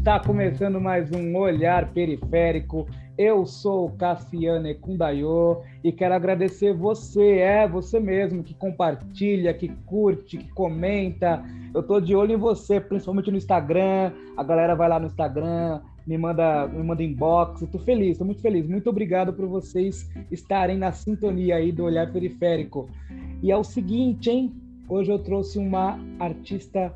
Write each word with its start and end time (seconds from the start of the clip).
Está 0.00 0.18
começando 0.18 0.80
mais 0.80 1.12
um 1.12 1.36
Olhar 1.36 1.92
Periférico. 1.92 2.88
Eu 3.18 3.44
sou 3.44 3.90
Cassiano 3.90 4.66
Ekundayo 4.66 5.60
e 5.84 5.92
quero 5.92 6.14
agradecer 6.14 6.72
você, 6.72 7.36
é 7.36 7.68
você 7.68 8.00
mesmo, 8.00 8.42
que 8.42 8.54
compartilha, 8.54 9.52
que 9.52 9.68
curte, 9.84 10.38
que 10.38 10.50
comenta. 10.52 11.44
Eu 11.74 11.82
tô 11.82 12.00
de 12.00 12.16
olho 12.16 12.32
em 12.32 12.38
você, 12.38 12.80
principalmente 12.80 13.30
no 13.30 13.36
Instagram. 13.36 14.12
A 14.38 14.42
galera 14.42 14.74
vai 14.74 14.88
lá 14.88 14.98
no 14.98 15.06
Instagram, 15.06 15.82
me 16.06 16.16
manda, 16.16 16.66
me 16.66 16.82
manda 16.82 17.02
inbox. 17.02 17.60
Eu 17.60 17.68
tô 17.68 17.78
feliz, 17.78 18.16
tô 18.16 18.24
muito 18.24 18.40
feliz. 18.40 18.66
Muito 18.66 18.88
obrigado 18.88 19.34
por 19.34 19.46
vocês 19.46 20.10
estarem 20.30 20.78
na 20.78 20.92
sintonia 20.92 21.56
aí 21.56 21.70
do 21.70 21.84
Olhar 21.84 22.10
Periférico. 22.10 22.88
E 23.42 23.52
é 23.52 23.56
o 23.56 23.62
seguinte, 23.62 24.30
hein? 24.30 24.50
Hoje 24.88 25.12
eu 25.12 25.18
trouxe 25.18 25.58
uma 25.58 26.00
artista 26.18 26.90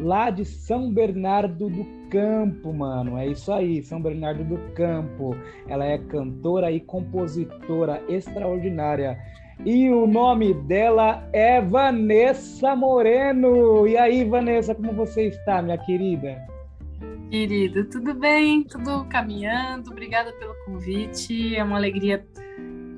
lá 0.00 0.30
de 0.30 0.44
São 0.44 0.92
Bernardo 0.92 1.68
do 1.68 1.86
Campo, 2.10 2.72
mano. 2.72 3.16
É 3.16 3.26
isso 3.26 3.52
aí, 3.52 3.82
São 3.82 4.00
Bernardo 4.00 4.42
do 4.42 4.58
Campo. 4.74 5.36
Ela 5.68 5.84
é 5.84 5.98
cantora 5.98 6.72
e 6.72 6.80
compositora 6.80 8.02
extraordinária. 8.08 9.18
E 9.64 9.90
o 9.90 10.06
nome 10.06 10.54
dela 10.54 11.28
é 11.32 11.60
Vanessa 11.60 12.74
Moreno. 12.74 13.86
E 13.86 13.96
aí, 13.96 14.24
Vanessa, 14.24 14.74
como 14.74 14.92
você 14.92 15.28
está, 15.28 15.60
minha 15.60 15.76
querida? 15.76 16.42
Querido, 17.30 17.84
tudo 17.84 18.14
bem? 18.14 18.64
Tudo 18.64 19.04
caminhando. 19.04 19.90
Obrigada 19.90 20.32
pelo 20.32 20.54
convite. 20.64 21.54
É 21.54 21.62
uma 21.62 21.76
alegria 21.76 22.26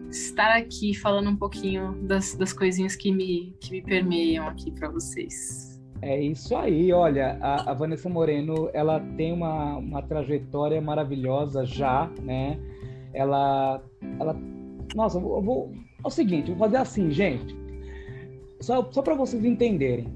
estar 0.08 0.56
aqui 0.56 0.94
falando 0.94 1.30
um 1.30 1.36
pouquinho 1.36 1.98
das, 2.02 2.34
das 2.34 2.52
coisinhas 2.52 2.94
que 2.94 3.10
me, 3.10 3.56
que 3.60 3.72
me 3.72 3.82
permeiam 3.82 4.46
aqui 4.46 4.70
para 4.70 4.88
vocês. 4.88 5.71
É 6.02 6.20
isso 6.20 6.56
aí, 6.56 6.92
olha, 6.92 7.38
a, 7.40 7.70
a, 7.70 7.74
Vanessa 7.74 8.08
Moreno, 8.08 8.68
ela 8.74 8.98
tem 9.16 9.32
uma, 9.32 9.76
uma 9.76 10.02
trajetória 10.02 10.80
maravilhosa 10.80 11.64
já, 11.64 12.10
né? 12.20 12.58
Ela, 13.14 13.80
ela, 14.18 14.36
nossa, 14.96 15.18
eu 15.18 15.40
vou, 15.40 15.72
é 16.04 16.06
o 16.06 16.10
seguinte, 16.10 16.50
vou 16.50 16.58
fazer 16.58 16.78
assim, 16.78 17.12
gente, 17.12 17.56
só, 18.60 18.90
só 18.90 19.00
para 19.00 19.14
vocês 19.14 19.44
entenderem. 19.44 20.08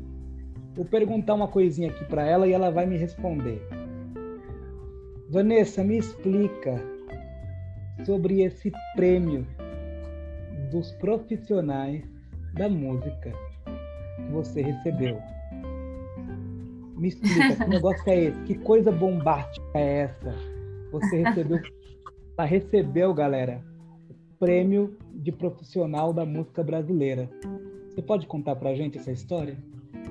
Vou 0.74 0.84
perguntar 0.84 1.34
uma 1.34 1.46
coisinha 1.46 1.88
aqui 1.88 2.04
para 2.06 2.26
ela 2.26 2.48
e 2.48 2.52
ela 2.52 2.68
vai 2.70 2.84
me 2.84 2.96
responder. 2.96 3.62
Vanessa, 5.30 5.84
me 5.84 5.98
explica 5.98 6.82
sobre 8.04 8.42
esse 8.42 8.72
prêmio 8.96 9.46
dos 10.72 10.90
profissionais 10.94 12.02
da 12.54 12.68
música 12.68 13.32
que 14.16 14.32
você 14.32 14.62
recebeu. 14.62 15.35
Me 16.96 17.08
explica, 17.08 17.56
que 17.56 17.68
negócio 17.68 18.02
é 18.06 18.24
esse? 18.24 18.40
Que 18.44 18.54
coisa 18.54 18.90
bombástica 18.90 19.66
é 19.74 19.98
essa? 20.02 20.34
Você 20.92 21.22
recebeu, 21.22 21.60
tá, 22.36 22.44
recebeu, 22.44 23.12
galera, 23.12 23.62
o 24.08 24.14
prêmio 24.38 24.96
de 25.12 25.30
profissional 25.30 26.12
da 26.12 26.24
música 26.24 26.62
brasileira. 26.62 27.28
Você 27.90 28.00
pode 28.00 28.26
contar 28.26 28.56
pra 28.56 28.74
gente 28.74 28.96
essa 28.96 29.12
história? 29.12 29.58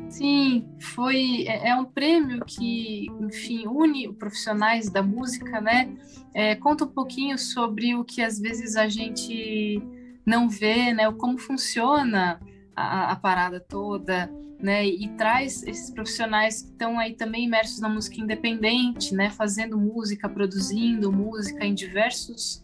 Sim, 0.10 0.66
foi 0.80 1.46
é, 1.48 1.70
é 1.70 1.76
um 1.76 1.86
prêmio 1.86 2.46
que, 2.46 3.08
enfim, 3.20 3.66
une 3.68 4.12
profissionais 4.14 4.90
da 4.90 5.02
música, 5.02 5.60
né? 5.60 5.92
É, 6.34 6.56
conta 6.56 6.86
um 6.86 6.90
pouquinho 6.90 7.38
sobre 7.38 7.96
o 7.96 8.04
que 8.04 8.22
às 8.22 8.40
vezes 8.40 8.76
a 8.76 8.88
gente 8.88 9.82
não 10.26 10.48
vê, 10.48 10.94
né? 10.94 11.12
Como 11.14 11.38
funciona 11.38 12.40
a, 12.76 13.12
a 13.12 13.16
parada 13.16 13.60
toda 13.60 14.30
né? 14.60 14.86
E 14.86 15.08
traz 15.10 15.64
esses 15.64 15.92
profissionais 15.92 16.62
que 16.62 16.70
estão 16.70 16.98
aí 16.98 17.14
também 17.14 17.46
imersos 17.46 17.80
na 17.80 17.90
música 17.90 18.20
independente, 18.20 19.14
né? 19.14 19.30
Fazendo 19.30 19.78
música, 19.78 20.28
produzindo 20.28 21.12
música 21.12 21.66
em 21.66 21.74
diversos 21.74 22.64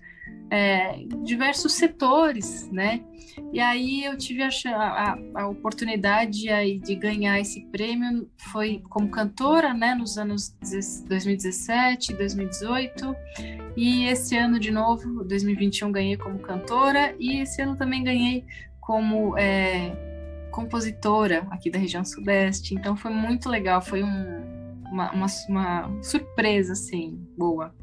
é, 0.50 1.06
diversos 1.24 1.74
setores, 1.74 2.70
né? 2.72 3.02
E 3.54 3.60
aí 3.60 4.04
eu 4.04 4.18
tive 4.18 4.44
a, 4.44 4.50
a, 4.74 5.18
a, 5.36 5.48
oportunidade 5.48 6.50
aí 6.50 6.78
de 6.78 6.96
ganhar 6.96 7.40
esse 7.40 7.62
prêmio, 7.68 8.30
foi 8.52 8.82
como 8.90 9.10
cantora, 9.10 9.74
né, 9.74 9.96
nos 9.96 10.18
anos 10.18 10.54
2017, 11.08 12.14
2018, 12.14 13.16
e 13.78 14.06
esse 14.06 14.36
ano 14.36 14.60
de 14.60 14.72
novo, 14.72 15.24
2021, 15.24 15.92
ganhei 15.92 16.18
como 16.18 16.40
cantora, 16.40 17.16
e 17.18 17.40
esse 17.40 17.62
ano 17.62 17.78
também 17.78 18.04
ganhei 18.04 18.44
como 18.81 19.38
é, 19.38 19.96
compositora 20.52 21.47
aqui 21.50 21.69
da 21.69 21.80
região 21.80 22.03
sudeste, 22.03 22.75
então 22.75 22.97
foi 22.97 23.12
muito 23.12 23.47
legal, 23.47 23.81
foi 23.81 24.03
um, 24.03 24.42
uma, 24.92 25.12
uma, 25.12 25.28
uma, 25.47 26.03
surpresa, 26.03 26.74
assim, 26.74 27.18
boa. 27.38 27.74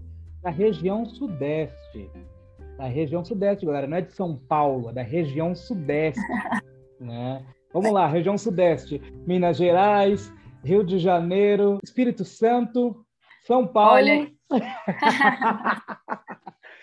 Da 0.42 0.50
região 0.50 1.06
sudeste, 1.06 2.10
da 2.76 2.86
região 2.86 3.24
sudeste, 3.24 3.64
galera, 3.64 3.86
não 3.86 3.96
é 3.96 4.02
de 4.02 4.12
São 4.12 4.36
Paulo, 4.36 4.90
é 4.90 4.92
da 4.92 5.02
região 5.02 5.54
sudeste, 5.54 6.20
né? 7.00 7.42
Vamos 7.72 7.92
lá, 7.92 8.06
região 8.06 8.36
sudeste, 8.36 9.00
Minas 9.26 9.56
Gerais, 9.56 10.32
Rio 10.64 10.84
de 10.84 10.98
Janeiro, 10.98 11.78
Espírito 11.82 12.24
Santo, 12.24 13.04
São 13.46 13.66
Paulo. 13.66 13.94
Olha... 13.94 14.30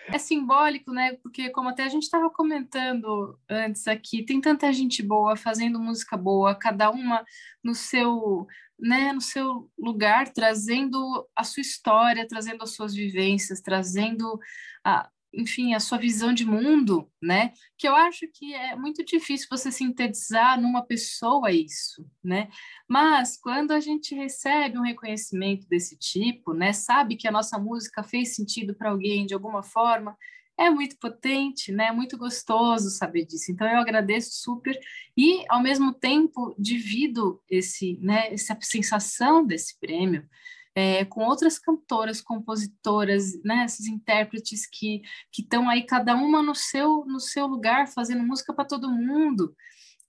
é 0.08 0.18
simbólico, 0.18 0.92
né? 0.92 1.14
Porque 1.22 1.50
como 1.50 1.68
até 1.68 1.84
a 1.84 1.88
gente 1.88 2.04
estava 2.04 2.30
comentando 2.30 3.38
antes 3.48 3.86
aqui, 3.88 4.24
tem 4.24 4.40
tanta 4.40 4.72
gente 4.72 5.02
boa 5.02 5.36
fazendo 5.36 5.80
música 5.80 6.16
boa, 6.16 6.54
cada 6.54 6.90
uma 6.90 7.24
no 7.62 7.74
seu, 7.74 8.46
né, 8.78 9.12
no 9.12 9.20
seu 9.20 9.70
lugar, 9.78 10.32
trazendo 10.32 11.28
a 11.34 11.44
sua 11.44 11.60
história, 11.60 12.26
trazendo 12.28 12.62
as 12.62 12.74
suas 12.74 12.94
vivências, 12.94 13.60
trazendo 13.60 14.38
a, 14.84 15.08
enfim, 15.36 15.74
a 15.74 15.80
sua 15.80 15.98
visão 15.98 16.32
de 16.32 16.46
mundo, 16.46 17.10
né? 17.22 17.52
Que 17.76 17.86
eu 17.86 17.94
acho 17.94 18.26
que 18.32 18.54
é 18.54 18.74
muito 18.74 19.04
difícil 19.04 19.46
você 19.50 19.70
sintetizar 19.70 20.60
numa 20.60 20.82
pessoa 20.82 21.52
isso, 21.52 22.08
né? 22.24 22.48
Mas 22.88 23.36
quando 23.36 23.72
a 23.72 23.80
gente 23.80 24.14
recebe 24.14 24.78
um 24.78 24.82
reconhecimento 24.82 25.68
desse 25.68 25.96
tipo, 25.96 26.54
né, 26.54 26.72
sabe 26.72 27.16
que 27.16 27.28
a 27.28 27.32
nossa 27.32 27.58
música 27.58 28.02
fez 28.02 28.34
sentido 28.34 28.74
para 28.74 28.90
alguém 28.90 29.26
de 29.26 29.34
alguma 29.34 29.62
forma, 29.62 30.16
é 30.58 30.70
muito 30.70 30.96
potente, 30.98 31.70
né? 31.70 31.88
É 31.88 31.92
muito 31.92 32.16
gostoso 32.16 32.88
saber 32.90 33.26
disso. 33.26 33.52
Então 33.52 33.68
eu 33.68 33.78
agradeço 33.78 34.30
super 34.32 34.78
e 35.16 35.44
ao 35.50 35.62
mesmo 35.62 35.92
tempo 35.92 36.54
divido 36.58 37.42
esse, 37.48 37.98
né, 38.00 38.32
essa 38.32 38.56
sensação 38.62 39.46
desse 39.46 39.78
prêmio 39.78 40.26
é, 40.76 41.06
com 41.06 41.24
outras 41.24 41.58
cantoras, 41.58 42.20
compositoras, 42.20 43.42
né, 43.42 43.64
esses 43.64 43.86
intérpretes 43.86 44.66
que 44.66 45.00
estão 45.32 45.70
aí 45.70 45.82
cada 45.84 46.14
uma 46.14 46.42
no 46.42 46.54
seu 46.54 47.06
no 47.06 47.18
seu 47.18 47.46
lugar 47.46 47.88
fazendo 47.88 48.22
música 48.22 48.52
para 48.52 48.66
todo 48.66 48.92
mundo, 48.92 49.56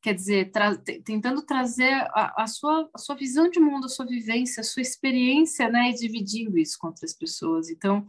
quer 0.01 0.13
dizer, 0.13 0.51
tra 0.51 0.75
tentando 1.05 1.41
trazer 1.41 1.93
a, 2.13 2.43
a, 2.43 2.47
sua 2.47 2.89
a 2.93 2.97
sua 2.97 3.15
visão 3.15 3.49
de 3.49 3.61
mundo, 3.61 3.85
a 3.85 3.89
sua 3.89 4.05
vivência, 4.05 4.59
a 4.59 4.63
sua 4.63 4.81
experiência, 4.81 5.69
né, 5.69 5.89
e 5.91 5.93
dividindo 5.93 6.57
isso 6.57 6.77
com 6.77 6.87
outras 6.87 7.13
pessoas. 7.13 7.69
Então 7.69 8.05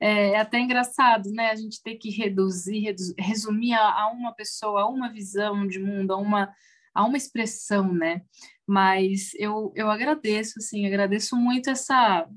é, 0.00 0.30
é 0.32 0.40
até 0.40 0.58
engraçado, 0.58 1.30
né, 1.30 1.50
a 1.50 1.54
gente 1.54 1.80
ter 1.80 1.94
que 1.94 2.10
reduzir, 2.10 2.80
redu 2.80 3.02
resumir 3.18 3.74
a, 3.74 4.02
a 4.02 4.10
uma 4.10 4.32
pessoa, 4.34 4.82
a 4.82 4.88
uma 4.88 5.12
visão 5.12 5.64
de 5.66 5.78
mundo, 5.78 6.12
a 6.12 6.16
uma 6.16 6.52
a 6.94 7.04
uma 7.04 7.16
expressão, 7.16 7.92
né? 7.92 8.22
Mas 8.66 9.32
eu, 9.34 9.72
eu 9.74 9.90
agradeço, 9.90 10.54
assim, 10.58 10.86
agradeço 10.86 11.36
muito 11.36 11.70
essa 11.70 12.28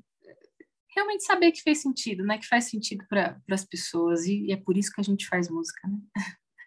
realmente 0.96 1.24
saber 1.24 1.52
que 1.52 1.62
fez 1.62 1.82
sentido, 1.82 2.24
né? 2.24 2.38
Que 2.38 2.48
faz 2.48 2.66
sentido 2.66 3.04
para 3.10 3.40
as 3.50 3.66
pessoas 3.66 4.26
e, 4.26 4.46
e, 4.46 4.52
é 4.52 4.58
por 4.58 4.78
isso 4.78 4.92
que 4.94 5.02
a 5.02 5.04
gente 5.04 5.28
faz 5.28 5.50
música, 5.50 5.88
né? 5.88 5.98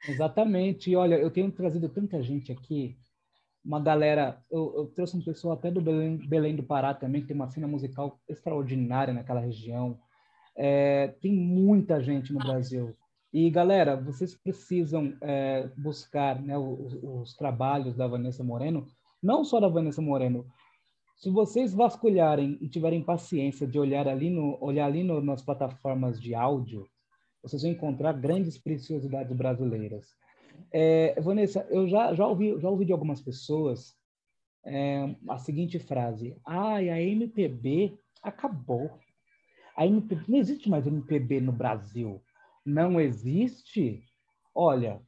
Exatamente. 0.09 0.91
E 0.91 0.97
olha, 0.97 1.17
eu 1.17 1.31
tenho 1.31 1.51
trazido 1.51 1.89
tanta 1.89 2.23
gente 2.23 2.53
aqui, 2.53 2.97
uma 3.65 3.81
galera. 3.81 4.41
Eu, 4.51 4.73
eu 4.77 4.87
trouxe 4.87 5.17
um 5.17 5.23
pessoal 5.23 5.55
até 5.55 5.71
do 5.71 5.81
Belém, 5.81 6.17
Belém, 6.17 6.57
do 6.57 6.63
Pará 6.63 6.95
também, 6.95 7.23
que 7.23 7.29
tem 7.29 7.37
uma 7.37 7.51
cena 7.51 7.67
musical 7.67 8.21
extraordinária 8.29 9.13
naquela 9.13 9.41
região. 9.41 9.99
É, 10.57 11.09
tem 11.21 11.33
muita 11.33 12.01
gente 12.03 12.33
no 12.33 12.39
Brasil. 12.39 12.97
E, 13.33 13.51
galera, 13.51 13.97
vocês 13.97 14.35
precisam 14.35 15.17
é, 15.21 15.69
buscar 15.77 16.41
né, 16.41 16.57
os, 16.57 16.95
os, 17.03 17.35
trabalhos 17.35 17.95
da 17.97 18.07
Vanessa 18.07 18.43
Moreno, 18.43 18.87
não 19.23 19.45
só 19.45 19.61
da 19.61 19.69
Vanessa 19.69 20.01
Moreno. 20.01 20.47
Se 21.17 21.31
vocês 21.31 21.75
vasculharem 21.75 22.59
e 22.61 22.69
tiverem 22.69 23.03
paciência 23.03 23.67
de 23.67 23.79
olhar 23.79 24.07
ali, 24.07 24.31
no, 24.31 24.57
olhar 24.63 24.87
ali 24.87 25.03
no, 25.03 25.21
nas 25.21 25.43
plataformas 25.43 26.21
de 26.21 26.35
áudio, 26.35 26.87
vocês 27.43 27.63
vão 27.63 27.73
encontrar 27.73 28.13
grandes 28.13 28.59
preciosidades 28.59 29.37
brasileiras. 29.37 30.07
É, 30.73 31.21
Vanessa, 31.21 31.67
eu 31.71 31.89
já, 31.89 32.15
já, 32.15 32.27
ouvi, 32.27 32.59
já 32.61 32.69
ouvi 32.69 32.85
de 32.85 32.93
algumas 32.93 33.21
pessoas 33.21 33.95
é, 34.65 35.15
a 35.29 35.39
seguinte 35.39 35.79
frase: 35.79 36.37
Ai, 36.47 36.91
a 36.91 37.01
MPB 37.01 37.99
acabou. 38.23 38.99
A 39.77 39.87
MPB, 39.87 40.25
não 40.29 40.39
existe 40.39 40.71
mais 40.71 40.87
MPB 40.87 41.41
no 41.41 41.53
Brasil 41.53 42.23
não 42.67 43.01
existe, 43.01 44.03
olha, 44.53 45.01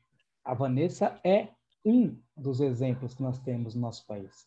a 0.45 0.55
Vanessa 0.55 1.21
é 1.25 1.49
um 1.85 2.17
dos 2.37 2.61
exemplos 2.61 3.15
que 3.15 3.23
nós 3.23 3.39
temos 3.41 3.75
no 3.75 3.81
nosso 3.81 4.07
país. 4.07 4.47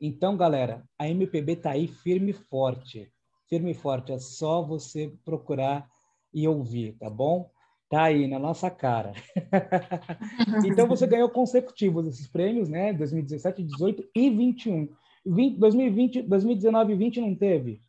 Então, 0.00 0.36
galera, 0.36 0.84
a 0.98 1.08
MPB 1.08 1.54
está 1.54 1.72
aí 1.72 1.88
firme 1.88 2.30
e 2.30 2.34
forte. 2.34 3.10
firme 3.48 3.72
e 3.72 3.74
forte. 3.74 4.12
É 4.12 4.18
só 4.18 4.62
você 4.62 5.12
procurar 5.24 5.88
e 6.32 6.46
ouvir, 6.46 6.96
tá 6.98 7.10
bom? 7.10 7.50
Tá 7.88 8.04
aí 8.04 8.26
na 8.26 8.38
nossa 8.38 8.70
cara. 8.70 9.12
então 10.66 10.86
você 10.86 11.06
ganhou 11.06 11.30
consecutivos 11.30 12.06
esses 12.06 12.28
prêmios, 12.28 12.68
né? 12.68 12.92
2017, 12.92 13.62
18 13.62 14.08
e 14.14 14.30
21. 14.30 14.88
20, 15.24 15.58
2020, 15.58 16.22
2019 16.22 16.92
e 16.92 16.96
20 16.96 17.20
não 17.20 17.34
teve? 17.34 17.82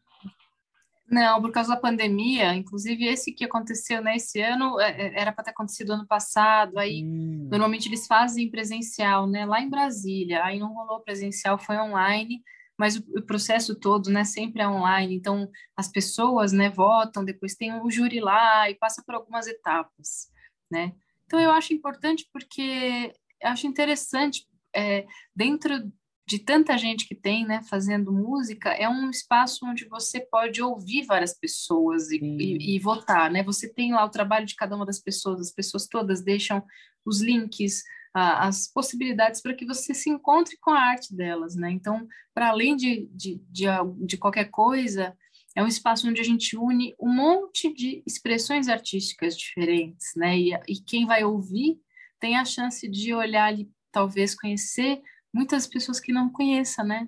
Não, 1.10 1.42
por 1.42 1.52
causa 1.52 1.74
da 1.74 1.80
pandemia, 1.80 2.54
inclusive 2.54 3.06
esse 3.06 3.32
que 3.32 3.46
aconteceu 3.46 4.02
nesse 4.02 4.40
né, 4.40 4.52
ano 4.52 4.80
é, 4.80 4.90
é, 4.90 5.22
era 5.22 5.32
para 5.32 5.46
ter 5.46 5.52
acontecido 5.52 5.94
ano 5.94 6.06
passado. 6.06 6.78
Aí 6.78 7.04
hum. 7.04 7.48
normalmente 7.50 7.88
eles 7.88 8.06
fazem 8.06 8.52
presencial, 8.52 9.26
né? 9.26 9.46
Lá 9.46 9.62
em 9.62 9.70
Brasília, 9.70 10.44
aí 10.44 10.60
não 10.60 10.74
rolou 10.74 11.00
presencial, 11.00 11.58
foi 11.58 11.78
online, 11.78 12.44
mas 12.78 12.98
o, 12.98 13.04
o 13.18 13.22
processo 13.22 13.74
todo, 13.74 14.10
né? 14.10 14.26
Sempre 14.26 14.62
é 14.62 14.68
online. 14.68 15.16
Então 15.16 15.50
as 15.78 15.88
pessoas, 15.88 16.52
né? 16.52 16.70
Votam, 16.70 17.24
depois 17.24 17.56
tem 17.56 17.74
o 17.74 17.90
júri 17.90 18.20
lá 18.20 18.70
e 18.70 18.76
passa 18.76 19.02
por 19.06 19.16
algumas 19.16 19.48
etapas, 19.48 20.30
né? 20.70 20.94
Então 21.26 21.40
eu 21.40 21.52
acho 21.52 21.74
importante 21.74 22.28
porque 22.34 23.14
acho 23.44 23.66
interessante 23.66 24.46
é, 24.76 25.06
dentro 25.34 25.90
de 26.28 26.40
tanta 26.40 26.78
gente 26.78 27.08
que 27.08 27.16
tem, 27.16 27.48
né, 27.48 27.62
fazendo 27.70 28.12
música, 28.12 28.72
é 28.72 28.90
um 28.90 29.10
espaço 29.10 29.66
onde 29.66 29.88
você 29.88 30.20
pode 30.20 30.62
ouvir 30.62 31.06
várias 31.06 31.34
pessoas 31.34 32.12
e, 32.12 32.18
e, 32.18 32.76
e, 32.76 32.80
votar, 32.80 33.32
né? 33.32 33.42
Você 33.44 33.74
tem 33.74 33.94
lá 33.94 34.04
o 34.04 34.10
trabalho 34.10 34.46
de 34.46 34.56
cada 34.56 34.76
uma 34.76 34.86
das 34.86 35.00
pessoas, 35.00 35.40
as 35.40 35.52
pessoas 35.54 35.88
todas 35.88 36.22
deixam 36.22 36.62
os 37.06 37.22
links, 37.22 37.82
a, 38.14 38.46
as 38.46 38.68
possibilidades 38.68 39.42
para 39.42 39.54
que 39.54 39.66
você 39.66 39.94
se 39.94 40.10
encontre 40.10 40.58
com 40.60 40.72
a 40.72 40.82
arte 40.82 41.16
delas, 41.16 41.56
né? 41.56 41.72
Então, 41.72 42.06
para 42.34 42.50
além 42.50 42.76
de, 42.76 43.08
de, 43.14 43.42
de, 43.50 43.66
de 44.06 44.18
qualquer 44.18 44.50
coisa, 44.50 45.16
é 45.56 45.64
um 45.64 45.68
espaço 45.68 46.10
onde 46.10 46.20
a 46.20 46.26
gente 46.26 46.58
une 46.58 46.94
um 47.00 47.10
monte 47.10 47.74
de 47.74 48.04
expressões 48.06 48.68
artísticas 48.68 49.38
diferentes, 49.38 50.08
né? 50.14 50.38
E, 50.38 50.52
e 50.68 50.76
quem 50.86 51.06
vai 51.06 51.24
ouvir 51.24 51.80
tem 52.20 52.36
a 52.36 52.44
chance 52.44 52.86
de 52.86 53.14
olhar 53.14 53.46
ali, 53.46 53.72
talvez 53.94 54.36
conhecer 54.36 55.02
muitas 55.38 55.68
pessoas 55.68 56.00
que 56.00 56.12
não 56.12 56.30
conheçam, 56.30 56.86
né? 56.86 57.08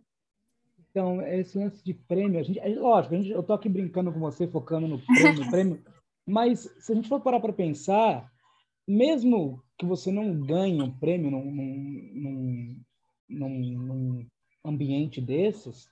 Então, 0.89 1.21
esse 1.21 1.57
lance 1.57 1.83
de 1.83 1.93
prêmio, 1.93 2.39
a 2.39 2.43
gente, 2.43 2.59
é 2.59 2.69
lógico, 2.69 3.15
a 3.15 3.17
gente, 3.17 3.29
eu 3.31 3.43
tô 3.43 3.53
aqui 3.53 3.67
brincando 3.67 4.11
com 4.11 4.19
você, 4.19 4.47
focando 4.47 4.87
no 4.87 4.99
prêmio, 4.99 5.49
prêmio, 5.51 5.83
mas 6.25 6.71
se 6.79 6.91
a 6.91 6.95
gente 6.95 7.09
for 7.09 7.19
parar 7.21 7.39
para 7.39 7.53
pensar, 7.53 8.31
mesmo 8.87 9.63
que 9.77 9.85
você 9.85 10.11
não 10.11 10.39
ganhe 10.41 10.81
um 10.81 10.91
prêmio 10.91 11.31
num, 11.31 11.45
num, 11.45 12.81
num, 13.29 13.59
num 13.59 14.27
ambiente 14.63 15.21
desses, 15.21 15.87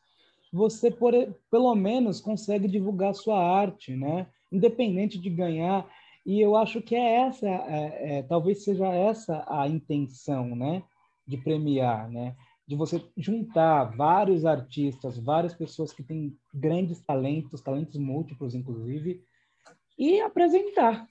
você 0.52 0.90
por, 0.92 1.14
pelo 1.50 1.76
menos 1.76 2.22
consegue 2.22 2.68
divulgar 2.68 3.14
sua 3.14 3.40
arte, 3.40 3.96
né? 3.96 4.28
Independente 4.52 5.20
de 5.20 5.30
ganhar. 5.30 5.88
E 6.26 6.42
eu 6.42 6.56
acho 6.56 6.82
que 6.82 6.96
é 6.96 7.28
essa, 7.28 7.48
é, 7.48 8.18
é, 8.18 8.24
talvez 8.24 8.64
seja 8.64 8.88
essa 8.88 9.46
a 9.48 9.68
intenção, 9.68 10.56
né? 10.56 10.84
De 11.28 11.38
premiar, 11.38 12.10
né? 12.10 12.36
De 12.68 12.76
você 12.76 13.04
juntar 13.16 13.96
vários 13.96 14.46
artistas, 14.46 15.18
várias 15.18 15.54
pessoas 15.54 15.92
que 15.92 16.04
têm 16.04 16.38
grandes 16.54 17.00
talentos, 17.06 17.62
talentos 17.62 17.98
múltiplos, 17.98 18.56
inclusive, 18.56 19.24
e 19.98 20.22
apresentar. 20.22 21.08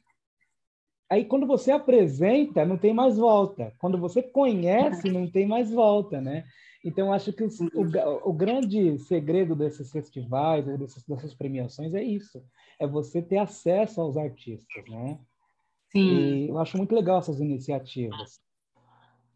Aí, 1.09 1.25
quando 1.25 1.47
você 1.47 1.71
apresenta, 1.71 2.65
não 2.65 2.77
tem 2.77 2.93
mais 2.93 3.17
volta. 3.17 3.73
Quando 3.79 3.97
você 3.97 4.23
conhece, 4.23 5.09
não 5.09 5.31
tem 5.31 5.47
mais 5.47 5.71
volta, 5.71 6.21
né? 6.21 6.45
Então, 6.85 7.13
acho 7.13 7.33
que 7.33 7.45
o, 7.45 7.49
o, 7.75 8.31
o 8.31 8.33
grande 8.33 8.99
segredo 9.01 9.55
desses 9.55 9.91
festivais, 9.91 10.65
dessas, 10.65 11.05
dessas 11.05 11.35
premiações, 11.35 11.95
é 11.95 12.03
isso. 12.03 12.43
É 12.79 12.87
você 12.87 13.23
ter 13.23 13.39
acesso 13.39 14.01
aos 14.01 14.17
artistas, 14.17 14.85
né? 14.89 15.19
Sim. 15.91 16.45
E 16.45 16.49
eu 16.49 16.59
acho 16.59 16.77
muito 16.77 16.95
legal 16.95 17.19
essas 17.19 17.41
iniciativas. 17.41 18.41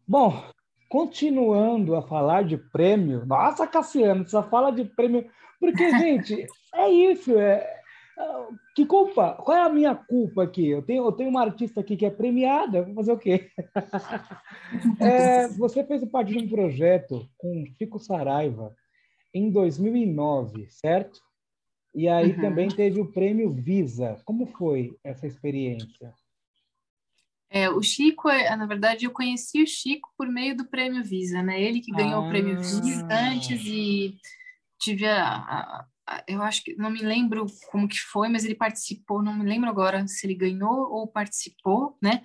Bom, 0.07 0.43
continuando 0.91 1.95
a 1.95 2.01
falar 2.01 2.43
de 2.43 2.57
prêmio, 2.57 3.25
nossa, 3.25 3.65
Cassiano, 3.65 4.27
só 4.27 4.43
fala 4.43 4.71
de 4.71 4.83
prêmio, 4.83 5.25
porque, 5.57 5.89
gente, 5.97 6.45
é 6.75 6.89
isso, 6.89 7.39
é, 7.39 7.63
é, 8.19 8.47
que 8.75 8.85
culpa? 8.85 9.35
Qual 9.35 9.57
é 9.57 9.61
a 9.61 9.69
minha 9.69 9.95
culpa 9.95 10.43
aqui? 10.43 10.67
Eu 10.67 10.81
tenho, 10.81 11.05
eu 11.05 11.13
tenho 11.13 11.29
uma 11.29 11.43
artista 11.43 11.79
aqui 11.79 11.95
que 11.95 12.05
é 12.05 12.09
premiada, 12.09 12.83
vou 12.83 12.95
fazer 12.95 13.13
o 13.13 13.17
quê? 13.17 13.49
é, 14.99 15.47
você 15.47 15.81
fez 15.85 16.03
parte 16.09 16.33
de 16.33 16.39
um 16.39 16.49
projeto 16.49 17.25
com 17.37 17.63
Chico 17.77 17.97
Saraiva 17.97 18.75
em 19.33 19.49
2009, 19.49 20.67
certo? 20.71 21.21
E 21.95 22.09
aí 22.09 22.31
uhum. 22.33 22.41
também 22.41 22.67
teve 22.67 22.99
o 22.99 23.09
prêmio 23.13 23.49
Visa. 23.49 24.17
Como 24.25 24.45
foi 24.45 24.97
essa 25.05 25.25
experiência? 25.25 26.13
É, 27.53 27.69
o 27.69 27.83
Chico, 27.83 28.29
é, 28.29 28.55
na 28.55 28.65
verdade, 28.65 29.03
eu 29.03 29.11
conheci 29.11 29.61
o 29.61 29.67
Chico 29.67 30.09
por 30.17 30.25
meio 30.29 30.55
do 30.55 30.69
Prêmio 30.69 31.03
Visa, 31.03 31.43
né? 31.43 31.61
Ele 31.61 31.81
que 31.81 31.91
ganhou 31.91 32.23
ah. 32.23 32.25
o 32.25 32.29
Prêmio 32.29 32.57
Visa 32.57 33.05
antes 33.11 33.61
e 33.65 34.15
tive 34.79 35.05
a, 35.05 35.35
a, 35.35 35.85
a, 36.07 36.23
eu 36.29 36.41
acho 36.41 36.63
que 36.63 36.73
não 36.75 36.89
me 36.89 37.01
lembro 37.01 37.45
como 37.69 37.89
que 37.89 37.99
foi, 37.99 38.29
mas 38.29 38.45
ele 38.45 38.55
participou, 38.55 39.21
não 39.21 39.33
me 39.37 39.43
lembro 39.43 39.69
agora 39.69 40.07
se 40.07 40.25
ele 40.25 40.33
ganhou 40.33 40.89
ou 40.93 41.05
participou, 41.07 41.97
né? 42.01 42.23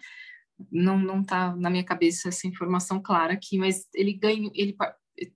Não 0.70 0.96
não 0.96 1.24
tá 1.24 1.56
na 1.56 1.70
minha 1.70 1.84
cabeça 1.84 2.28
essa 2.28 2.46
informação 2.46 3.02
clara 3.02 3.32
aqui, 3.32 3.58
mas 3.58 3.84
ele 3.94 4.12
ganhou, 4.12 4.52
ele 4.54 4.76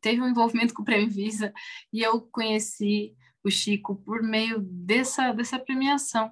teve 0.00 0.22
um 0.22 0.28
envolvimento 0.28 0.72
com 0.72 0.82
o 0.82 0.84
Prêmio 0.84 1.10
Visa 1.10 1.52
e 1.92 2.00
eu 2.00 2.20
conheci 2.30 3.16
o 3.44 3.50
Chico 3.50 3.96
por 3.96 4.22
meio 4.22 4.60
dessa 4.60 5.32
dessa 5.32 5.58
premiação. 5.58 6.30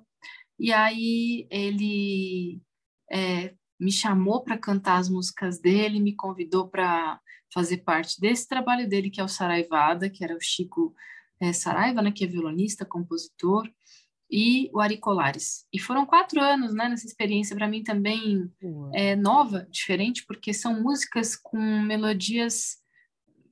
E 0.58 0.72
aí 0.72 1.46
ele 1.50 2.62
é, 3.10 3.55
me 3.78 3.93
chamou 3.93 4.43
para 4.43 4.58
cantar 4.58 4.99
as 4.99 5.08
músicas 5.08 5.60
dele, 5.60 6.00
me 6.00 6.14
convidou 6.14 6.69
para 6.69 7.20
fazer 7.52 7.78
parte 7.78 8.20
desse 8.20 8.46
trabalho 8.46 8.88
dele, 8.88 9.10
que 9.10 9.20
é 9.20 9.25
o 9.25 9.28
Saraivada, 9.28 10.10
que 10.10 10.22
era 10.22 10.37
o 10.37 10.40
Chico 10.40 10.94
é, 11.40 11.52
Saraiva, 11.52 12.02
né, 12.02 12.12
que 12.12 12.25
é 12.25 12.26
violonista, 12.26 12.84
compositor, 12.84 13.69
e 14.31 14.70
o 14.75 14.81
Ari 14.81 14.99
Colares. 14.99 15.66
E 15.72 15.78
foram 15.78 16.05
quatro 16.05 16.40
anos 16.40 16.75
né, 16.75 16.88
nessa 16.88 17.06
experiência, 17.06 17.56
para 17.56 17.69
mim 17.69 17.82
também 17.82 18.50
é, 18.92 19.16
nova, 19.16 19.66
diferente, 19.71 20.25
porque 20.26 20.52
são 20.52 20.83
músicas 20.83 21.35
com 21.35 21.59
melodias 21.59 22.76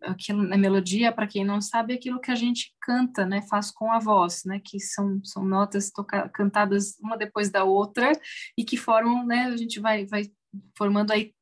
aquilo 0.02 0.42
na 0.42 0.56
melodia, 0.56 1.12
para 1.12 1.26
quem 1.26 1.44
não 1.44 1.60
sabe, 1.60 1.92
é 1.92 1.96
aquilo 1.96 2.20
que 2.20 2.30
a 2.30 2.34
gente 2.34 2.74
canta, 2.80 3.24
né, 3.24 3.42
faz 3.42 3.70
com 3.70 3.90
a 3.90 3.98
voz, 3.98 4.44
né, 4.44 4.60
que 4.64 4.78
são, 4.80 5.20
são 5.24 5.44
notas 5.44 5.90
toca, 5.90 6.28
cantadas 6.28 6.98
uma 7.00 7.16
depois 7.16 7.50
da 7.50 7.64
outra 7.64 8.12
e 8.56 8.64
que 8.64 8.76
formam, 8.76 9.26
né, 9.26 9.44
a 9.44 9.56
gente 9.56 9.80
vai, 9.80 10.06
vai 10.06 10.30
formando 10.76 11.12
aí 11.12 11.34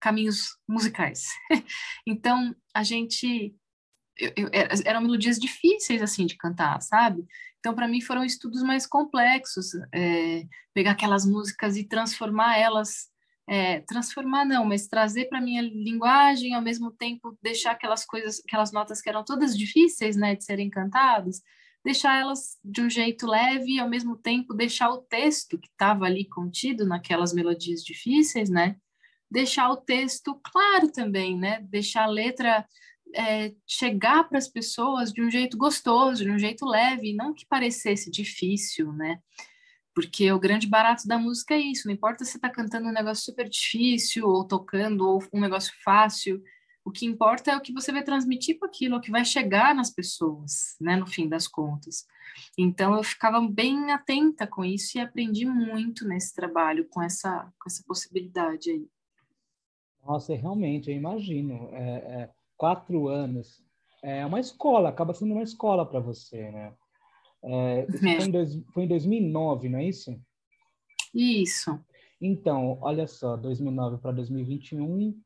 caminhos 0.00 0.56
musicais. 0.68 1.26
então, 2.06 2.54
a 2.74 2.82
gente 2.82 3.54
eu, 4.18 4.32
eu, 4.36 4.48
eram 4.84 5.02
melodias 5.02 5.38
difíceis 5.38 6.00
assim 6.02 6.24
de 6.24 6.36
cantar, 6.36 6.80
sabe? 6.80 7.26
Então, 7.58 7.74
para 7.74 7.88
mim, 7.88 8.00
foram 8.00 8.24
estudos 8.24 8.62
mais 8.62 8.86
complexos, 8.86 9.74
é, 9.92 10.44
pegar 10.72 10.92
aquelas 10.92 11.26
músicas 11.26 11.76
e 11.76 11.84
transformar 11.84 12.56
elas 12.56 13.08
é, 13.48 13.80
transformar 13.80 14.44
não, 14.44 14.64
mas 14.64 14.88
trazer 14.88 15.26
para 15.26 15.40
minha 15.40 15.62
linguagem, 15.62 16.54
ao 16.54 16.62
mesmo 16.62 16.90
tempo 16.90 17.38
deixar 17.40 17.72
aquelas 17.72 18.04
coisas, 18.04 18.42
aquelas 18.46 18.72
notas 18.72 19.00
que 19.00 19.08
eram 19.08 19.24
todas 19.24 19.56
difíceis, 19.56 20.16
né, 20.16 20.34
de 20.34 20.44
serem 20.44 20.68
cantadas, 20.68 21.42
deixar 21.84 22.20
elas 22.20 22.58
de 22.64 22.80
um 22.80 22.90
jeito 22.90 23.26
leve 23.26 23.74
e 23.74 23.78
ao 23.78 23.88
mesmo 23.88 24.16
tempo 24.16 24.52
deixar 24.52 24.90
o 24.90 24.98
texto 24.98 25.58
que 25.58 25.68
estava 25.68 26.06
ali 26.06 26.24
contido 26.24 26.84
naquelas 26.84 27.32
melodias 27.32 27.84
difíceis, 27.84 28.50
né, 28.50 28.76
deixar 29.30 29.70
o 29.70 29.76
texto 29.76 30.40
claro 30.42 30.90
também, 30.90 31.38
né, 31.38 31.60
deixar 31.70 32.04
a 32.04 32.08
letra 32.08 32.66
é, 33.14 33.52
chegar 33.66 34.28
para 34.28 34.38
as 34.38 34.48
pessoas 34.48 35.12
de 35.12 35.22
um 35.22 35.30
jeito 35.30 35.56
gostoso, 35.56 36.24
de 36.24 36.30
um 36.30 36.38
jeito 36.38 36.66
leve, 36.66 37.14
não 37.14 37.32
que 37.32 37.46
parecesse 37.46 38.10
difícil, 38.10 38.92
né? 38.92 39.20
Porque 39.96 40.30
o 40.30 40.38
grande 40.38 40.66
barato 40.66 41.08
da 41.08 41.16
música 41.16 41.54
é 41.54 41.58
isso, 41.58 41.88
não 41.88 41.94
importa 41.94 42.22
se 42.22 42.36
está 42.36 42.50
cantando 42.50 42.86
um 42.86 42.92
negócio 42.92 43.24
super 43.24 43.48
difícil, 43.48 44.28
ou 44.28 44.44
tocando, 44.44 45.08
ou 45.08 45.24
um 45.32 45.40
negócio 45.40 45.72
fácil, 45.82 46.42
o 46.84 46.90
que 46.90 47.06
importa 47.06 47.50
é 47.50 47.56
o 47.56 47.62
que 47.62 47.72
você 47.72 47.90
vai 47.90 48.04
transmitir 48.04 48.58
para 48.58 48.68
aquilo, 48.68 48.96
o 48.96 49.00
que 49.00 49.10
vai 49.10 49.24
chegar 49.24 49.74
nas 49.74 49.88
pessoas, 49.88 50.76
né, 50.78 50.96
no 50.96 51.06
fim 51.06 51.26
das 51.26 51.48
contas. 51.48 52.06
Então 52.58 52.94
eu 52.94 53.02
ficava 53.02 53.40
bem 53.40 53.90
atenta 53.90 54.46
com 54.46 54.62
isso 54.62 54.98
e 54.98 55.00
aprendi 55.00 55.46
muito 55.46 56.06
nesse 56.06 56.34
trabalho, 56.34 56.86
com 56.90 57.02
essa, 57.02 57.50
com 57.58 57.66
essa 57.66 57.82
possibilidade 57.88 58.70
aí. 58.70 58.86
Nossa, 60.04 60.34
realmente, 60.34 60.90
eu 60.90 60.96
imagino. 60.96 61.70
É, 61.72 61.80
é, 61.80 62.30
quatro 62.54 63.08
anos. 63.08 63.64
É 64.02 64.26
uma 64.26 64.38
escola, 64.40 64.90
acaba 64.90 65.14
sendo 65.14 65.32
uma 65.32 65.42
escola 65.42 65.86
para 65.86 66.00
você, 66.00 66.50
né? 66.52 66.74
É, 67.46 67.80
é. 67.80 67.86
Foi, 67.86 68.26
em 68.26 68.30
dois, 68.30 68.62
foi 68.74 68.84
em 68.84 68.88
2009, 68.88 69.68
não 69.68 69.78
é 69.78 69.84
isso? 69.84 70.18
Isso. 71.14 71.78
Então, 72.20 72.78
olha 72.80 73.06
só, 73.06 73.36
2009 73.36 73.98
para 73.98 74.12
2021, 74.12 75.18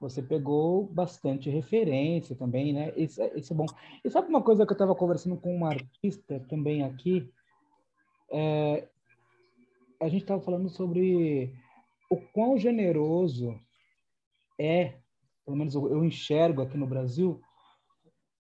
você 0.00 0.22
pegou 0.22 0.86
bastante 0.86 1.50
referência 1.50 2.34
também, 2.34 2.72
né? 2.72 2.92
Isso, 2.96 3.20
é, 3.20 3.32
isso 3.36 3.52
é 3.52 3.56
bom. 3.56 3.66
E 4.04 4.10
sabe 4.10 4.28
uma 4.28 4.42
coisa 4.42 4.64
que 4.64 4.72
eu 4.72 4.74
estava 4.74 4.94
conversando 4.94 5.36
com 5.36 5.54
uma 5.54 5.68
artista 5.68 6.40
também 6.48 6.82
aqui? 6.82 7.28
É, 8.30 8.88
a 10.00 10.08
gente 10.08 10.22
estava 10.22 10.40
falando 10.40 10.68
sobre 10.68 11.54
o 12.10 12.16
quão 12.32 12.58
generoso 12.58 13.58
é, 14.58 14.94
pelo 15.44 15.56
menos 15.56 15.74
eu 15.74 16.04
enxergo 16.04 16.62
aqui 16.62 16.76
no 16.76 16.86
Brasil, 16.86 17.40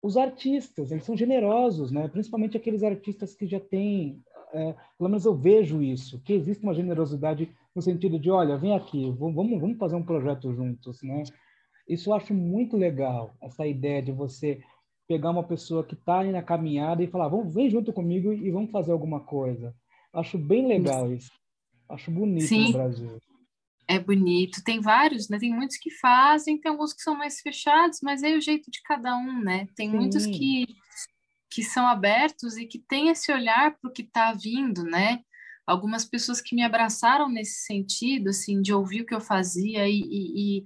os 0.03 0.17
artistas, 0.17 0.91
eles 0.91 1.05
são 1.05 1.15
generosos, 1.15 1.89
né? 1.89 2.09
Principalmente 2.09 2.57
aqueles 2.57 2.83
artistas 2.83 3.33
que 3.33 3.47
já 3.47 3.59
têm, 3.59 4.21
é, 4.53 4.75
pelo 4.97 5.09
menos 5.09 5.23
eu 5.23 5.33
vejo 5.33 5.81
isso, 5.81 6.19
que 6.19 6.33
existe 6.33 6.61
uma 6.61 6.73
generosidade 6.73 7.49
no 7.73 7.81
sentido 7.81 8.19
de, 8.19 8.29
olha, 8.29 8.57
vem 8.57 8.75
aqui, 8.75 9.09
vamos, 9.17 9.59
vamos 9.61 9.77
fazer 9.77 9.95
um 9.95 10.03
projeto 10.03 10.53
juntos, 10.53 11.01
né? 11.01 11.23
Isso 11.87 12.09
eu 12.09 12.13
acho 12.13 12.33
muito 12.33 12.75
legal, 12.75 13.33
essa 13.41 13.65
ideia 13.65 14.01
de 14.01 14.11
você 14.11 14.61
pegar 15.07 15.31
uma 15.31 15.43
pessoa 15.43 15.85
que 15.85 15.93
está 15.93 16.21
na 16.23 16.43
caminhada 16.43 17.01
e 17.01 17.07
falar, 17.07 17.29
vamos, 17.29 17.53
vem 17.53 17.69
junto 17.69 17.93
comigo 17.93 18.33
e 18.33 18.51
vamos 18.51 18.71
fazer 18.71 18.91
alguma 18.91 19.21
coisa. 19.21 19.73
Acho 20.11 20.37
bem 20.37 20.67
legal 20.67 21.13
isso. 21.13 21.31
Acho 21.87 22.11
bonito 22.11 22.47
Sim. 22.47 22.67
no 22.67 22.73
Brasil. 22.73 23.21
É 23.93 23.99
bonito, 23.99 24.63
tem 24.63 24.81
vários, 24.81 25.29
né? 25.29 25.37
Tem 25.37 25.53
muitos 25.53 25.77
que 25.77 25.91
fazem, 25.91 26.59
tem 26.59 26.71
alguns 26.71 26.93
que 26.93 27.03
são 27.03 27.15
mais 27.15 27.39
fechados, 27.41 27.99
mas 28.01 28.23
é 28.23 28.35
o 28.35 28.41
jeito 28.41 28.71
de 28.71 28.81
cada 28.81 29.15
um, 29.15 29.39
né? 29.39 29.67
Tem 29.75 29.91
Sim. 29.91 29.95
muitos 29.95 30.25
que, 30.25 30.65
que 31.51 31.63
são 31.63 31.85
abertos 31.85 32.57
e 32.57 32.65
que 32.65 32.79
têm 32.79 33.09
esse 33.09 33.31
olhar 33.31 33.77
para 33.77 33.87
o 33.87 33.93
que 33.93 34.01
está 34.01 34.33
vindo, 34.33 34.83
né? 34.83 35.19
Algumas 35.63 36.05
pessoas 36.05 36.41
que 36.41 36.55
me 36.55 36.63
abraçaram 36.63 37.29
nesse 37.29 37.65
sentido, 37.65 38.29
assim, 38.29 38.63
de 38.63 38.73
ouvir 38.73 39.01
o 39.01 39.05
que 39.05 39.13
eu 39.13 39.21
fazia 39.21 39.87
e, 39.87 40.01
e, 40.01 40.63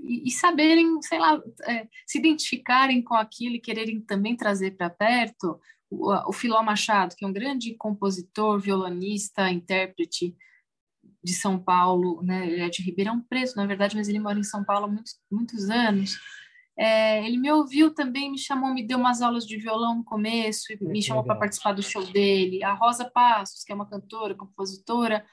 e, 0.00 0.28
e 0.28 0.30
saberem, 0.32 1.00
sei 1.00 1.20
lá, 1.20 1.40
é, 1.68 1.86
se 2.04 2.18
identificarem 2.18 3.02
com 3.02 3.14
aquilo 3.14 3.54
e 3.54 3.60
quererem 3.60 4.00
também 4.00 4.36
trazer 4.36 4.72
para 4.72 4.90
perto. 4.90 5.60
O, 5.88 6.12
o 6.28 6.32
Filó 6.32 6.60
Machado, 6.60 7.14
que 7.14 7.24
é 7.24 7.28
um 7.28 7.32
grande 7.32 7.72
compositor, 7.76 8.58
violonista, 8.58 9.48
intérprete, 9.48 10.34
de 11.24 11.32
São 11.32 11.58
Paulo, 11.58 12.22
né? 12.22 12.46
Ele 12.46 12.60
é 12.60 12.68
de 12.68 12.82
Ribeirão 12.82 13.20
Preto, 13.20 13.56
na 13.56 13.66
verdade, 13.66 13.96
mas 13.96 14.08
ele 14.08 14.20
mora 14.20 14.38
em 14.38 14.44
São 14.44 14.62
Paulo 14.62 14.84
há 14.84 14.88
muitos, 14.88 15.14
muitos 15.32 15.70
anos. 15.70 16.18
É, 16.76 17.24
ele 17.24 17.38
me 17.38 17.50
ouviu 17.50 17.94
também, 17.94 18.30
me 18.30 18.38
chamou, 18.38 18.74
me 18.74 18.86
deu 18.86 18.98
umas 18.98 19.22
aulas 19.22 19.46
de 19.46 19.56
violão 19.56 19.96
no 19.96 20.04
começo, 20.04 20.72
e 20.72 20.84
me 20.84 21.02
chamou 21.02 21.24
para 21.24 21.36
participar 21.36 21.72
do 21.72 21.82
show 21.82 22.04
dele. 22.04 22.62
A 22.62 22.74
Rosa 22.74 23.08
Passos, 23.08 23.64
que 23.64 23.72
é 23.72 23.74
uma 23.74 23.88
cantora, 23.88 24.34
compositora, 24.34 25.24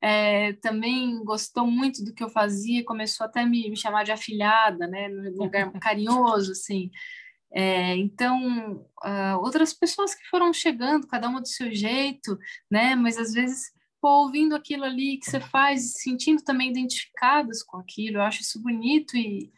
é, 0.00 0.52
também 0.54 1.22
gostou 1.24 1.66
muito 1.66 2.04
do 2.04 2.14
que 2.14 2.22
eu 2.22 2.30
fazia, 2.30 2.84
começou 2.84 3.26
até 3.26 3.40
a 3.40 3.46
me, 3.46 3.68
me 3.68 3.76
chamar 3.76 4.04
de 4.04 4.12
afilhada, 4.12 4.86
né, 4.86 5.08
num 5.08 5.32
lugar 5.44 5.72
carinhoso, 5.80 6.52
assim. 6.52 6.90
É, 7.52 7.96
então, 7.96 8.86
uh, 9.04 9.38
outras 9.40 9.74
pessoas 9.74 10.14
que 10.14 10.24
foram 10.28 10.52
chegando, 10.52 11.08
cada 11.08 11.28
uma 11.28 11.40
do 11.40 11.48
seu 11.48 11.74
jeito, 11.74 12.38
né, 12.70 12.94
mas 12.94 13.18
às 13.18 13.32
vezes 13.32 13.72
pô, 14.00 14.24
ouvindo 14.24 14.54
aquilo 14.54 14.84
ali 14.84 15.18
que 15.18 15.30
você 15.30 15.40
faz, 15.40 15.94
sentindo 15.94 16.42
também 16.42 16.70
identificadas 16.70 17.62
com 17.62 17.76
aquilo, 17.76 18.18
eu 18.18 18.22
acho 18.22 18.40
isso 18.40 18.60
bonito 18.62 19.16
e 19.16 19.52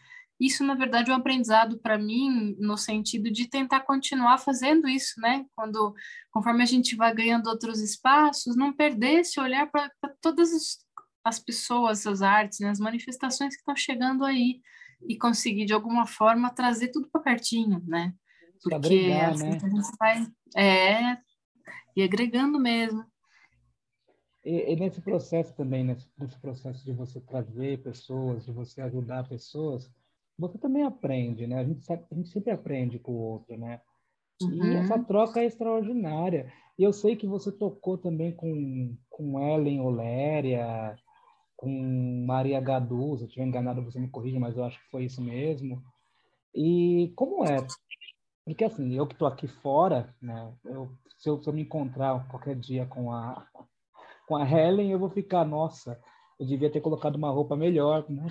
isso, 0.44 0.64
na 0.64 0.74
verdade, 0.74 1.08
é 1.08 1.14
um 1.14 1.18
aprendizado 1.18 1.78
para 1.78 1.96
mim 1.96 2.56
no 2.58 2.76
sentido 2.76 3.30
de 3.30 3.46
tentar 3.46 3.80
continuar 3.80 4.38
fazendo 4.38 4.88
isso, 4.88 5.20
né? 5.20 5.46
Quando, 5.54 5.94
conforme 6.32 6.64
a 6.64 6.66
gente 6.66 6.96
vai 6.96 7.14
ganhando 7.14 7.46
outros 7.46 7.80
espaços, 7.80 8.56
não 8.56 8.72
perder 8.72 9.20
esse 9.20 9.38
olhar 9.38 9.70
para 9.70 9.88
todas 10.20 10.52
as, 10.52 10.78
as 11.24 11.38
pessoas, 11.38 12.04
as 12.08 12.22
artes, 12.22 12.58
né? 12.58 12.70
as 12.70 12.80
manifestações 12.80 13.54
que 13.54 13.60
estão 13.60 13.76
chegando 13.76 14.24
aí 14.24 14.60
e 15.08 15.16
conseguir, 15.16 15.64
de 15.64 15.72
alguma 15.72 16.06
forma, 16.06 16.50
trazer 16.50 16.88
tudo 16.88 17.08
para 17.08 17.22
pertinho, 17.22 17.80
né? 17.86 18.12
Porque 18.60 18.74
agregar, 18.74 19.30
assim, 19.30 19.48
né? 19.48 19.58
a 19.62 19.68
gente 19.68 19.96
vai... 19.96 20.26
É, 20.56 21.18
e 21.94 22.02
agregando 22.02 22.58
mesmo. 22.58 23.04
E, 24.44 24.72
e, 24.72 24.76
nesse 24.76 25.00
processo 25.00 25.54
também, 25.54 25.84
nesse, 25.84 26.06
nesse, 26.18 26.38
processo 26.38 26.84
de 26.84 26.92
você 26.92 27.20
trazer 27.20 27.82
pessoas, 27.82 28.44
de 28.44 28.52
você 28.52 28.80
ajudar 28.82 29.28
pessoas, 29.28 29.88
você 30.36 30.58
também 30.58 30.82
aprende, 30.82 31.46
né? 31.46 31.60
A 31.60 31.64
gente, 31.64 31.84
sabe, 31.84 32.04
a 32.10 32.14
gente 32.14 32.28
sempre 32.28 32.50
aprende 32.50 32.98
com 32.98 33.12
o 33.12 33.20
outro, 33.20 33.56
né? 33.56 33.80
Uhum. 34.42 34.64
E 34.64 34.76
essa 34.76 34.98
troca 34.98 35.40
é 35.40 35.44
extraordinária. 35.44 36.52
E 36.76 36.82
eu 36.82 36.92
sei 36.92 37.14
que 37.14 37.26
você 37.26 37.52
tocou 37.52 37.96
também 37.96 38.32
com, 38.32 38.96
com 39.08 39.38
Ellen 39.40 39.80
Oléria, 39.80 40.96
com 41.56 42.24
Maria 42.26 42.60
Gadu, 42.60 43.16
se 43.16 43.22
eu 43.22 43.28
estiver 43.28 43.46
enganado 43.46 43.84
você 43.84 44.00
me 44.00 44.08
corrija, 44.08 44.40
mas 44.40 44.56
eu 44.56 44.64
acho 44.64 44.80
que 44.80 44.90
foi 44.90 45.04
isso 45.04 45.22
mesmo. 45.22 45.80
E 46.52 47.12
como 47.14 47.44
é? 47.44 47.64
Porque 48.44 48.64
assim, 48.64 48.92
eu 48.94 49.06
que 49.06 49.14
estou 49.14 49.28
aqui 49.28 49.46
fora, 49.46 50.12
né? 50.20 50.52
Eu, 50.64 50.90
se, 51.16 51.30
eu, 51.30 51.40
se 51.40 51.48
eu 51.48 51.52
me 51.52 51.62
encontrar 51.62 52.26
qualquer 52.28 52.56
dia 52.56 52.84
com 52.84 53.12
a 53.12 53.46
com 54.26 54.36
a 54.36 54.48
Helen, 54.48 54.90
eu 54.90 54.98
vou 54.98 55.10
ficar, 55.10 55.44
nossa, 55.44 56.00
eu 56.38 56.46
devia 56.46 56.70
ter 56.70 56.80
colocado 56.80 57.16
uma 57.16 57.30
roupa 57.30 57.56
melhor, 57.56 58.04
né? 58.08 58.26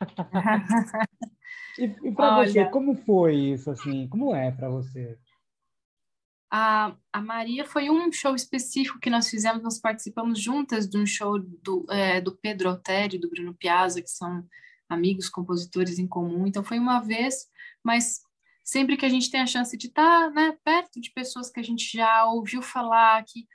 e, 1.78 1.84
e 1.84 2.12
para 2.12 2.44
você, 2.44 2.64
como 2.66 2.94
foi 2.96 3.34
isso, 3.36 3.70
assim? 3.70 4.08
Como 4.08 4.34
é 4.34 4.50
para 4.50 4.68
você? 4.68 5.18
A, 6.54 6.94
a 7.10 7.20
Maria 7.22 7.64
foi 7.64 7.88
um 7.88 8.12
show 8.12 8.34
específico 8.34 9.00
que 9.00 9.08
nós 9.08 9.28
fizemos, 9.28 9.62
nós 9.62 9.80
participamos 9.80 10.38
juntas 10.38 10.86
de 10.86 10.98
um 10.98 11.06
show 11.06 11.38
do, 11.38 11.86
é, 11.88 12.20
do 12.20 12.36
Pedro 12.36 12.68
Alteri, 12.68 13.18
do 13.18 13.30
Bruno 13.30 13.54
Piazza, 13.54 14.02
que 14.02 14.10
são 14.10 14.46
amigos, 14.86 15.30
compositores 15.30 15.98
em 15.98 16.06
comum. 16.06 16.46
Então, 16.46 16.62
foi 16.62 16.78
uma 16.78 17.00
vez, 17.00 17.46
mas 17.82 18.20
sempre 18.62 18.98
que 18.98 19.06
a 19.06 19.08
gente 19.08 19.30
tem 19.30 19.40
a 19.40 19.46
chance 19.46 19.76
de 19.78 19.86
estar 19.86 20.30
né, 20.30 20.56
perto 20.62 21.00
de 21.00 21.10
pessoas 21.12 21.50
que 21.50 21.58
a 21.58 21.62
gente 21.62 21.96
já 21.96 22.26
ouviu 22.26 22.60
falar, 22.60 23.24
que 23.24 23.46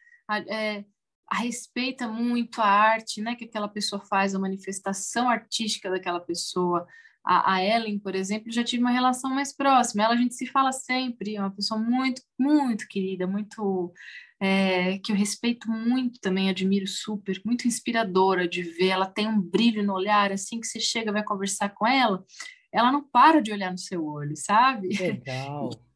é, 0.50 0.84
respeita 1.36 2.08
muito 2.08 2.62
a 2.62 2.66
arte, 2.66 3.22
né, 3.22 3.36
que 3.36 3.46
aquela 3.46 3.68
pessoa 3.68 4.02
faz, 4.06 4.34
a 4.34 4.40
manifestação 4.40 5.30
artística 5.30 5.90
daquela 5.90 6.20
pessoa. 6.20 6.88
A, 7.26 7.56
a, 7.56 7.64
Ellen, 7.64 8.00
por 8.00 8.16
exemplo, 8.16 8.52
já 8.52 8.64
tive 8.64 8.82
uma 8.82 8.92
relação 8.92 9.30
mais 9.32 9.54
próxima. 9.54 10.04
Ela 10.04 10.14
a 10.14 10.18
gente 10.18 10.36
se 10.36 10.46
fala 10.46 10.72
sempre, 10.72 11.36
é 11.36 11.42
uma 11.42 11.52
pessoa 11.52 11.80
muito, 11.80 12.22
muito 12.40 12.88
querida, 12.88 13.28
muito 13.28 13.94
é, 14.40 14.98
que 15.00 15.12
eu 15.12 15.16
respeito 15.16 15.70
muito 15.70 16.20
também, 16.22 16.50
admiro 16.50 16.88
super, 16.88 17.42
muito 17.44 17.68
inspiradora 17.68 18.48
de 18.48 18.62
ver. 18.62 18.90
Ela 18.90 19.06
tem 19.06 19.28
um 19.28 19.42
brilho 19.42 19.84
no 19.84 19.94
olhar, 19.94 20.32
assim 20.32 20.60
que 20.60 20.68
você 20.68 20.80
chega, 20.80 21.12
vai 21.12 21.24
conversar 21.24 21.70
com 21.70 21.86
ela, 21.86 22.24
ela 22.72 22.92
não 22.92 23.04
para 23.04 23.42
de 23.42 23.52
olhar 23.52 23.72
no 23.72 23.78
seu 23.78 24.06
olho, 24.06 24.36
sabe? 24.36 24.90
Legal. 24.90 25.70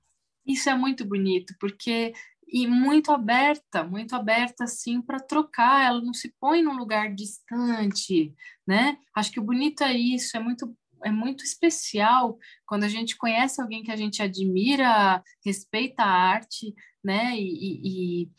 Isso 0.45 0.69
é 0.69 0.75
muito 0.75 1.05
bonito, 1.05 1.53
porque 1.59 2.13
e 2.51 2.67
muito 2.67 3.11
aberta, 3.11 3.83
muito 3.83 4.13
aberta 4.13 4.65
assim 4.65 5.01
para 5.01 5.19
trocar, 5.19 5.85
ela 5.85 6.01
não 6.01 6.13
se 6.13 6.35
põe 6.39 6.61
num 6.61 6.75
lugar 6.75 7.13
distante, 7.15 8.33
né? 8.67 8.97
Acho 9.15 9.31
que 9.31 9.39
o 9.39 9.43
bonito 9.43 9.83
é 9.83 9.93
isso, 9.93 10.35
é 10.35 10.39
muito 10.39 10.75
é 11.03 11.11
muito 11.11 11.43
especial 11.43 12.37
quando 12.65 12.83
a 12.83 12.87
gente 12.87 13.17
conhece 13.17 13.59
alguém 13.59 13.81
que 13.81 13.91
a 13.91 13.95
gente 13.95 14.21
admira, 14.21 15.23
respeita 15.43 16.03
a 16.03 16.11
arte, 16.11 16.75
né? 17.03 17.35
E, 17.35 18.23
e, 18.23 18.29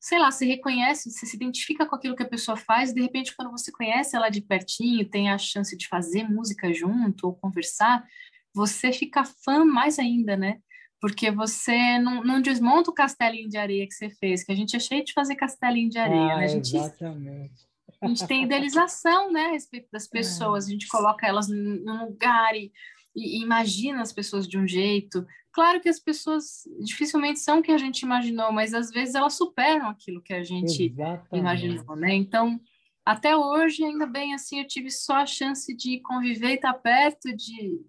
sei 0.00 0.18
lá, 0.18 0.30
se 0.32 0.44
reconhece, 0.44 1.10
você 1.10 1.26
se 1.26 1.36
identifica 1.36 1.86
com 1.86 1.94
aquilo 1.94 2.16
que 2.16 2.22
a 2.22 2.28
pessoa 2.28 2.56
faz, 2.56 2.92
de 2.92 3.00
repente 3.00 3.36
quando 3.36 3.52
você 3.52 3.70
conhece 3.70 4.16
ela 4.16 4.30
de 4.30 4.40
pertinho, 4.40 5.08
tem 5.08 5.30
a 5.30 5.38
chance 5.38 5.76
de 5.76 5.86
fazer 5.86 6.24
música 6.24 6.72
junto 6.72 7.26
ou 7.28 7.36
conversar, 7.36 8.04
você 8.52 8.92
fica 8.92 9.24
fã 9.24 9.64
mais 9.64 9.98
ainda, 9.98 10.36
né? 10.36 10.58
Porque 11.00 11.30
você 11.30 11.98
não, 11.98 12.22
não, 12.24 12.40
desmonta 12.40 12.90
o 12.90 12.94
castelinho 12.94 13.48
de 13.48 13.56
areia 13.56 13.86
que 13.86 13.94
você 13.94 14.10
fez, 14.10 14.42
que 14.42 14.52
a 14.52 14.54
gente 14.54 14.76
é 14.76 14.80
cheio 14.80 15.04
de 15.04 15.12
fazer 15.12 15.36
castelinho 15.36 15.90
de 15.90 15.98
areia, 15.98 16.34
ah, 16.34 16.38
né? 16.38 16.44
A 16.44 16.48
gente, 16.48 16.76
exatamente. 16.76 17.68
A 18.00 18.08
gente 18.08 18.26
tem 18.26 18.44
idealização, 18.44 19.32
né, 19.32 19.46
a 19.46 19.50
respeito 19.50 19.88
das 19.92 20.06
é. 20.06 20.10
pessoas, 20.10 20.64
é. 20.64 20.68
a 20.68 20.72
gente 20.72 20.88
coloca 20.88 21.26
elas 21.26 21.48
num 21.48 22.06
lugar 22.06 22.54
e, 22.54 22.72
e, 23.14 23.42
imagina 23.42 24.02
as 24.02 24.12
pessoas 24.12 24.46
de 24.46 24.58
um 24.58 24.66
jeito. 24.66 25.26
Claro 25.52 25.80
que 25.80 25.88
as 25.88 25.98
pessoas 25.98 26.62
dificilmente 26.80 27.40
são 27.40 27.58
o 27.58 27.62
que 27.62 27.72
a 27.72 27.78
gente 27.78 28.02
imaginou, 28.02 28.52
mas 28.52 28.74
às 28.74 28.90
vezes 28.90 29.14
elas 29.14 29.34
superam 29.34 29.88
aquilo 29.88 30.22
que 30.22 30.32
a 30.32 30.44
gente 30.44 30.84
exatamente. 30.84 31.28
imaginou, 31.32 31.96
né? 31.96 32.14
Então, 32.14 32.60
até 33.04 33.36
hoje, 33.36 33.84
ainda 33.84 34.06
bem 34.06 34.34
assim, 34.34 34.60
eu 34.60 34.66
tive 34.66 34.90
só 34.90 35.16
a 35.16 35.26
chance 35.26 35.74
de 35.74 36.00
conviver 36.00 36.50
e 36.50 36.54
estar 36.54 36.74
perto 36.74 37.34
de 37.34 37.80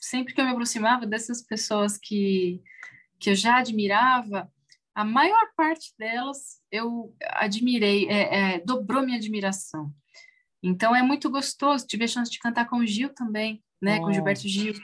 sempre 0.00 0.34
que 0.34 0.40
eu 0.40 0.44
me 0.44 0.52
aproximava 0.52 1.06
dessas 1.06 1.42
pessoas 1.42 1.98
que, 1.98 2.62
que 3.18 3.30
eu 3.30 3.34
já 3.34 3.58
admirava, 3.58 4.50
a 4.94 5.04
maior 5.04 5.48
parte 5.56 5.94
delas 5.98 6.60
eu 6.72 7.14
admirei, 7.22 8.08
é, 8.08 8.54
é, 8.54 8.60
dobrou 8.60 9.02
minha 9.02 9.16
admiração. 9.16 9.92
Então 10.62 10.94
é 10.94 11.02
muito 11.02 11.30
gostoso. 11.30 11.86
Tive 11.86 12.04
a 12.04 12.08
chance 12.08 12.30
de 12.30 12.38
cantar 12.38 12.68
com 12.68 12.78
o 12.78 12.86
Gil 12.86 13.10
também, 13.10 13.62
né? 13.80 13.98
Oh, 13.98 14.02
com 14.02 14.06
o 14.08 14.12
Gilberto 14.12 14.48
Gil, 14.48 14.74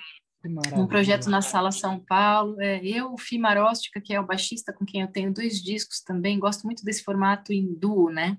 um 0.77 0.87
projeto 0.87 1.29
na 1.29 1.43
Sala 1.43 1.73
São 1.73 1.99
Paulo. 1.99 2.61
É, 2.61 2.85
eu, 2.85 3.13
o 3.13 3.19
Fi 3.19 3.39
Maróstica, 3.39 4.01
que 4.01 4.15
é 4.15 4.21
o 4.21 4.27
baixista 4.27 4.73
com 4.73 4.85
quem 4.85 5.01
eu 5.01 5.09
tenho 5.09 5.33
dois 5.33 5.61
discos 5.61 6.01
também, 6.01 6.39
gosto 6.39 6.65
muito 6.65 6.85
desse 6.85 7.03
formato 7.03 7.53
em 7.53 7.75
duo, 7.75 8.11
né? 8.11 8.39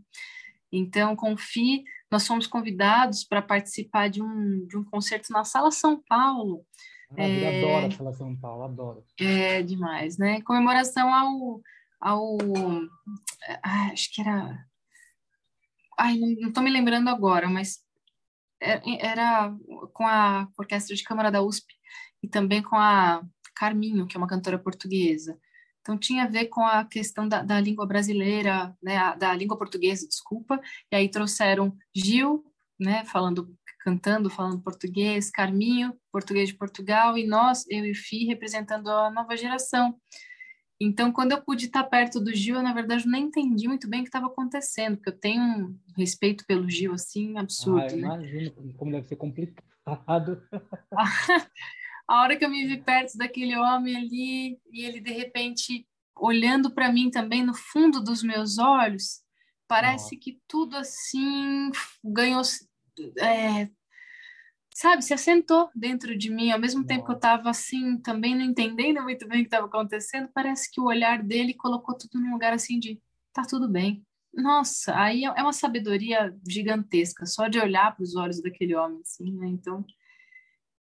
Então, 0.72 1.16
com 1.16 1.34
o 1.34 1.38
Fi, 1.38 1.84
nós 2.16 2.26
fomos 2.26 2.48
convidados 2.48 3.26
para 3.26 3.42
participar 3.42 4.10
de 4.10 4.22
um, 4.22 4.66
de 4.66 4.78
um 4.78 4.84
concerto 4.86 5.34
na 5.34 5.44
Sala 5.44 5.70
São 5.70 6.02
Paulo. 6.08 6.66
Maravilha, 7.12 7.46
é, 7.46 7.60
adoro 7.60 7.86
a 7.88 7.92
Sala 7.92 8.14
São 8.14 8.36
Paulo, 8.38 8.64
adoro. 8.64 9.04
É 9.20 9.62
demais, 9.62 10.18
né? 10.18 10.42
Comemoração 10.44 11.14
ao. 11.14 11.62
ao 12.00 12.38
ah, 13.62 13.90
acho 13.92 14.14
que 14.14 14.22
era. 14.22 14.66
Ai, 16.00 16.18
não 16.18 16.48
estou 16.48 16.64
me 16.64 16.70
lembrando 16.70 17.10
agora, 17.10 17.50
mas 17.50 17.80
é, 18.62 18.80
era 19.06 19.54
com 19.92 20.08
a 20.08 20.48
Orquestra 20.58 20.96
de 20.96 21.04
Câmara 21.04 21.30
da 21.30 21.42
USP 21.42 21.74
e 22.24 22.30
também 22.30 22.64
com 22.64 22.78
a 22.78 23.22
Carminho, 23.54 24.08
que 24.08 24.16
é 24.16 24.20
uma 24.20 24.28
cantora 24.28 24.58
portuguesa. 24.58 25.38
Então, 25.86 26.00
tinha 26.00 26.24
a 26.24 26.28
ver 26.28 26.48
com 26.48 26.66
a 26.66 26.84
questão 26.84 27.30
da, 27.30 27.44
da 27.44 27.62
língua 27.62 27.86
brasileira, 27.86 28.76
né, 28.82 29.16
da 29.18 29.36
língua 29.36 29.56
portuguesa, 29.56 30.08
desculpa, 30.08 30.60
e 30.92 30.96
aí 30.96 31.08
trouxeram 31.08 31.78
Gil, 31.96 32.44
né, 32.80 33.06
falando, 33.06 33.56
cantando, 33.82 34.28
falando 34.28 34.64
português, 34.64 35.30
Carminho, 35.30 35.96
português 36.12 36.50
de 36.50 36.56
Portugal, 36.56 37.16
e 37.16 37.28
nós, 37.28 37.66
eu 37.70 37.86
e 37.86 37.94
Fi, 37.94 38.26
representando 38.26 38.90
a 38.90 39.12
nova 39.12 39.38
geração. 39.38 39.96
Então, 40.82 41.12
quando 41.12 41.34
eu 41.34 41.44
pude 41.44 41.68
estar 41.68 41.84
perto 41.84 42.20
do 42.20 42.34
Gil, 42.34 42.56
eu, 42.56 42.64
na 42.64 42.74
verdade, 42.74 43.08
nem 43.08 43.26
entendi 43.26 43.68
muito 43.68 43.88
bem 43.88 44.00
o 44.00 44.04
que 44.04 44.10
estava 44.10 44.26
acontecendo, 44.26 44.98
porque 44.98 45.10
eu 45.10 45.20
tenho 45.20 45.44
um 45.44 45.80
respeito 45.96 46.44
pelo 46.48 46.68
Gil, 46.68 46.94
assim, 46.94 47.38
absurdo, 47.38 47.94
ah, 47.94 47.96
né? 47.96 47.98
Imagino 48.00 48.74
como 48.76 48.92
deve 48.92 49.08
ser 49.08 49.18
complicado. 49.18 50.42
a 52.08 52.22
hora 52.22 52.36
que 52.36 52.46
eu 52.46 52.50
me 52.50 52.66
vi 52.68 52.78
perto 52.78 53.18
daquele 53.18 53.58
homem 53.58 53.96
ali 53.96 54.60
e 54.72 54.84
ele 54.84 55.00
de 55.00 55.12
repente 55.12 55.88
olhando 56.16 56.72
para 56.72 56.92
mim 56.92 57.10
também 57.10 57.44
no 57.44 57.54
fundo 57.54 58.02
dos 58.02 58.24
meus 58.24 58.58
olhos, 58.58 59.22
parece 59.68 60.16
que 60.18 60.40
tudo 60.48 60.78
assim 60.78 61.72
ganhou, 62.04 62.42
é, 63.20 63.70
sabe, 64.74 65.04
se 65.04 65.14
assentou 65.14 65.70
dentro 65.76 66.18
de 66.18 66.30
mim. 66.30 66.52
Ao 66.52 66.60
mesmo 66.60 66.86
tempo 66.86 67.06
que 67.06 67.12
eu 67.12 67.16
estava 67.16 67.50
assim, 67.50 67.98
também 67.98 68.36
não 68.36 68.44
entendendo 68.44 69.02
muito 69.02 69.28
bem 69.28 69.40
o 69.40 69.42
que 69.42 69.48
estava 69.48 69.68
acontecendo, 69.68 70.30
parece 70.34 70.72
que 70.72 70.80
o 70.80 70.86
olhar 70.86 71.22
dele 71.24 71.54
colocou 71.54 71.98
tudo 71.98 72.20
num 72.20 72.32
lugar 72.32 72.54
assim 72.54 72.80
de 72.80 73.02
tá 73.34 73.44
tudo 73.44 73.68
bem. 73.68 74.06
Nossa, 74.34 74.98
aí 74.98 75.24
é 75.24 75.42
uma 75.42 75.54
sabedoria 75.54 76.36
gigantesca 76.48 77.26
só 77.26 77.48
de 77.48 77.58
olhar 77.58 77.96
para 77.96 78.04
os 78.04 78.16
olhos 78.16 78.42
daquele 78.42 78.76
homem, 78.76 79.00
assim, 79.02 79.32
né? 79.32 79.48
Então, 79.48 79.86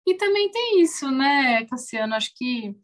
e 0.06 0.14
também 0.16 0.50
tem 0.50 0.80
isso, 0.82 1.10
né, 1.10 1.64
Cassiano? 1.66 2.14
Acho 2.14 2.32
que 2.34 2.76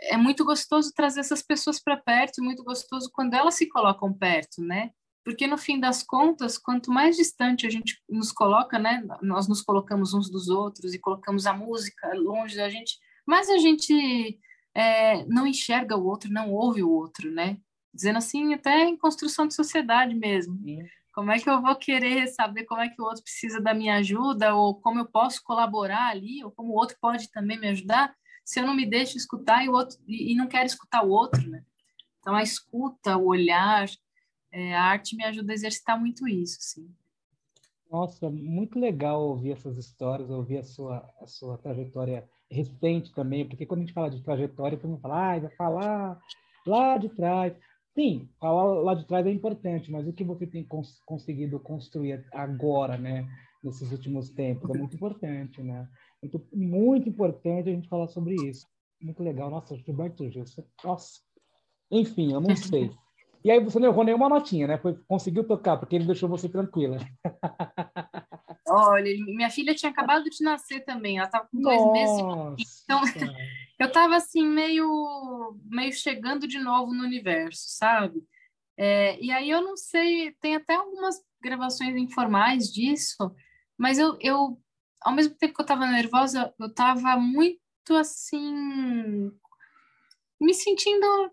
é 0.00 0.16
muito 0.16 0.44
gostoso 0.44 0.92
trazer 0.94 1.20
essas 1.20 1.42
pessoas 1.42 1.80
para 1.80 1.96
perto, 1.96 2.42
muito 2.42 2.64
gostoso 2.64 3.10
quando 3.12 3.34
elas 3.34 3.54
se 3.54 3.68
colocam 3.68 4.12
perto, 4.12 4.60
né? 4.62 4.90
Porque 5.24 5.46
no 5.46 5.56
fim 5.56 5.78
das 5.78 6.02
contas, 6.02 6.58
quanto 6.58 6.90
mais 6.90 7.16
distante 7.16 7.66
a 7.66 7.70
gente 7.70 8.02
nos 8.08 8.32
coloca, 8.32 8.78
né? 8.78 9.04
Nós 9.22 9.46
nos 9.46 9.62
colocamos 9.62 10.12
uns 10.14 10.28
dos 10.28 10.48
outros 10.48 10.94
e 10.94 10.98
colocamos 10.98 11.46
a 11.46 11.52
música 11.52 12.12
longe 12.14 12.56
da 12.56 12.68
gente, 12.68 12.98
mais 13.24 13.48
a 13.48 13.58
gente 13.58 14.40
é, 14.74 15.24
não 15.26 15.46
enxerga 15.46 15.96
o 15.96 16.04
outro, 16.04 16.32
não 16.32 16.52
ouve 16.52 16.82
o 16.82 16.90
outro, 16.90 17.30
né? 17.30 17.56
Dizendo 17.94 18.18
assim, 18.18 18.52
até 18.54 18.84
em 18.84 18.96
construção 18.96 19.46
de 19.46 19.54
sociedade 19.54 20.14
mesmo. 20.14 20.58
Sim. 20.64 20.80
Como 21.12 21.30
é 21.30 21.38
que 21.38 21.48
eu 21.48 21.60
vou 21.60 21.76
querer 21.76 22.26
saber 22.28 22.64
como 22.64 22.80
é 22.80 22.88
que 22.88 23.00
o 23.00 23.04
outro 23.04 23.22
precisa 23.22 23.60
da 23.60 23.74
minha 23.74 23.96
ajuda, 23.96 24.54
ou 24.54 24.80
como 24.80 25.00
eu 25.00 25.06
posso 25.06 25.42
colaborar 25.44 26.08
ali, 26.08 26.42
ou 26.42 26.50
como 26.50 26.72
o 26.72 26.76
outro 26.76 26.96
pode 27.00 27.30
também 27.30 27.58
me 27.60 27.68
ajudar, 27.68 28.14
se 28.44 28.58
eu 28.58 28.66
não 28.66 28.74
me 28.74 28.86
deixo 28.86 29.16
escutar 29.16 29.64
e, 29.64 29.68
o 29.68 29.72
outro, 29.72 29.98
e, 30.08 30.34
não 30.34 30.48
quero 30.48 30.66
escutar 30.66 31.04
o 31.04 31.10
outro, 31.10 31.48
né? 31.48 31.62
Então, 32.18 32.34
a 32.34 32.42
escuta, 32.42 33.16
o 33.16 33.26
olhar, 33.26 33.86
é, 34.50 34.74
a 34.74 34.84
arte 34.84 35.14
me 35.14 35.24
ajuda 35.24 35.52
a 35.52 35.54
exercitar 35.54 36.00
muito 36.00 36.26
isso, 36.26 36.58
sim. 36.60 36.88
Nossa, 37.90 38.30
muito 38.30 38.78
legal 38.78 39.20
ouvir 39.20 39.52
essas 39.52 39.76
histórias, 39.76 40.30
ouvir 40.30 40.58
a 40.58 40.62
sua, 40.62 41.08
a 41.20 41.26
sua 41.26 41.58
trajetória 41.58 42.26
recente 42.50 43.12
também, 43.12 43.46
porque 43.46 43.66
quando 43.66 43.80
a 43.80 43.82
gente 43.84 43.94
fala 43.94 44.10
de 44.10 44.22
trajetória, 44.22 44.78
todo 44.78 44.90
mundo 44.90 45.00
fala, 45.00 45.34
ah, 45.34 45.38
vai 45.38 45.50
falar 45.50 46.20
lá 46.66 46.96
de 46.96 47.08
trás. 47.10 47.54
Sim, 47.94 48.28
falar 48.40 48.80
lá 48.80 48.94
de 48.94 49.06
trás 49.06 49.26
é 49.26 49.30
importante, 49.30 49.90
mas 49.90 50.06
o 50.06 50.12
que 50.12 50.24
você 50.24 50.46
tem 50.46 50.64
cons 50.64 51.00
conseguido 51.04 51.60
construir 51.60 52.24
agora, 52.32 52.96
né, 52.96 53.28
nesses 53.62 53.92
últimos 53.92 54.30
tempos, 54.30 54.70
é 54.70 54.78
muito 54.78 54.96
importante, 54.96 55.62
né? 55.62 55.86
Muito, 56.22 56.42
muito 56.52 57.08
importante 57.08 57.68
a 57.68 57.72
gente 57.72 57.88
falar 57.88 58.08
sobre 58.08 58.34
isso. 58.34 58.66
Muito 59.00 59.22
legal. 59.22 59.50
Nossa, 59.50 59.76
Gilberto 59.76 60.28
Gil, 60.30 60.44
nossa. 60.82 61.20
Enfim, 61.90 62.32
eu 62.32 62.40
não 62.40 62.56
sei. 62.56 62.90
E 63.44 63.50
aí 63.50 63.62
você 63.62 63.78
não 63.78 63.88
errou 63.88 64.04
nenhuma 64.04 64.28
notinha, 64.28 64.68
né? 64.68 64.78
Foi, 64.78 64.96
conseguiu 65.06 65.44
tocar, 65.44 65.76
porque 65.76 65.96
ele 65.96 66.06
deixou 66.06 66.28
você 66.28 66.48
tranquila. 66.48 66.96
Olha, 68.68 69.10
minha 69.26 69.50
filha 69.50 69.74
tinha 69.74 69.90
acabado 69.90 70.24
de 70.30 70.42
nascer 70.42 70.84
também, 70.84 71.18
ela 71.18 71.26
estava 71.26 71.48
com 71.48 71.60
dois 71.60 71.82
Nossa. 71.82 71.92
meses. 71.92 72.84
Então, 72.84 73.00
eu 73.82 73.88
estava 73.88 74.16
assim, 74.16 74.46
meio, 74.46 75.58
meio 75.64 75.92
chegando 75.92 76.46
de 76.46 76.58
novo 76.58 76.94
no 76.94 77.02
universo, 77.02 77.64
sabe? 77.66 78.22
É, 78.76 79.20
e 79.20 79.30
aí 79.32 79.50
eu 79.50 79.60
não 79.60 79.76
sei, 79.76 80.32
tem 80.40 80.54
até 80.54 80.74
algumas 80.74 81.16
gravações 81.42 81.96
informais 81.96 82.72
disso, 82.72 83.34
mas 83.76 83.98
eu, 83.98 84.16
eu 84.20 84.62
ao 85.00 85.12
mesmo 85.12 85.34
tempo 85.34 85.54
que 85.54 85.60
eu 85.60 85.64
estava 85.64 85.84
nervosa, 85.86 86.54
eu 86.60 86.66
estava 86.68 87.16
muito 87.16 87.58
assim, 87.90 89.32
me 90.40 90.54
sentindo, 90.54 91.32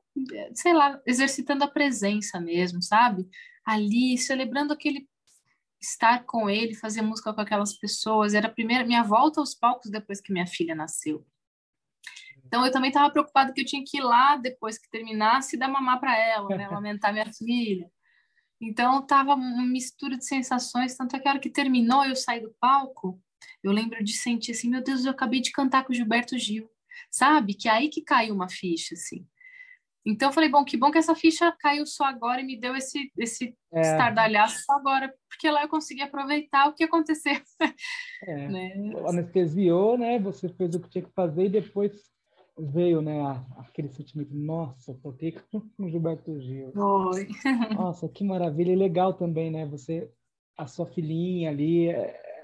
sei 0.55 0.73
lá, 0.73 0.99
exercitando 1.05 1.63
a 1.63 1.67
presença 1.67 2.41
mesmo, 2.41 2.81
sabe? 2.81 3.29
Ali, 3.63 4.17
celebrando 4.17 4.73
aquele 4.73 5.07
estar 5.79 6.25
com 6.25 6.49
ele, 6.49 6.73
fazer 6.75 7.03
música 7.03 7.31
com 7.31 7.41
aquelas 7.41 7.77
pessoas. 7.77 8.33
Era 8.33 8.47
a 8.47 8.51
primeira 8.51 8.83
minha 8.85 9.03
volta 9.03 9.39
aos 9.39 9.53
palcos 9.53 9.91
depois 9.91 10.19
que 10.19 10.33
minha 10.33 10.47
filha 10.47 10.73
nasceu. 10.73 11.25
Então 12.49 12.65
eu 12.65 12.71
também 12.71 12.89
estava 12.89 13.11
preocupada 13.11 13.53
que 13.53 13.61
eu 13.61 13.65
tinha 13.65 13.83
que 13.85 13.99
ir 13.99 14.01
lá 14.01 14.35
depois 14.35 14.79
que 14.79 14.89
terminasse 14.89 15.55
e 15.55 15.59
dar 15.59 15.67
mamar 15.67 15.99
para 15.99 16.17
ela, 16.17 16.49
né, 16.49 16.67
lamentar 16.67 17.13
minha 17.13 17.31
filha. 17.31 17.87
Então 18.59 19.05
tava 19.05 19.35
uma 19.35 19.63
mistura 19.63 20.17
de 20.17 20.25
sensações, 20.25 20.97
tanto 20.97 21.15
é 21.15 21.19
que 21.19 21.27
a 21.27 21.31
hora 21.31 21.39
que 21.39 21.49
terminou 21.49 22.03
eu 22.03 22.15
saí 22.15 22.41
do 22.41 22.53
palco, 22.59 23.21
eu 23.63 23.71
lembro 23.71 24.03
de 24.03 24.13
sentir 24.13 24.51
assim, 24.51 24.67
meu 24.67 24.83
Deus, 24.83 25.05
eu 25.05 25.11
acabei 25.11 25.39
de 25.39 25.51
cantar 25.51 25.85
com 25.85 25.93
o 25.93 25.95
Gilberto 25.95 26.37
Gil, 26.39 26.67
sabe? 27.11 27.53
Que 27.53 27.69
é 27.69 27.71
aí 27.71 27.87
que 27.87 28.01
caiu 28.01 28.33
uma 28.33 28.49
ficha 28.49 28.95
assim. 28.95 29.27
Então 30.03 30.29
eu 30.29 30.33
falei, 30.33 30.49
bom, 30.49 30.65
que 30.65 30.75
bom 30.75 30.89
que 30.89 30.97
essa 30.97 31.13
ficha 31.13 31.55
caiu 31.59 31.85
só 31.85 32.05
agora 32.05 32.41
e 32.41 32.45
me 32.45 32.59
deu 32.59 32.75
esse, 32.75 33.11
esse 33.15 33.55
é. 33.71 33.81
estardalhaço 33.81 34.63
só 34.63 34.73
agora, 34.73 35.13
porque 35.29 35.51
lá 35.51 35.61
eu 35.61 35.69
consegui 35.69 36.01
aproveitar 36.01 36.67
o 36.67 36.73
que 36.73 36.83
aconteceu. 36.83 37.39
É. 38.23 38.47
né? 38.49 38.73
Anestesiou, 39.07 39.99
né? 39.99 40.17
Você 40.17 40.49
fez 40.49 40.73
o 40.73 40.79
que 40.79 40.89
tinha 40.89 41.03
que 41.03 41.13
fazer 41.13 41.45
e 41.45 41.49
depois 41.49 41.91
veio, 42.59 43.01
né, 43.01 43.21
aquele 43.57 43.89
sentimento, 43.89 44.33
nossa, 44.33 44.93
toquei 45.01 45.31
com 45.51 45.61
o 45.79 45.89
Gilberto 45.89 46.39
Gil. 46.39 46.71
Foi. 46.73 47.27
Nossa, 47.75 48.07
que 48.09 48.23
maravilha. 48.23 48.71
E 48.71 48.75
legal 48.75 49.13
também, 49.13 49.49
né? 49.49 49.65
Você, 49.67 50.09
a 50.57 50.67
sua 50.67 50.85
filhinha 50.85 51.49
ali, 51.49 51.87
é... 51.89 52.43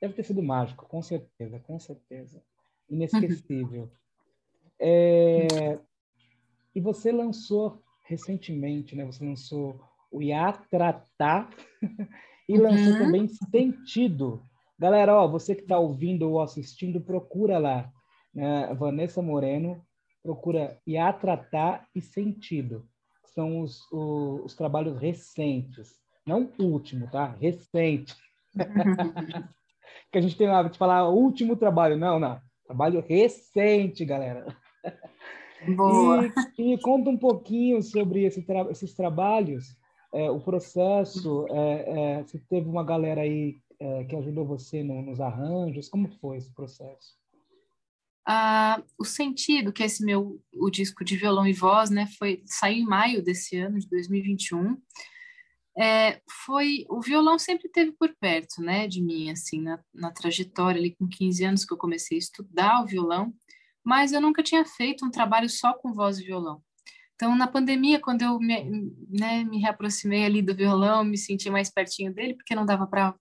deve 0.00 0.14
ter 0.14 0.24
sido 0.24 0.42
mágico, 0.42 0.86
com 0.86 1.02
certeza, 1.02 1.58
com 1.60 1.78
certeza. 1.78 2.42
Inesquecível. 2.88 3.90
é... 4.78 5.78
E 6.74 6.80
você 6.80 7.12
lançou 7.12 7.80
recentemente, 8.02 8.96
né? 8.96 9.04
Você 9.04 9.24
lançou 9.24 9.80
o 10.10 10.20
Iatratá 10.20 11.48
e 12.48 12.56
lançou 12.56 12.92
uhum. 12.92 12.98
também 12.98 13.28
Sentido. 13.28 14.42
Galera, 14.78 15.14
ó, 15.14 15.28
você 15.28 15.54
que 15.54 15.62
está 15.62 15.78
ouvindo 15.78 16.28
ou 16.28 16.40
assistindo, 16.40 17.00
procura 17.00 17.58
lá. 17.58 17.92
Né? 18.34 18.72
Vanessa 18.74 19.22
Moreno, 19.22 19.84
procura 20.22 20.78
Iatratá 20.86 21.86
e 21.94 22.00
Sentido. 22.00 22.86
São 23.34 23.60
os, 23.60 23.80
os, 23.92 24.44
os 24.46 24.54
trabalhos 24.54 24.98
recentes. 24.98 26.00
Não 26.26 26.50
último, 26.58 27.10
tá? 27.10 27.26
Recente. 27.26 28.14
que 30.10 30.18
a 30.18 30.20
gente 30.20 30.36
tem 30.36 30.46
lá 30.46 30.62
de 30.62 30.78
falar 30.78 31.08
último 31.08 31.56
trabalho. 31.56 31.96
Não, 31.96 32.18
não. 32.18 32.40
Trabalho 32.66 33.04
recente, 33.06 34.04
galera. 34.04 34.46
Boa. 35.76 36.32
E, 36.58 36.74
e 36.74 36.78
conta 36.78 37.10
um 37.10 37.16
pouquinho 37.16 37.82
sobre 37.82 38.24
esse 38.24 38.42
tra 38.42 38.70
esses 38.70 38.94
trabalhos, 38.94 39.76
é, 40.12 40.30
o 40.30 40.40
processo, 40.40 41.46
é, 41.50 42.20
é, 42.20 42.24
se 42.24 42.38
teve 42.38 42.68
uma 42.68 42.84
galera 42.84 43.22
aí 43.22 43.56
é, 43.80 44.04
que 44.04 44.16
ajudou 44.16 44.46
você 44.46 44.82
no, 44.82 45.02
nos 45.02 45.20
arranjos, 45.20 45.88
como 45.88 46.08
foi 46.20 46.38
esse 46.38 46.52
processo? 46.54 47.23
Ah, 48.26 48.82
o 48.98 49.04
Sentido, 49.04 49.72
que 49.72 49.82
esse 49.82 50.04
meu 50.04 50.40
o 50.54 50.70
disco 50.70 51.04
de 51.04 51.16
violão 51.16 51.46
e 51.46 51.52
voz, 51.52 51.90
né, 51.90 52.06
foi 52.18 52.42
saiu 52.46 52.78
em 52.78 52.86
maio 52.86 53.22
desse 53.22 53.56
ano 53.56 53.78
de 53.78 53.88
2021. 53.88 54.76
É, 55.76 56.20
foi 56.46 56.86
o 56.88 57.00
violão 57.00 57.38
sempre 57.38 57.68
teve 57.68 57.92
por 57.92 58.14
perto, 58.20 58.62
né, 58.62 58.86
de 58.86 59.02
mim 59.02 59.30
assim, 59.30 59.60
na, 59.60 59.80
na 59.92 60.12
trajetória 60.12 60.78
ali 60.78 60.94
com 60.94 61.08
15 61.08 61.44
anos 61.44 61.64
que 61.64 61.74
eu 61.74 61.78
comecei 61.78 62.16
a 62.16 62.20
estudar 62.20 62.82
o 62.82 62.86
violão 62.86 63.34
mas 63.84 64.12
eu 64.12 64.20
nunca 64.20 64.42
tinha 64.42 64.64
feito 64.64 65.04
um 65.04 65.10
trabalho 65.10 65.48
só 65.48 65.74
com 65.74 65.92
voz 65.92 66.18
e 66.18 66.24
violão. 66.24 66.62
Então, 67.14 67.36
na 67.36 67.46
pandemia, 67.46 68.00
quando 68.00 68.22
eu 68.22 68.38
me, 68.40 68.90
né, 69.08 69.44
me 69.44 69.58
reaproximei 69.58 70.24
ali 70.24 70.42
do 70.42 70.54
violão, 70.54 71.04
me 71.04 71.18
senti 71.18 71.50
mais 71.50 71.70
pertinho 71.70 72.12
dele, 72.12 72.34
porque 72.34 72.54
não 72.54 72.64
dava 72.64 72.86
para 72.86 73.14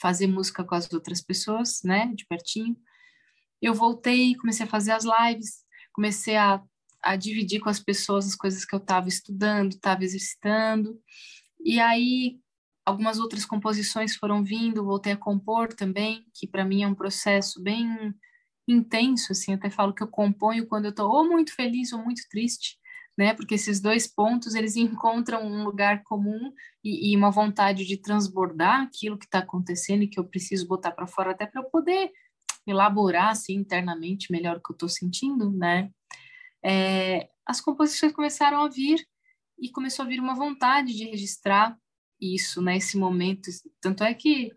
fazer 0.00 0.26
música 0.26 0.64
com 0.64 0.74
as 0.74 0.90
outras 0.92 1.20
pessoas, 1.20 1.82
né, 1.84 2.12
de 2.14 2.26
pertinho. 2.26 2.76
Eu 3.66 3.74
voltei, 3.74 4.36
comecei 4.36 4.64
a 4.64 4.68
fazer 4.68 4.92
as 4.92 5.04
lives, 5.04 5.64
comecei 5.92 6.36
a, 6.36 6.62
a 7.02 7.16
dividir 7.16 7.60
com 7.60 7.68
as 7.68 7.80
pessoas 7.80 8.24
as 8.24 8.36
coisas 8.36 8.64
que 8.64 8.72
eu 8.72 8.78
estava 8.78 9.08
estudando, 9.08 9.72
estava 9.72 10.04
exercitando. 10.04 10.96
E 11.64 11.80
aí 11.80 12.38
algumas 12.84 13.18
outras 13.18 13.44
composições 13.44 14.14
foram 14.14 14.44
vindo, 14.44 14.84
voltei 14.84 15.14
a 15.14 15.16
compor 15.16 15.72
também, 15.72 16.24
que 16.32 16.46
para 16.46 16.64
mim 16.64 16.84
é 16.84 16.86
um 16.86 16.94
processo 16.94 17.60
bem 17.60 18.14
intenso, 18.68 19.32
assim, 19.32 19.54
até 19.54 19.68
falo 19.68 19.92
que 19.92 20.02
eu 20.02 20.08
componho 20.08 20.68
quando 20.68 20.84
eu 20.84 20.90
estou 20.90 21.10
ou 21.10 21.28
muito 21.28 21.52
feliz 21.52 21.92
ou 21.92 21.98
muito 22.04 22.22
triste, 22.30 22.78
né? 23.18 23.34
Porque 23.34 23.56
esses 23.56 23.80
dois 23.80 24.06
pontos 24.06 24.54
eles 24.54 24.76
encontram 24.78 25.44
um 25.44 25.64
lugar 25.64 26.04
comum 26.04 26.52
e, 26.84 27.10
e 27.10 27.16
uma 27.16 27.32
vontade 27.32 27.84
de 27.84 27.96
transbordar 27.96 28.82
aquilo 28.82 29.18
que 29.18 29.24
está 29.24 29.40
acontecendo 29.40 30.04
e 30.04 30.08
que 30.08 30.20
eu 30.20 30.24
preciso 30.24 30.68
botar 30.68 30.92
para 30.92 31.08
fora 31.08 31.32
até 31.32 31.46
para 31.46 31.62
eu 31.62 31.68
poder 31.68 32.12
elaborar 32.66 33.30
assim 33.30 33.54
internamente 33.54 34.30
melhor 34.32 34.56
o 34.56 34.60
que 34.60 34.72
eu 34.72 34.74
estou 34.74 34.88
sentindo, 34.88 35.50
né? 35.50 35.90
É, 36.64 37.28
as 37.46 37.60
composições 37.60 38.12
começaram 38.12 38.60
a 38.62 38.68
vir 38.68 39.06
e 39.58 39.70
começou 39.70 40.04
a 40.04 40.08
vir 40.08 40.20
uma 40.20 40.34
vontade 40.34 40.94
de 40.94 41.04
registrar 41.04 41.78
isso, 42.20 42.60
né? 42.60 42.76
Esse 42.76 42.98
momento, 42.98 43.50
tanto 43.80 44.02
é 44.04 44.12
que, 44.14 44.52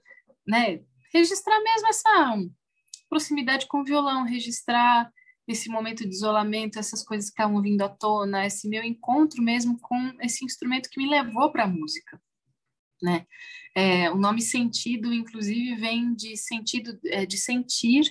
né? 0.48 0.82
Registrar 1.13 1.60
mesmo 1.62 1.88
essa 1.88 2.38
proximidade 3.10 3.67
com 3.67 3.82
o 3.82 3.86
violão, 3.86 4.24
registrar 4.24 5.12
esse 5.48 5.67
momento 5.67 6.04
de 6.04 6.13
isolamento, 6.13 6.78
essas 6.78 7.04
coisas 7.04 7.30
que 7.30 7.34
estavam 7.34 7.60
vindo 7.62 7.82
à 7.82 7.89
tona, 7.89 8.45
esse 8.45 8.69
meu 8.69 8.84
encontro 8.84 9.41
mesmo 9.41 9.80
com 9.80 10.13
esse 10.22 10.45
instrumento 10.45 10.89
que 10.89 11.02
me 11.02 11.10
levou 11.10 11.52
para 11.52 11.63
a 11.63 11.67
música, 11.67 12.22
né? 13.01 13.25
É, 13.75 14.09
o 14.12 14.15
nome 14.15 14.41
sentido, 14.41 15.13
inclusive, 15.13 15.75
vem 15.75 16.13
de 16.13 16.35
sentido 16.35 16.99
é, 17.05 17.25
de 17.25 17.38
sentir, 17.38 18.03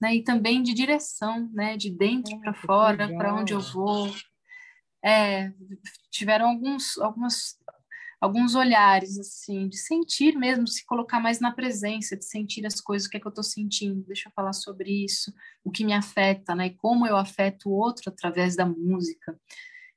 né? 0.00 0.14
E 0.14 0.22
também 0.22 0.62
de 0.62 0.74
direção, 0.74 1.50
né? 1.52 1.76
De 1.76 1.90
dentro 1.90 2.38
para 2.40 2.54
fora, 2.54 3.08
para 3.16 3.34
onde 3.34 3.52
eu 3.52 3.60
vou. 3.60 4.14
É, 5.04 5.52
tiveram 6.10 6.48
alguns, 6.48 6.98
algumas 6.98 7.58
alguns 8.20 8.54
olhares, 8.54 9.18
assim, 9.18 9.68
de 9.68 9.76
sentir 9.76 10.36
mesmo, 10.36 10.64
de 10.64 10.72
se 10.72 10.84
colocar 10.84 11.20
mais 11.20 11.40
na 11.40 11.52
presença, 11.52 12.16
de 12.16 12.24
sentir 12.24 12.66
as 12.66 12.80
coisas, 12.80 13.06
o 13.06 13.10
que 13.10 13.16
é 13.16 13.20
que 13.20 13.26
eu 13.26 13.30
estou 13.30 13.44
sentindo, 13.44 14.04
deixa 14.06 14.28
eu 14.28 14.32
falar 14.32 14.52
sobre 14.52 15.04
isso, 15.04 15.32
o 15.64 15.70
que 15.70 15.84
me 15.84 15.92
afeta, 15.92 16.54
né, 16.54 16.66
e 16.66 16.74
como 16.74 17.06
eu 17.06 17.16
afeto 17.16 17.68
o 17.68 17.72
outro 17.72 18.10
através 18.10 18.56
da 18.56 18.66
música. 18.66 19.38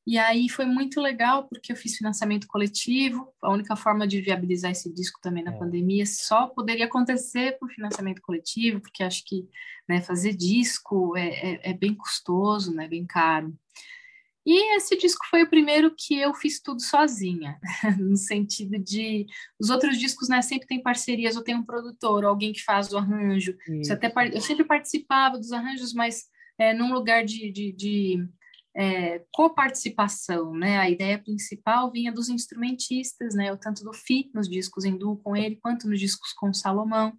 E 0.06 0.18
aí 0.18 0.50
foi 0.50 0.66
muito 0.66 1.00
legal, 1.00 1.48
porque 1.48 1.72
eu 1.72 1.76
fiz 1.76 1.96
financiamento 1.96 2.48
coletivo, 2.48 3.32
a 3.42 3.52
única 3.52 3.76
forma 3.76 4.08
de 4.08 4.20
viabilizar 4.20 4.72
esse 4.72 4.92
disco 4.92 5.20
também 5.22 5.44
na 5.44 5.54
é. 5.54 5.58
pandemia 5.58 6.06
só 6.08 6.48
poderia 6.48 6.86
acontecer 6.86 7.58
por 7.60 7.70
financiamento 7.70 8.22
coletivo, 8.22 8.82
porque 8.82 9.04
acho 9.04 9.24
que 9.26 9.48
né, 9.88 10.02
fazer 10.02 10.34
disco 10.34 11.16
é, 11.16 11.28
é, 11.28 11.70
é 11.72 11.74
bem 11.74 11.94
custoso, 11.94 12.74
né, 12.74 12.88
bem 12.88 13.06
caro. 13.06 13.56
E 14.44 14.76
esse 14.76 14.98
disco 14.98 15.24
foi 15.30 15.44
o 15.44 15.50
primeiro 15.50 15.94
que 15.96 16.20
eu 16.20 16.34
fiz 16.34 16.60
tudo 16.60 16.82
sozinha, 16.82 17.60
no 18.00 18.18
sentido 18.18 18.80
de 18.80 19.28
os 19.60 19.70
outros 19.70 20.00
discos, 20.00 20.28
né, 20.30 20.42
sempre 20.42 20.68
tem 20.68 20.82
parcerias, 20.82 21.36
ou 21.36 21.44
tem 21.44 21.56
um 21.56 21.64
produtor, 21.64 22.24
ou 22.24 22.30
alguém 22.32 22.52
que 22.52 22.64
faz 22.64 22.92
o 22.92 22.98
arranjo. 22.98 23.56
até 23.92 24.12
eu 24.34 24.42
sempre 24.42 24.66
participava 24.66 25.38
dos 25.38 25.52
arranjos, 25.52 25.94
mas 25.94 26.24
é, 26.58 26.74
num 26.74 26.92
lugar 26.92 27.24
de, 27.24 27.52
de, 27.52 27.72
de 27.72 28.28
é, 28.76 29.24
coparticipação, 29.32 30.54
né? 30.54 30.78
A 30.78 30.90
ideia 30.90 31.20
principal 31.20 31.92
vinha 31.92 32.12
dos 32.12 32.30
instrumentistas, 32.30 33.36
né? 33.36 33.52
O 33.52 33.58
tanto 33.58 33.84
do 33.84 33.94
Fi 33.94 34.30
nos 34.34 34.50
discos 34.50 34.86
em 34.86 34.98
duo 34.98 35.18
com 35.18 35.36
ele, 35.36 35.58
quanto 35.62 35.88
nos 35.88 36.00
discos 36.00 36.34
com 36.34 36.54
Salomão, 36.54 37.14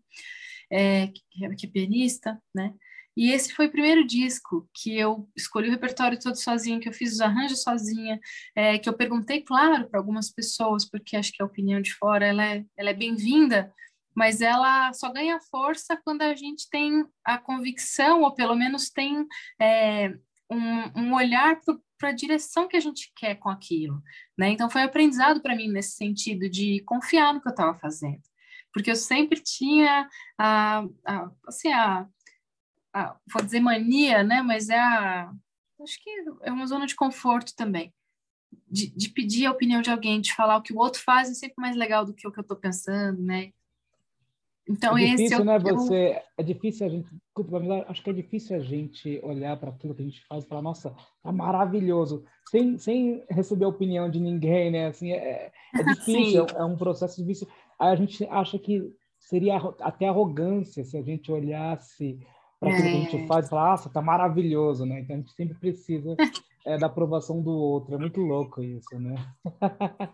é, 0.71 1.09
que, 1.09 1.23
que 1.57 1.67
é 1.67 1.71
pianista, 1.71 2.41
né? 2.55 2.75
E 3.17 3.31
esse 3.31 3.53
foi 3.53 3.67
o 3.67 3.71
primeiro 3.71 4.07
disco 4.07 4.67
que 4.75 4.97
eu 4.97 5.29
escolhi 5.37 5.69
o 5.69 5.71
repertório 5.71 6.19
todo 6.19 6.35
sozinha, 6.35 6.81
que 6.81 6.89
eu 6.89 6.93
fiz 6.95 7.13
os 7.13 7.21
arranjos 7.21 7.63
sozinha, 7.63 8.19
é, 8.57 8.79
que 8.79 8.89
eu 8.89 8.97
perguntei, 8.97 9.43
claro, 9.43 9.89
para 9.89 10.01
algumas 10.01 10.31
pessoas, 10.31 10.89
porque 10.89 11.17
acho 11.17 11.31
que 11.33 11.43
a 11.43 11.47
opinião 11.47 11.81
de 11.81 11.93
fora 11.95 12.27
ela 12.27 12.45
é, 12.45 12.65
ela 12.75 12.91
é 12.91 12.95
bem-vinda, 12.95 13.71
mas 14.15 14.41
ela 14.41 14.93
só 14.95 15.13
ganha 15.13 15.39
força 15.51 15.99
quando 16.05 16.23
a 16.23 16.35
gente 16.35 16.69
tem 16.71 17.05
a 17.25 17.37
convicção, 17.37 18.23
ou 18.23 18.35
pelo 18.35 18.55
menos 18.55 18.89
tem 18.89 19.27
é, 19.61 20.15
um, 20.53 21.01
um 21.01 21.15
olhar 21.15 21.61
para 21.99 22.11
a 22.11 22.13
direção 22.13 22.69
que 22.69 22.77
a 22.77 22.81
gente 22.81 23.13
quer 23.17 23.37
com 23.37 23.49
aquilo. 23.49 24.03
Né? 24.37 24.51
Então, 24.51 24.69
foi 24.69 24.83
aprendizado 24.83 25.41
para 25.41 25.57
mim 25.57 25.69
nesse 25.69 25.93
sentido 25.93 26.49
de 26.49 26.81
confiar 26.85 27.33
no 27.33 27.41
que 27.41 27.49
eu 27.49 27.53
estava 27.53 27.79
fazendo 27.79 28.23
porque 28.73 28.91
eu 28.91 28.97
sempre 28.97 29.41
tinha 29.41 30.09
a, 30.39 30.85
a, 31.07 31.31
assim, 31.47 31.73
a, 31.73 32.09
a, 32.95 33.17
vou 33.31 33.43
dizer 33.45 33.61
mania, 33.61 34.23
né? 34.23 34.43
Mas 34.43 34.69
é 34.69 34.79
a, 34.79 35.31
acho 35.83 36.03
que 36.03 36.11
é 36.43 36.51
uma 36.51 36.67
zona 36.67 36.87
de 36.87 36.97
conforto 36.97 37.55
também. 37.55 37.93
De, 38.69 38.89
de, 38.95 39.09
pedir 39.11 39.47
a 39.47 39.53
opinião 39.53 39.81
de 39.81 39.91
alguém, 39.91 40.21
de 40.21 40.35
falar 40.35 40.57
o 40.57 40.63
que 40.63 40.73
o 40.73 40.79
outro 40.79 41.01
faz 41.03 41.31
é 41.31 41.35
sempre 41.35 41.55
mais 41.59 41.77
legal 41.77 42.05
do 42.05 42.15
que 42.15 42.27
o 42.27 42.33
que 42.33 42.39
eu 42.39 42.43
estou 42.43 42.57
pensando, 42.57 43.23
né? 43.23 43.53
Então 44.69 44.97
é 44.97 45.05
difícil, 45.07 45.25
esse 45.25 45.35
é, 45.35 45.45
né, 45.45 45.59
você 45.59 46.23
é 46.39 46.43
difícil 46.43 46.87
a 46.87 46.89
gente, 46.89 47.09
desculpa, 47.13 47.59
mas 47.59 47.85
acho 47.89 48.03
que 48.03 48.11
é 48.11 48.13
difícil 48.13 48.57
a 48.57 48.61
gente 48.61 49.21
olhar 49.23 49.57
para 49.57 49.71
aquilo 49.71 49.95
que 49.95 50.03
a 50.03 50.05
gente 50.05 50.25
faz 50.27 50.45
e 50.45 50.49
falar, 50.49 50.63
nossa, 50.63 50.95
tá 51.23 51.33
maravilhoso, 51.33 52.25
sem, 52.49 52.79
sem 52.79 53.25
receber 53.29 53.65
a 53.65 53.69
opinião 53.69 54.09
de 54.09 54.21
ninguém, 54.21 54.71
né? 54.71 54.87
Assim, 54.87 55.13
é, 55.13 55.51
é 55.75 55.83
difícil, 55.95 56.47
é 56.55 56.65
um 56.65 56.77
processo 56.77 57.21
difícil. 57.21 57.49
Aí 57.79 57.93
a 57.93 57.97
gente 57.97 58.25
acha 58.27 58.59
que 58.59 58.93
seria 59.19 59.57
até 59.81 60.09
arrogância 60.09 60.85
se 60.85 60.97
a 60.97 61.03
gente 61.03 61.31
olhasse 61.33 62.21
para 62.61 62.71
aquilo 62.71 62.89
que 62.89 62.97
a 62.97 63.01
gente 63.01 63.17
é. 63.17 63.27
faz 63.27 63.47
e 63.47 63.51
falar, 63.51 63.71
nossa, 63.71 63.91
tá 63.91 64.01
maravilhoso, 64.01 64.87
né? 64.87 65.01
Então 65.01 65.17
a 65.17 65.19
gente 65.19 65.33
sempre 65.33 65.59
precisa 65.59 66.17
é, 66.67 66.79
da 66.79 66.87
aprovação 66.87 67.43
do 67.43 67.51
outro. 67.51 67.95
É 67.95 67.99
muito 67.99 68.21
louco 68.21 68.63
isso, 68.63 68.99
né? 68.99 69.15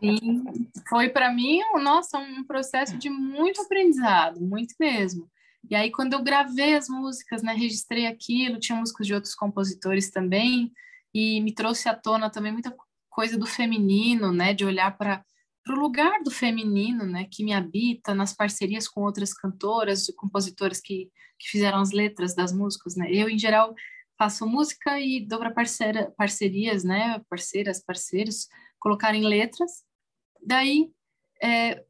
Sim, 0.00 0.44
foi 0.88 1.08
para 1.08 1.32
mim, 1.32 1.60
nossa, 1.82 2.18
um 2.18 2.44
processo 2.44 2.96
de 2.96 3.10
muito 3.10 3.60
aprendizado, 3.60 4.40
muito 4.40 4.74
mesmo. 4.78 5.28
E 5.68 5.74
aí, 5.74 5.90
quando 5.90 6.14
eu 6.14 6.22
gravei 6.22 6.74
as 6.74 6.88
músicas, 6.88 7.42
né, 7.42 7.52
registrei 7.52 8.06
aquilo, 8.06 8.58
tinha 8.58 8.78
músicas 8.78 9.06
de 9.06 9.14
outros 9.14 9.34
compositores 9.34 10.10
também, 10.10 10.72
e 11.12 11.40
me 11.40 11.52
trouxe 11.52 11.88
à 11.88 11.94
tona 11.94 12.30
também 12.30 12.52
muita 12.52 12.74
coisa 13.10 13.38
do 13.38 13.46
feminino, 13.46 14.32
né, 14.32 14.54
de 14.54 14.64
olhar 14.64 14.96
para 14.96 15.24
o 15.68 15.72
lugar 15.72 16.22
do 16.22 16.30
feminino, 16.30 17.04
né, 17.04 17.26
que 17.30 17.44
me 17.44 17.52
habita 17.52 18.14
nas 18.14 18.34
parcerias 18.34 18.88
com 18.88 19.02
outras 19.02 19.34
cantoras 19.34 20.06
compositoras 20.16 20.80
que, 20.80 21.10
que 21.38 21.50
fizeram 21.50 21.80
as 21.80 21.90
letras 21.90 22.34
das 22.34 22.52
músicas, 22.52 22.96
né. 22.96 23.10
Eu, 23.12 23.28
em 23.28 23.38
geral, 23.38 23.74
faço 24.18 24.46
música 24.46 24.98
e 24.98 25.24
dou 25.24 25.38
para 25.38 25.52
parceira, 25.52 26.12
parcerias, 26.16 26.82
né, 26.82 27.22
parceiras, 27.30 27.80
parceiros, 27.82 28.48
colocarem 28.80 29.22
letras. 29.22 29.84
Daí, 30.44 30.90
é, 31.42 31.84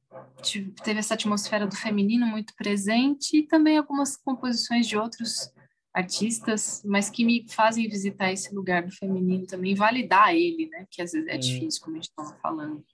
teve 0.85 1.01
essa 1.01 1.15
atmosfera 1.15 1.67
do 1.67 1.75
feminino 1.75 2.27
muito 2.27 2.55
presente 2.55 3.39
e 3.39 3.47
também 3.47 3.79
algumas 3.79 4.17
composições 4.17 4.87
de 4.87 4.97
outros 4.97 5.53
artistas, 5.93 6.83
mas 6.85 7.09
que 7.11 7.25
me 7.25 7.47
fazem 7.49 7.89
visitar 7.89 8.31
esse 8.31 8.55
lugar 8.55 8.85
do 8.85 8.93
feminino 8.93 9.47
também, 9.47 9.75
validar 9.75 10.35
ele, 10.35 10.69
né, 10.69 10.87
que 10.91 11.03
às 11.03 11.13
vezes 11.13 11.29
é 11.29 11.39
difícil, 11.39 11.81
como 11.83 11.97
a 11.97 12.01
gente 12.01 12.11
estava 12.11 12.39
falando. 12.41 12.85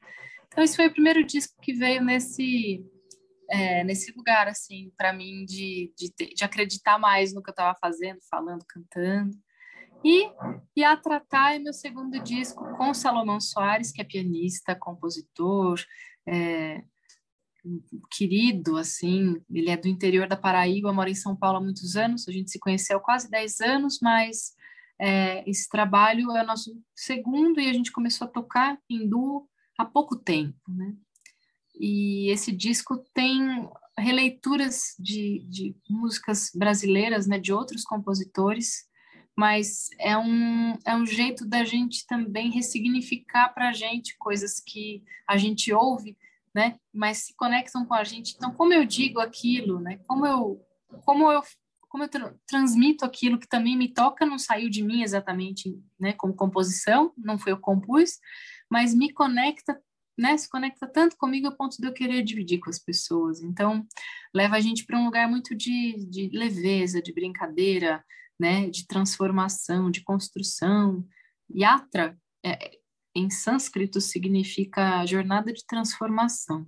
Então, 0.46 0.62
esse 0.62 0.76
foi 0.76 0.86
o 0.86 0.92
primeiro 0.92 1.24
disco 1.24 1.60
que 1.60 1.72
veio 1.72 2.02
nesse, 2.02 2.86
é, 3.54 3.84
nesse 3.84 4.12
lugar, 4.16 4.48
assim, 4.48 4.92
para 4.96 5.12
mim, 5.12 5.44
de, 5.44 5.92
de, 5.96 6.34
de, 6.34 6.44
acreditar 6.44 6.98
mais 6.98 7.32
no 7.32 7.40
que 7.40 7.50
eu 7.50 7.52
estava 7.52 7.78
fazendo, 7.80 8.18
falando, 8.28 8.64
cantando. 8.68 9.36
E, 10.04 10.28
e 10.76 10.82
A 10.82 10.96
Tratar 10.96 11.54
é 11.54 11.60
meu 11.60 11.72
segundo 11.72 12.18
disco 12.18 12.64
com 12.76 12.92
Salomão 12.92 13.40
Soares, 13.40 13.92
que 13.92 14.02
é 14.02 14.04
pianista, 14.04 14.74
compositor, 14.74 15.80
é, 16.26 16.82
querido, 18.10 18.76
assim, 18.76 19.40
ele 19.48 19.70
é 19.70 19.76
do 19.76 19.86
interior 19.86 20.26
da 20.26 20.36
Paraíba, 20.36 20.92
mora 20.92 21.08
em 21.08 21.14
São 21.14 21.36
Paulo 21.36 21.58
há 21.58 21.60
muitos 21.60 21.94
anos, 21.94 22.28
a 22.28 22.32
gente 22.32 22.50
se 22.50 22.58
conheceu 22.58 22.98
há 22.98 23.00
quase 23.00 23.30
10 23.30 23.60
anos, 23.60 24.00
mas 24.02 24.52
é, 25.00 25.48
esse 25.48 25.68
trabalho 25.68 26.32
é 26.32 26.42
o 26.42 26.46
nosso 26.46 26.76
segundo 26.92 27.60
e 27.60 27.70
a 27.70 27.72
gente 27.72 27.92
começou 27.92 28.26
a 28.26 28.30
tocar 28.30 28.76
em 28.90 29.08
duo 29.08 29.48
há 29.78 29.84
pouco 29.84 30.16
tempo, 30.16 30.58
né? 30.68 30.92
E 31.74 32.30
esse 32.30 32.52
disco 32.52 32.98
tem 33.12 33.68
releituras 33.98 34.94
de, 34.98 35.44
de 35.48 35.76
músicas 35.88 36.50
brasileiras, 36.54 37.26
né, 37.26 37.38
de 37.38 37.52
outros 37.52 37.84
compositores, 37.84 38.84
mas 39.36 39.88
é 39.98 40.16
um, 40.16 40.78
é 40.84 40.94
um 40.94 41.06
jeito 41.06 41.46
da 41.46 41.64
gente 41.64 42.06
também 42.06 42.50
ressignificar 42.50 43.48
para 43.48 43.68
a 43.68 43.72
gente 43.72 44.16
coisas 44.18 44.60
que 44.60 45.02
a 45.28 45.36
gente 45.36 45.72
ouve, 45.72 46.16
né, 46.54 46.78
mas 46.92 47.18
se 47.18 47.36
conectam 47.36 47.84
com 47.84 47.94
a 47.94 48.04
gente. 48.04 48.34
Então, 48.36 48.52
como 48.52 48.72
eu 48.72 48.84
digo 48.84 49.20
aquilo, 49.20 49.80
né, 49.80 49.98
como 50.06 50.26
eu, 50.26 50.60
como 51.04 51.30
eu, 51.30 51.42
como 51.88 52.04
eu 52.04 52.08
tra 52.08 52.34
transmito 52.46 53.04
aquilo 53.04 53.38
que 53.38 53.48
também 53.48 53.76
me 53.76 53.92
toca, 53.92 54.26
não 54.26 54.38
saiu 54.38 54.70
de 54.70 54.82
mim 54.82 55.02
exatamente, 55.02 55.76
né, 55.98 56.12
como 56.12 56.34
composição, 56.34 57.12
não 57.16 57.38
foi 57.38 57.52
eu 57.52 57.56
que 57.56 57.62
compus, 57.62 58.18
mas 58.70 58.94
me 58.94 59.12
conecta, 59.12 59.80
né, 60.16 60.36
se 60.36 60.48
conecta 60.48 60.86
tanto 60.86 61.16
comigo 61.16 61.48
a 61.48 61.52
ponto 61.52 61.76
de 61.76 61.86
eu 61.86 61.92
querer 61.92 62.22
dividir 62.22 62.60
com 62.60 62.70
as 62.70 62.78
pessoas. 62.78 63.42
Então, 63.42 63.86
leva 64.32 64.56
a 64.56 64.60
gente 64.60 64.84
para 64.84 64.98
um 64.98 65.04
lugar 65.04 65.28
muito 65.28 65.54
de, 65.54 66.06
de 66.08 66.30
leveza, 66.32 67.02
de 67.02 67.12
brincadeira, 67.12 68.04
né, 68.38 68.68
de 68.68 68.86
transformação, 68.86 69.90
de 69.90 70.02
construção. 70.02 71.06
Yatra, 71.54 72.18
é, 72.44 72.78
em 73.14 73.30
sânscrito, 73.30 74.00
significa 74.00 75.04
jornada 75.06 75.52
de 75.52 75.64
transformação. 75.66 76.66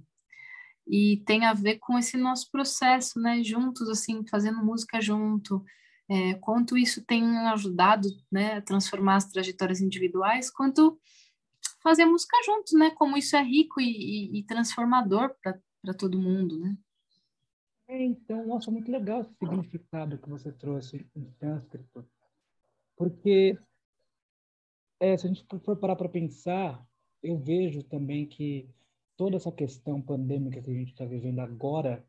E 0.88 1.22
tem 1.26 1.44
a 1.44 1.52
ver 1.52 1.78
com 1.78 1.98
esse 1.98 2.16
nosso 2.16 2.50
processo, 2.50 3.18
né, 3.20 3.42
juntos, 3.42 3.88
assim, 3.88 4.24
fazendo 4.28 4.64
música 4.64 5.00
junto, 5.00 5.64
é, 6.08 6.34
quanto 6.34 6.78
isso 6.78 7.04
tem 7.04 7.24
ajudado, 7.48 8.08
né, 8.30 8.58
a 8.58 8.62
transformar 8.62 9.16
as 9.16 9.26
trajetórias 9.26 9.80
individuais, 9.80 10.50
quanto 10.50 10.98
fazer 11.86 12.04
música 12.04 12.36
juntos, 12.44 12.72
né, 12.72 12.90
como 12.90 13.16
isso 13.16 13.36
é 13.36 13.42
rico 13.42 13.80
e, 13.80 13.84
e, 13.84 14.38
e 14.40 14.42
transformador 14.42 15.32
para 15.40 15.94
todo 15.96 16.20
mundo, 16.20 16.58
né. 16.58 16.76
É, 17.86 18.02
então, 18.02 18.44
nossa, 18.44 18.72
muito 18.72 18.90
legal 18.90 19.20
esse 19.20 19.32
significado 19.36 20.18
que 20.18 20.28
você 20.28 20.50
trouxe 20.50 21.08
em 21.14 21.30
sânscrito, 21.38 22.04
porque 22.96 23.56
é, 24.98 25.16
se 25.16 25.26
a 25.26 25.28
gente 25.28 25.46
for 25.62 25.76
parar 25.76 25.94
para 25.94 26.08
pensar, 26.08 26.84
eu 27.22 27.38
vejo 27.38 27.84
também 27.84 28.26
que 28.26 28.68
toda 29.16 29.36
essa 29.36 29.52
questão 29.52 30.02
pandêmica 30.02 30.60
que 30.60 30.70
a 30.70 30.74
gente 30.74 30.90
está 30.90 31.04
vivendo 31.04 31.38
agora, 31.38 32.04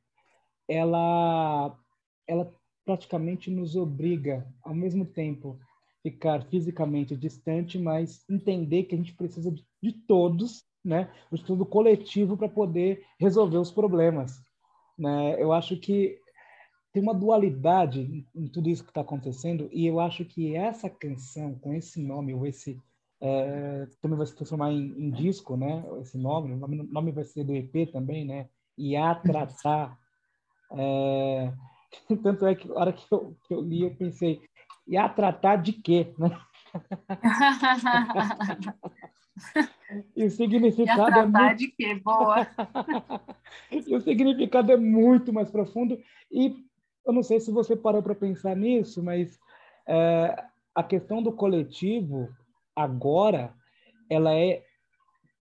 ela, 0.67 1.79
ela 2.25 2.51
praticamente 2.83 3.51
nos 3.51 3.75
obriga, 3.75 4.51
ao 4.63 4.73
mesmo 4.73 5.05
tempo, 5.05 5.59
ficar 6.03 6.43
fisicamente 6.45 7.15
distante, 7.15 7.77
mas 7.77 8.23
entender 8.29 8.83
que 8.83 8.95
a 8.95 8.97
gente 8.97 9.13
precisa 9.13 9.51
de, 9.51 9.65
de 9.81 9.91
todos, 9.91 10.63
né, 10.83 11.12
o 11.31 11.36
estudo 11.36 11.65
coletivo 11.65 12.38
para 12.38 12.47
poder 12.47 13.03
resolver 13.19 13.57
os 13.57 13.71
problemas. 13.71 14.39
Né? 14.97 15.41
Eu 15.41 15.51
acho 15.51 15.77
que 15.77 16.17
tem 16.93 17.03
uma 17.03 17.13
dualidade 17.13 18.25
em 18.33 18.47
tudo 18.47 18.69
isso 18.69 18.83
que 18.83 18.89
está 18.89 19.01
acontecendo 19.01 19.69
e 19.71 19.86
eu 19.86 19.99
acho 19.99 20.25
que 20.25 20.55
essa 20.55 20.89
canção 20.89 21.53
com 21.60 21.73
esse 21.73 22.01
nome 22.01 22.33
ou 22.33 22.45
esse 22.45 22.81
é, 23.21 23.88
também 24.01 24.17
vai 24.17 24.25
se 24.25 24.36
transformar 24.36 24.71
em, 24.71 24.93
em, 24.97 25.12
disco, 25.12 25.57
né? 25.57 25.83
Esse 26.01 26.17
nome, 26.17 26.53
o 26.53 26.57
nome, 26.57 27.12
vai 27.12 27.23
ser 27.23 27.43
do 27.43 27.55
EP 27.55 27.91
também, 27.91 28.25
né? 28.25 28.47
E 28.77 28.95
a 28.95 29.15
tratar. 29.15 29.97
É, 30.73 31.53
tanto 32.21 32.45
é 32.45 32.55
que 32.55 32.69
a 32.69 32.73
hora 32.73 32.93
que 32.93 33.05
eu, 33.12 33.36
que 33.47 33.53
eu 33.53 33.62
li 33.62 33.83
eu 33.83 33.95
pensei, 33.95 34.41
e 34.88 34.97
a 34.97 35.10
tratar 35.10 35.58
de 35.58 35.73
quê, 35.73 36.13
né? 36.17 36.39
E 40.15 40.26
o 40.26 40.32
significado 40.32 41.19
é 41.19 41.26
muito... 41.26 41.58
de 41.58 41.67
quê? 41.67 41.95
Boa. 41.95 42.47
e 43.71 43.95
o 43.95 44.02
significado 44.02 44.71
é 44.71 44.78
muito 44.78 45.32
mais 45.32 45.52
profundo 45.52 46.00
e 46.32 46.56
eu 47.06 47.13
não 47.13 47.23
sei 47.23 47.39
se 47.39 47.52
você 47.52 47.76
parou 47.76 48.02
para 48.02 48.15
pensar 48.15 48.56
nisso, 48.56 49.02
mas 49.02 49.39
é, 49.88 50.43
a 50.76 50.84
questão 50.84 51.21
do 51.21 51.32
coletivo 51.32 52.30
agora 52.76 53.54
ela 54.10 54.34
é 54.34 54.63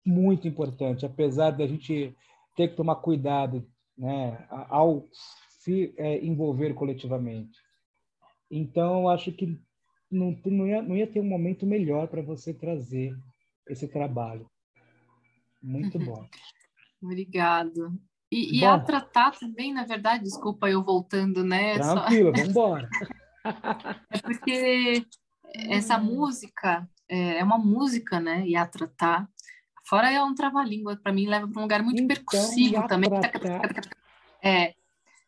muito 0.05 0.47
importante, 0.47 1.05
apesar 1.05 1.51
da 1.51 1.65
gente 1.65 2.15
ter 2.55 2.69
que 2.69 2.75
tomar 2.75 2.97
cuidado, 2.97 3.65
né, 3.97 4.45
ao 4.49 5.03
se 5.49 5.93
é, 5.97 6.23
envolver 6.23 6.73
coletivamente. 6.73 7.64
Então, 8.49 9.09
acho 9.09 9.31
que 9.31 9.59
não, 10.11 10.37
não, 10.45 10.67
ia, 10.67 10.81
não 10.81 10.95
ia 10.95 11.07
ter 11.07 11.19
um 11.19 11.27
momento 11.27 11.65
melhor 11.65 12.07
para 12.07 12.21
você 12.21 12.53
trazer 12.53 13.17
esse 13.67 13.87
trabalho. 13.87 14.49
Muito 15.61 15.97
bom. 15.99 16.27
Obrigado. 17.01 17.99
E, 18.31 18.59
e 18.59 18.65
a 18.65 18.79
tratar 18.79 19.31
também, 19.31 19.73
na 19.73 19.85
verdade, 19.85 20.23
desculpa 20.23 20.69
eu 20.69 20.83
voltando, 20.83 21.43
né? 21.43 21.75
Tranquilo, 21.75 22.31
Só... 22.35 22.41
vamos 22.41 22.49
embora. 22.49 22.89
é 24.11 24.17
porque 24.19 25.05
essa 25.69 25.97
música 25.97 26.87
é, 27.07 27.39
é 27.39 27.43
uma 27.43 27.57
música, 27.57 28.19
né? 28.19 28.45
E 28.47 28.55
a 28.55 28.65
tratar. 28.65 29.27
Fora 29.87 30.11
é 30.11 30.21
um 30.23 30.33
trava-língua, 30.33 30.97
para 31.01 31.13
mim 31.13 31.27
leva 31.27 31.47
para 31.47 31.59
um 31.59 31.63
lugar 31.63 31.83
muito 31.83 32.01
então, 32.01 32.15
percussivo 32.15 32.87
também. 32.87 33.09
É, 34.43 34.73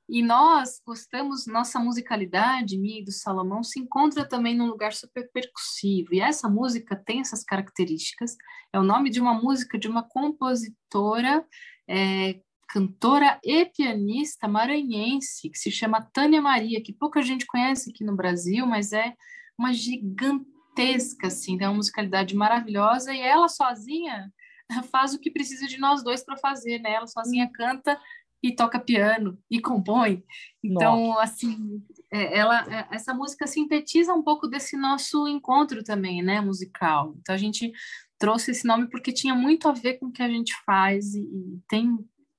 e 0.10 0.22
nós 0.22 0.82
gostamos, 0.86 1.46
nossa 1.48 1.80
musicalidade, 1.80 2.78
minha 2.78 3.02
e 3.02 3.04
do 3.04 3.12
Salomão, 3.12 3.62
se 3.62 3.80
encontra 3.80 4.28
também 4.28 4.56
num 4.56 4.68
lugar 4.68 4.94
super 4.94 5.30
percussivo. 5.34 6.14
E 6.14 6.22
essa 6.22 6.48
música 6.50 6.96
tem 6.96 7.20
essas 7.20 7.44
características. 7.44 8.38
É 8.72 8.80
o 8.80 8.84
nome 8.84 9.10
de 9.10 9.20
uma 9.20 9.34
música 9.34 9.78
de 9.78 9.88
uma 9.88 10.04
compositora, 10.04 11.46
é, 11.90 12.40
cantora 12.70 13.38
e 13.44 13.66
pianista 13.66 14.48
maranhense, 14.48 15.50
que 15.50 15.58
se 15.58 15.70
chama 15.70 16.08
Tânia 16.14 16.42
Maria, 16.42 16.82
que 16.82 16.94
pouca 16.94 17.22
gente 17.22 17.46
conhece 17.46 17.90
aqui 17.90 18.06
no 18.06 18.16
Brasil, 18.16 18.66
mas 18.66 18.94
é 18.94 19.14
uma 19.60 19.74
gigantesca, 19.74 21.28
assim, 21.28 21.58
tem 21.58 21.68
uma 21.68 21.76
musicalidade 21.76 22.34
maravilhosa. 22.34 23.14
E 23.14 23.20
ela 23.20 23.50
sozinha 23.50 24.32
faz 24.90 25.14
o 25.14 25.20
que 25.20 25.32
precisa 25.32 25.68
de 25.68 25.78
nós 25.78 26.02
dois 26.02 26.24
para 26.24 26.38
fazer, 26.38 26.80
né? 26.80 26.94
Ela 26.94 27.08
sozinha 27.08 27.50
canta 27.54 28.00
e 28.42 28.56
toca 28.56 28.80
piano 28.80 29.38
e 29.50 29.60
compõe. 29.60 30.24
Então, 30.64 31.08
Nossa. 31.08 31.24
assim, 31.24 31.84
é, 32.12 32.38
ela, 32.38 32.66
é, 32.74 32.96
essa 32.96 33.14
música 33.14 33.48
sintetiza 33.48 34.14
um 34.14 34.24
pouco 34.24 34.48
desse 34.48 34.78
nosso 34.78 35.28
encontro 35.28 35.84
também, 35.84 36.22
né, 36.22 36.42
musical. 36.42 37.16
Então, 37.20 37.34
a 37.34 37.38
gente 37.38 37.72
trouxe 38.18 38.52
esse 38.52 38.66
nome 38.66 38.90
porque 38.90 39.12
tinha 39.12 39.36
muito 39.36 39.68
a 39.68 39.74
ver 39.74 39.96
com 39.96 40.08
o 40.08 40.12
que 40.12 40.24
a 40.24 40.30
gente 40.30 40.54
faz 40.66 41.14
e, 41.14 41.22
e 41.22 41.62
tem, 41.68 41.98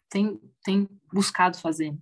tem, 0.08 0.40
tem 0.64 0.88
buscado 1.12 1.58
fazer. 1.58 1.96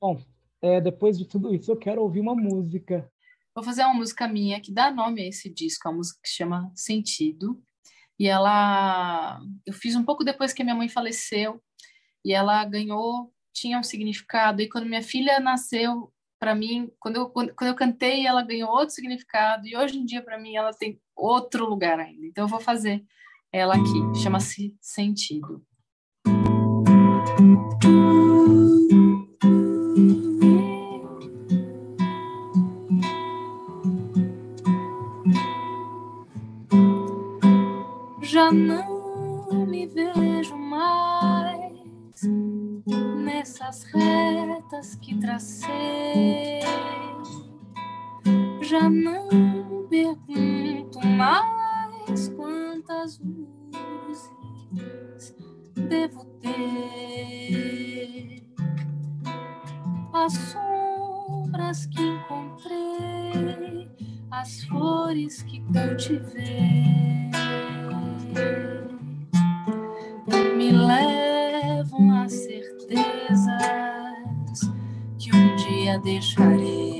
Bom, 0.00 0.20
é, 0.62 0.80
depois 0.80 1.18
de 1.18 1.24
tudo 1.24 1.54
isso, 1.54 1.70
eu 1.70 1.76
quero 1.76 2.02
ouvir 2.02 2.20
uma 2.20 2.34
música. 2.34 3.10
Vou 3.54 3.64
fazer 3.64 3.82
uma 3.82 3.94
música 3.94 4.28
minha 4.28 4.60
que 4.60 4.72
dá 4.72 4.90
nome 4.90 5.22
a 5.22 5.26
esse 5.26 5.52
disco, 5.52 5.88
a 5.88 5.92
música 5.92 6.20
que 6.22 6.28
chama 6.28 6.70
Sentido. 6.74 7.60
E 8.18 8.26
ela, 8.26 9.40
eu 9.64 9.72
fiz 9.72 9.94
um 9.94 10.04
pouco 10.04 10.24
depois 10.24 10.52
que 10.52 10.62
a 10.62 10.64
minha 10.64 10.74
mãe 10.74 10.88
faleceu, 10.88 11.62
e 12.24 12.32
ela 12.32 12.64
ganhou, 12.64 13.32
tinha 13.52 13.78
um 13.78 13.82
significado. 13.82 14.62
E 14.62 14.68
quando 14.68 14.86
minha 14.86 15.02
filha 15.02 15.40
nasceu, 15.40 16.12
para 16.38 16.54
mim, 16.54 16.90
quando 17.00 17.16
eu, 17.16 17.28
quando, 17.28 17.52
eu 17.62 17.74
cantei, 17.74 18.26
ela 18.26 18.42
ganhou 18.42 18.70
outro 18.70 18.94
significado. 18.94 19.66
E 19.66 19.76
hoje 19.76 19.98
em 19.98 20.04
dia, 20.04 20.22
para 20.22 20.38
mim, 20.38 20.54
ela 20.54 20.72
tem 20.72 21.00
outro 21.16 21.68
lugar 21.68 21.98
ainda. 21.98 22.26
Então, 22.26 22.44
eu 22.44 22.48
vou 22.48 22.60
fazer 22.60 23.04
ela 23.52 23.74
aqui. 23.74 24.20
Chama-se 24.22 24.76
Sentido. 24.80 25.64
Já 38.22 38.52
não 38.52 39.66
me 39.66 39.86
vejo 39.86 40.17
nessas 42.26 43.84
retas 43.84 44.96
que 44.96 45.18
tracei. 45.18 46.60
Já 48.62 48.88
não 48.88 49.86
pergunto 49.88 50.98
mais 51.06 52.28
quantas 52.30 53.20
luzes 53.20 54.30
devo 55.74 56.24
ter. 56.40 58.42
As 60.12 60.32
sombras 60.32 61.86
que 61.86 62.02
encontrei, 62.02 63.88
as 64.30 64.64
flores 64.64 65.42
que 65.42 65.60
cultivei. 65.60 67.30
Me 70.56 70.72
levam 70.72 71.27
deixarei 75.98 76.97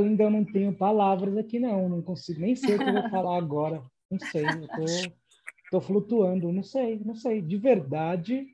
linda, 0.00 0.24
eu 0.24 0.30
não 0.30 0.44
tenho 0.44 0.72
palavras 0.74 1.36
aqui 1.36 1.58
não, 1.58 1.88
não 1.88 2.02
consigo 2.02 2.40
nem 2.40 2.54
sei 2.54 2.76
o 2.76 2.78
que 2.78 2.88
eu 2.88 2.92
vou 2.92 3.08
falar 3.10 3.36
agora, 3.36 3.82
não 4.10 4.18
sei, 4.18 4.44
eu 4.44 4.68
tô, 4.68 5.12
tô 5.70 5.80
flutuando, 5.80 6.52
não 6.52 6.62
sei, 6.62 7.00
não 7.04 7.14
sei, 7.14 7.42
de 7.42 7.56
verdade, 7.56 8.46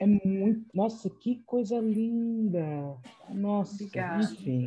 é 0.00 0.06
muito, 0.06 0.66
nossa, 0.74 1.08
que 1.08 1.42
coisa 1.46 1.78
linda, 1.78 2.96
nossa, 3.28 3.74
Obrigada. 3.74 4.22
enfim. 4.22 4.66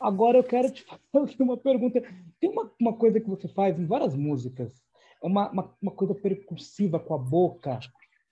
Agora 0.00 0.38
eu 0.38 0.44
quero 0.44 0.70
te 0.70 0.84
fazer 1.12 1.42
uma 1.42 1.56
pergunta, 1.56 2.02
tem 2.40 2.50
uma, 2.50 2.70
uma 2.80 2.92
coisa 2.94 3.20
que 3.20 3.28
você 3.28 3.48
faz 3.48 3.78
em 3.78 3.86
várias 3.86 4.14
músicas, 4.14 4.82
é 5.22 5.26
uma, 5.26 5.50
uma, 5.50 5.74
uma 5.80 5.92
coisa 5.92 6.14
percussiva 6.14 6.98
com 6.98 7.14
a 7.14 7.18
boca, 7.18 7.78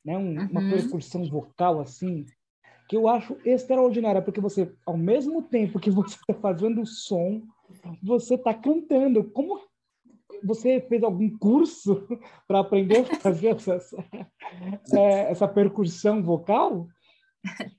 né? 0.05 0.17
Um, 0.17 0.39
uhum. 0.39 0.49
Uma 0.51 0.61
percussão 0.71 1.25
vocal 1.29 1.81
assim, 1.81 2.25
que 2.89 2.97
eu 2.97 3.07
acho 3.07 3.37
extraordinária, 3.45 4.23
porque 4.23 4.41
você, 4.41 4.75
ao 4.87 4.97
mesmo 4.97 5.43
tempo 5.43 5.79
que 5.79 5.91
você 5.91 6.17
está 6.17 6.35
fazendo 6.35 6.81
o 6.81 6.87
som, 6.87 7.43
você 8.03 8.35
está 8.35 8.55
cantando. 8.55 9.25
Como 9.31 9.61
você 10.43 10.81
fez 10.89 11.03
algum 11.03 11.37
curso 11.37 12.07
para 12.49 12.61
aprender 12.61 13.01
a 13.01 13.17
fazer 13.21 13.49
essa, 13.49 13.79
é, 14.95 15.31
essa 15.31 15.47
percussão 15.47 16.23
vocal? 16.23 16.89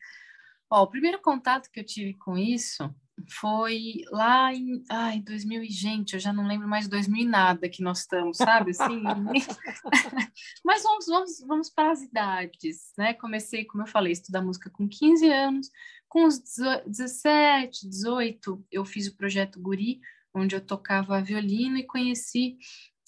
Ó, 0.71 0.83
o 0.83 0.87
primeiro 0.87 1.19
contato 1.19 1.69
que 1.71 1.79
eu 1.79 1.85
tive 1.85 2.13
com 2.13 2.37
isso 2.37 2.93
foi 3.27 4.03
lá 4.11 4.53
em 4.53 4.83
ai, 4.89 5.21
2000 5.21 5.63
e 5.63 5.69
gente, 5.69 6.13
eu 6.13 6.19
já 6.19 6.31
não 6.31 6.47
lembro 6.47 6.67
mais 6.67 6.87
2000 6.87 7.21
e 7.21 7.25
nada 7.25 7.69
que 7.69 7.83
nós 7.83 7.99
estamos, 7.99 8.37
sabe? 8.37 8.71
Assim, 8.71 9.01
mas 10.63 10.83
vamos, 10.83 11.05
vamos, 11.07 11.39
vamos 11.47 11.69
para 11.69 11.91
as 11.91 12.01
idades, 12.01 12.93
né? 12.97 13.13
Comecei, 13.13 13.65
como 13.65 13.83
eu 13.83 13.87
falei, 13.87 14.11
a 14.11 14.13
estudar 14.13 14.41
música 14.41 14.69
com 14.69 14.87
15 14.87 15.29
anos, 15.29 15.69
com 16.07 16.25
os 16.25 16.39
17, 16.39 17.87
18, 17.87 18.65
eu 18.71 18.85
fiz 18.85 19.07
o 19.07 19.15
projeto 19.15 19.59
Guri, 19.59 19.99
onde 20.33 20.55
eu 20.55 20.61
tocava 20.61 21.21
violino 21.21 21.77
e 21.77 21.85
conheci 21.85 22.57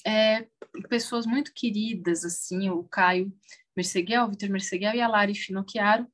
é, 0.06 0.48
pessoas 0.90 1.26
muito 1.26 1.54
queridas, 1.54 2.26
assim, 2.26 2.70
o 2.70 2.84
Caio 2.84 3.32
Merceguel, 3.76 4.26
o 4.26 4.30
Vitor 4.30 4.50
Merceguel 4.50 4.96
e 4.96 5.02
a 5.02 5.08
Lari 5.08 5.36
Finocchiaro, 5.36 6.08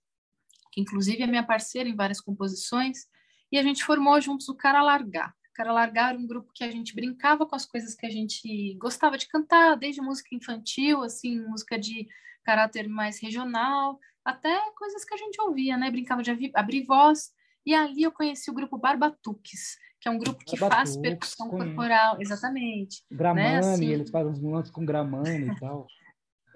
que 0.72 0.82
inclusive 0.82 1.24
é 1.24 1.28
minha 1.28 1.46
parceira 1.46 1.90
em 1.90 1.96
várias 1.96 2.22
composições, 2.22 3.08
e 3.52 3.58
a 3.58 3.64
gente 3.64 3.84
formou 3.84 4.20
juntos 4.20 4.50
o 4.50 4.56
Cara 4.56 4.82
Largar. 4.82 5.30
O 5.50 5.54
Cara 5.54 5.72
Largar 5.72 6.10
era 6.10 6.20
um 6.20 6.28
grupo 6.28 6.52
que 6.54 6.64
a 6.64 6.72
gente 6.72 6.94
brincava 6.94 7.46
com 7.46 7.56
as 7.56 7.66
coisas 7.66 7.96
que 7.96 8.06
a 8.06 8.10
gente 8.10 8.76
gostava 8.76 9.18
de 9.18 9.28
cantar, 9.28 9.76
desde 9.76 10.02
música 10.02 10.36
infantil, 10.36 11.04
assim, 11.04 11.40
música 11.40 11.80
de 11.80 12.08
caráter 12.44 12.88
mais 12.88 13.20
regional, 13.22 14.00
até 14.24 14.60
coisas 14.78 15.04
que 15.04 15.14
a 15.14 15.18
gente 15.18 15.40
ouvia, 15.42 15.78
né? 15.78 15.90
Brincava 15.90 16.22
de 16.22 16.52
abrir 16.54 16.84
voz. 16.84 17.32
E 17.66 17.74
ali 17.74 18.04
eu 18.04 18.12
conheci 18.12 18.50
o 18.50 18.54
grupo 18.54 18.78
Barbatuques, 18.78 19.78
que 20.00 20.08
é 20.08 20.12
um 20.12 20.18
grupo 20.18 20.44
que 20.46 20.56
faz 20.56 20.96
percussão 20.96 21.50
corporal, 21.50 22.18
exatamente. 22.20 23.04
Gramani, 23.12 23.44
né? 23.44 23.58
assim, 23.60 23.88
eles 23.88 24.10
fazem 24.10 24.32
uns 24.32 24.42
lances 24.42 24.72
com 24.72 24.86
Gramani 24.86 25.48
e 25.50 25.56
tal. 25.60 25.88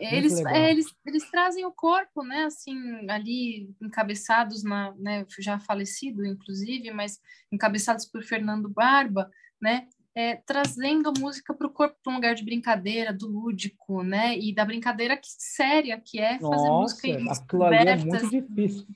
Eles, 0.01 0.39
é, 0.45 0.71
eles, 0.71 0.87
eles 1.05 1.29
trazem 1.29 1.63
o 1.63 1.71
corpo, 1.71 2.23
né, 2.23 2.45
assim, 2.45 2.75
ali 3.07 3.69
encabeçados 3.79 4.63
na, 4.63 4.95
né, 4.95 5.25
já 5.39 5.59
falecido, 5.59 6.25
inclusive, 6.25 6.89
mas 6.91 7.19
encabeçados 7.51 8.05
por 8.05 8.23
Fernando 8.23 8.67
Barba, 8.67 9.29
né, 9.61 9.87
é, 10.15 10.37
trazendo 10.37 11.09
a 11.09 11.19
música 11.19 11.53
para 11.53 11.67
o 11.67 11.71
corpo, 11.71 11.95
para 12.03 12.11
um 12.11 12.15
lugar 12.15 12.33
de 12.33 12.43
brincadeira, 12.43 13.13
do 13.13 13.27
lúdico, 13.27 14.01
né, 14.01 14.35
e 14.37 14.53
da 14.53 14.65
brincadeira 14.65 15.15
que, 15.15 15.27
séria 15.37 16.01
que 16.03 16.19
é 16.19 16.39
fazer 16.39 16.67
Nossa, 16.67 16.71
música 16.71 17.07
aquilo 17.07 17.63
é 17.65 17.95
muito 17.95 18.29
difícil. 18.29 18.87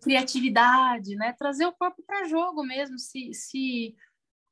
criatividade, 0.00 1.16
né, 1.16 1.34
trazer 1.36 1.66
o 1.66 1.72
corpo 1.72 2.00
para 2.06 2.28
jogo 2.28 2.62
mesmo, 2.62 2.96
se, 2.96 3.34
se 3.34 3.96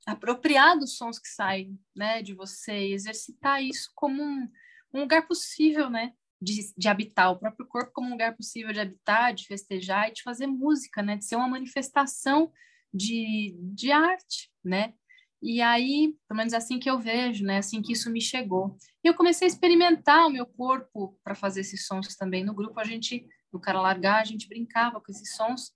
apropriar 0.04 0.76
dos 0.76 0.96
sons 0.96 1.18
que 1.18 1.28
saem, 1.28 1.78
né, 1.94 2.22
de 2.22 2.34
você, 2.34 2.88
exercitar 2.88 3.62
isso 3.62 3.90
como 3.94 4.20
um 4.20 4.48
um 4.96 5.02
lugar 5.02 5.26
possível, 5.26 5.90
né? 5.90 6.12
De, 6.40 6.72
de 6.76 6.88
habitar 6.88 7.30
o 7.30 7.38
próprio 7.38 7.66
corpo 7.66 7.92
como 7.92 8.08
um 8.08 8.12
lugar 8.12 8.36
possível 8.36 8.72
de 8.72 8.80
habitar, 8.80 9.32
de 9.32 9.46
festejar 9.46 10.08
e 10.08 10.12
de 10.12 10.22
fazer 10.22 10.46
música, 10.46 11.02
né? 11.02 11.16
De 11.16 11.24
ser 11.24 11.36
uma 11.36 11.48
manifestação 11.48 12.52
de, 12.92 13.56
de 13.58 13.90
arte, 13.90 14.50
né? 14.64 14.94
E 15.42 15.60
aí, 15.60 16.14
pelo 16.26 16.38
menos 16.38 16.52
é 16.52 16.56
assim 16.56 16.78
que 16.78 16.90
eu 16.90 16.98
vejo, 16.98 17.44
né? 17.44 17.58
Assim 17.58 17.82
que 17.82 17.92
isso 17.92 18.10
me 18.10 18.20
chegou. 18.20 18.76
E 19.04 19.08
eu 19.08 19.14
comecei 19.14 19.46
a 19.46 19.50
experimentar 19.50 20.26
o 20.26 20.30
meu 20.30 20.46
corpo 20.46 21.18
para 21.22 21.34
fazer 21.34 21.60
esses 21.60 21.86
sons 21.86 22.16
também. 22.16 22.44
No 22.44 22.54
grupo, 22.54 22.80
a 22.80 22.84
gente, 22.84 23.26
no 23.52 23.60
Cara 23.60 23.80
Largar, 23.80 24.20
a 24.20 24.24
gente 24.24 24.48
brincava 24.48 25.00
com 25.00 25.12
esses 25.12 25.34
sons. 25.36 25.72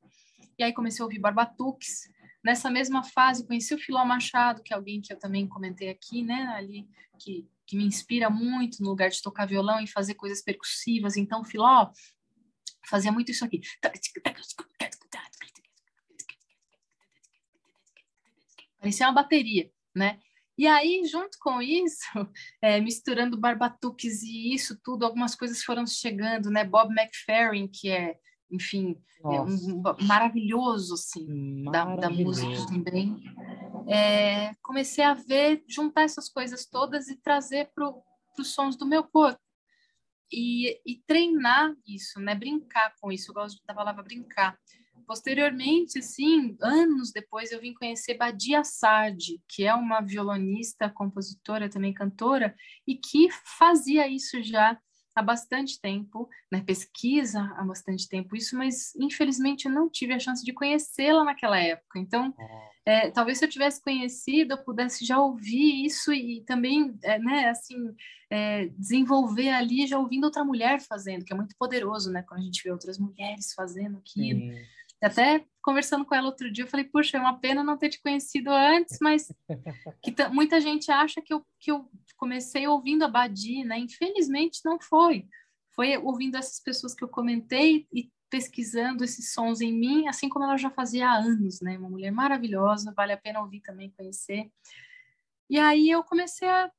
E 0.59 0.65
aí 0.65 0.73
comecei 0.73 1.03
a 1.03 1.05
ouvir 1.05 1.19
barbatuques. 1.19 2.09
Nessa 2.43 2.71
mesma 2.71 3.03
fase, 3.03 3.47
conheci 3.47 3.75
o 3.75 3.79
Filó 3.79 4.05
Machado, 4.05 4.63
que 4.63 4.73
é 4.73 4.77
alguém 4.77 5.01
que 5.01 5.13
eu 5.13 5.19
também 5.19 5.47
comentei 5.47 5.91
aqui, 5.91 6.23
né? 6.23 6.47
Ali, 6.57 6.89
que 7.19 7.47
que 7.71 7.77
me 7.77 7.85
inspira 7.85 8.29
muito 8.29 8.83
no 8.83 8.89
lugar 8.89 9.11
de 9.11 9.23
tocar 9.23 9.47
violão 9.47 9.79
e 9.81 9.87
fazer 9.87 10.15
coisas 10.15 10.43
percussivas. 10.43 11.17
Então, 11.17 11.45
Filó 11.45 11.89
fazia 12.89 13.13
muito 13.13 13.31
isso 13.31 13.45
aqui. 13.45 13.61
Parecia 18.81 19.07
uma 19.07 19.13
bateria, 19.13 19.71
né? 19.95 20.19
E 20.59 20.67
aí, 20.67 21.05
junto 21.07 21.39
com 21.39 21.63
isso, 21.63 22.03
é, 22.61 22.81
misturando 22.81 23.39
barbatuques 23.39 24.25
e 24.25 24.53
isso 24.53 24.77
tudo, 24.83 25.05
algumas 25.05 25.37
coisas 25.37 25.63
foram 25.63 25.87
chegando, 25.87 26.51
né? 26.51 26.65
Bob 26.65 26.93
McFerrin, 26.93 27.69
que 27.69 27.89
é, 27.89 28.19
enfim, 28.51 28.97
é 29.25 29.41
um, 29.41 29.83
maravilhoso, 30.07 30.95
assim, 30.95 31.63
maravilhoso. 31.65 32.01
Da, 32.01 32.09
da 32.09 32.11
música 32.11 32.67
também 32.67 33.17
é, 33.91 34.55
comecei 34.63 35.03
a 35.03 35.15
ver, 35.15 35.65
juntar 35.69 36.03
essas 36.03 36.29
coisas 36.29 36.65
todas 36.65 37.09
e 37.09 37.17
trazer 37.17 37.71
para 37.75 37.93
os 38.39 38.55
sons 38.55 38.77
do 38.77 38.87
meu 38.87 39.03
corpo. 39.03 39.41
E, 40.33 40.81
e, 40.87 41.03
treinar 41.09 41.75
isso, 41.85 42.21
né? 42.21 42.37
Brincar 42.37 42.95
com 43.01 43.11
isso. 43.11 43.33
Eu 43.33 43.35
gosto 43.35 43.61
da 43.67 43.75
palavra 43.75 44.01
brincar. 44.05 44.57
Posteriormente, 45.05 45.99
assim, 45.99 46.57
anos 46.63 47.11
depois, 47.11 47.51
eu 47.51 47.61
vim 47.61 47.75
conhecer 47.75 48.15
Badia 48.15 48.63
Sardi, 48.63 49.43
que 49.49 49.65
é 49.65 49.75
uma 49.75 50.01
violonista, 50.01 50.89
compositora, 50.89 51.69
também 51.69 51.93
cantora, 51.93 52.55
e 52.87 52.95
que 52.95 53.29
fazia 53.59 54.07
isso 54.07 54.41
já 54.41 54.79
há 55.21 55.23
bastante 55.23 55.81
tempo, 55.81 56.29
né? 56.51 56.63
pesquisa 56.63 57.41
há 57.57 57.65
bastante 57.65 58.09
tempo 58.09 58.35
isso, 58.35 58.57
mas 58.57 58.95
infelizmente 58.97 59.67
eu 59.67 59.73
não 59.73 59.89
tive 59.89 60.15
a 60.15 60.19
chance 60.19 60.45
de 60.45 60.53
conhecê-la 60.53 61.23
naquela 61.25 61.59
época. 61.59 61.99
Então, 61.99 62.35
é, 62.85 63.11
talvez 63.11 63.39
se 63.39 63.45
eu 63.45 63.49
tivesse 63.49 63.83
conhecido, 63.83 64.55
eu 64.55 64.65
pudesse 64.65 65.05
já 65.05 65.21
ouvir 65.21 65.85
isso 65.85 66.13
e 66.13 66.43
também, 66.47 66.99
é, 67.03 67.19
né, 67.19 67.51
assim, 67.51 67.77
é, 68.31 68.67
desenvolver 68.69 69.51
ali 69.51 69.87
já 69.87 69.99
ouvindo 69.99 70.25
outra 70.25 70.45
mulher 70.45 70.81
fazendo, 70.81 71.25
que 71.25 71.33
é 71.33 71.37
muito 71.37 71.55
poderoso, 71.59 72.11
né, 72.11 72.23
quando 72.23 72.41
a 72.41 72.45
gente 72.45 72.63
vê 72.65 72.73
outras 72.73 72.99
mulheres 72.99 73.53
fazendo 73.55 73.99
aquilo. 73.99 74.41
Sim. 74.41 74.80
Até 75.03 75.45
conversando 75.63 76.05
com 76.05 76.15
ela 76.15 76.27
outro 76.27 76.51
dia, 76.51 76.65
eu 76.65 76.69
falei, 76.69 76.87
puxa, 76.87 77.17
é 77.17 77.21
uma 77.21 77.39
pena 77.39 77.63
não 77.65 77.77
ter 77.77 77.89
te 77.89 78.01
conhecido 78.01 78.51
antes, 78.51 78.99
mas 79.01 79.33
que 80.03 80.15
muita 80.29 80.61
gente 80.61 80.91
acha 80.91 81.21
que 81.23 81.33
eu, 81.33 81.45
que 81.59 81.71
eu 81.71 81.89
comecei 82.17 82.67
ouvindo 82.67 83.05
a 83.05 83.09
Badi, 83.09 83.65
né? 83.65 83.79
Infelizmente 83.79 84.61
não 84.65 84.79
foi. 84.81 85.27
Foi 85.71 85.97
ouvindo 85.99 86.37
essas 86.37 86.61
pessoas 86.61 86.95
que 86.95 87.03
eu 87.03 87.09
comentei 87.09 87.87
e 87.93 88.11
pesquisando 88.29 89.03
esses 89.03 89.33
sons 89.33 89.61
em 89.61 89.73
mim, 89.73 90.07
assim 90.07 90.29
como 90.29 90.45
ela 90.45 90.57
já 90.57 90.71
fazia 90.71 91.09
há 91.09 91.17
anos, 91.17 91.61
né? 91.61 91.77
Uma 91.79 91.91
mulher 91.91 92.13
maravilhosa, 92.13 92.95
vale 92.97 93.13
a 93.13 93.17
pena 93.17 93.41
ouvir 93.41 93.61
também, 93.61 93.91
conhecer. 93.91 94.51
E 95.49 95.59
aí 95.59 95.91
eu 95.91 96.05
comecei 96.05 96.49
a, 96.49 96.71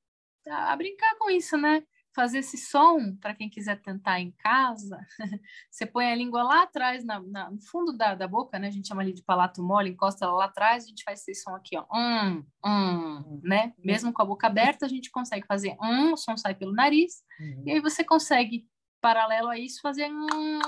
a 0.48 0.76
brincar 0.76 1.16
com 1.18 1.30
isso, 1.30 1.58
né? 1.58 1.84
Fazer 2.14 2.40
esse 2.40 2.58
som, 2.58 3.16
para 3.16 3.34
quem 3.34 3.50
quiser 3.50 3.82
tentar 3.82 4.20
em 4.20 4.32
casa, 4.32 5.00
você 5.70 5.86
põe 5.86 6.12
a 6.12 6.16
língua 6.16 6.44
lá 6.44 6.64
atrás, 6.64 7.04
na, 7.06 7.20
na, 7.22 7.50
no 7.50 7.62
fundo 7.62 7.94
da, 7.94 8.16
da 8.16 8.28
boca, 8.28 8.60
né? 8.60 8.68
A 8.68 8.72
gente 8.72 8.88
chama 8.88 9.02
ali 9.02 9.14
de 9.14 9.24
palato 9.24 9.64
mole, 9.64 9.90
encosta 9.90 10.26
ela 10.26 10.34
lá 10.34 10.46
atrás, 10.46 10.84
a 10.84 10.88
gente 10.88 11.04
faz 11.04 11.20
esse 11.20 11.42
som 11.42 11.56
aqui, 11.56 11.78
ó. 11.78 11.86
Um, 11.94 12.46
um, 12.66 13.42
né? 13.44 13.74
Mesmo 13.80 14.12
com 14.12 14.22
a 14.22 14.26
boca 14.26 14.48
aberta, 14.48 14.86
a 14.86 14.90
gente 14.90 15.10
consegue 15.10 15.46
fazer 15.48 15.76
um, 15.82 16.14
o 16.14 16.18
som 16.18 16.36
sai 16.36 16.54
pelo 16.54 16.74
nariz, 16.74 17.24
uhum. 17.40 17.64
e 17.66 17.72
aí 17.72 17.80
você 17.80 18.04
consegue, 18.04 18.68
paralelo 19.00 19.48
a 19.48 19.58
isso, 19.58 19.82
fazer 19.82 20.12
um, 20.12 20.60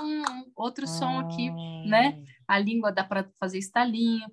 outro 0.56 0.86
som 0.86 1.20
aqui, 1.20 1.50
né? 1.86 2.18
Ah. 2.48 2.54
A 2.54 2.58
língua 2.58 2.90
dá 2.90 3.04
para 3.04 3.30
fazer 3.38 3.58
estalinho. 3.58 4.26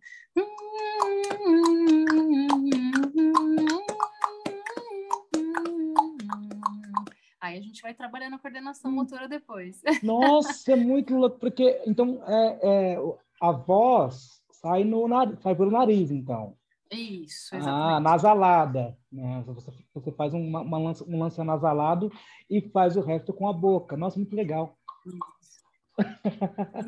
Aí 7.52 7.60
a 7.60 7.62
gente 7.62 7.82
vai 7.82 7.94
trabalhando 7.94 8.36
a 8.36 8.40
coordenação 8.40 8.90
hum. 8.92 8.96
motora 8.96 9.28
depois. 9.28 9.82
Nossa, 10.02 10.72
é 10.72 10.76
muito 10.76 11.16
louco, 11.16 11.40
porque 11.40 11.82
então 11.86 12.24
é, 12.26 12.60
é, 12.64 12.98
a 13.42 13.52
voz 13.52 14.42
sai, 14.52 14.84
no, 14.84 15.08
sai 15.42 15.56
pelo 15.56 15.72
nariz, 15.72 16.12
então. 16.12 16.56
Isso, 16.92 17.56
ah, 17.56 17.58
exatamente. 17.58 17.94
Ah, 17.94 18.00
nasalada. 18.00 18.98
Né? 19.12 19.44
Você, 19.48 19.72
você 19.94 20.12
faz 20.12 20.34
uma, 20.34 20.62
uma 20.62 20.78
lança, 20.78 21.06
um 21.06 21.20
lance 21.20 21.42
nasalado 21.44 22.12
e 22.50 22.62
faz 22.62 22.98
o 22.98 23.02
resto 23.02 23.34
com 23.34 23.48
a 23.48 23.54
boca. 23.54 23.96
Nossa, 23.96 24.18
muito 24.18 24.36
legal. 24.36 24.78
Isso. 25.06 25.62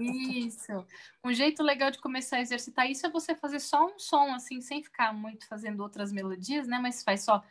isso. 0.01 0.85
Um 1.23 1.33
jeito 1.33 1.63
legal 1.63 1.89
de 1.89 1.99
começar 1.99 2.37
a 2.37 2.41
exercitar 2.41 2.89
isso 2.89 3.05
é 3.05 3.09
você 3.09 3.33
fazer 3.33 3.59
só 3.59 3.85
um 3.85 3.97
som, 3.97 4.33
assim, 4.33 4.59
sem 4.59 4.83
ficar 4.83 5.13
muito 5.13 5.47
fazendo 5.47 5.81
outras 5.81 6.11
melodias, 6.11 6.67
né? 6.67 6.79
Mas 6.79 7.03
faz 7.03 7.23
só. 7.23 7.41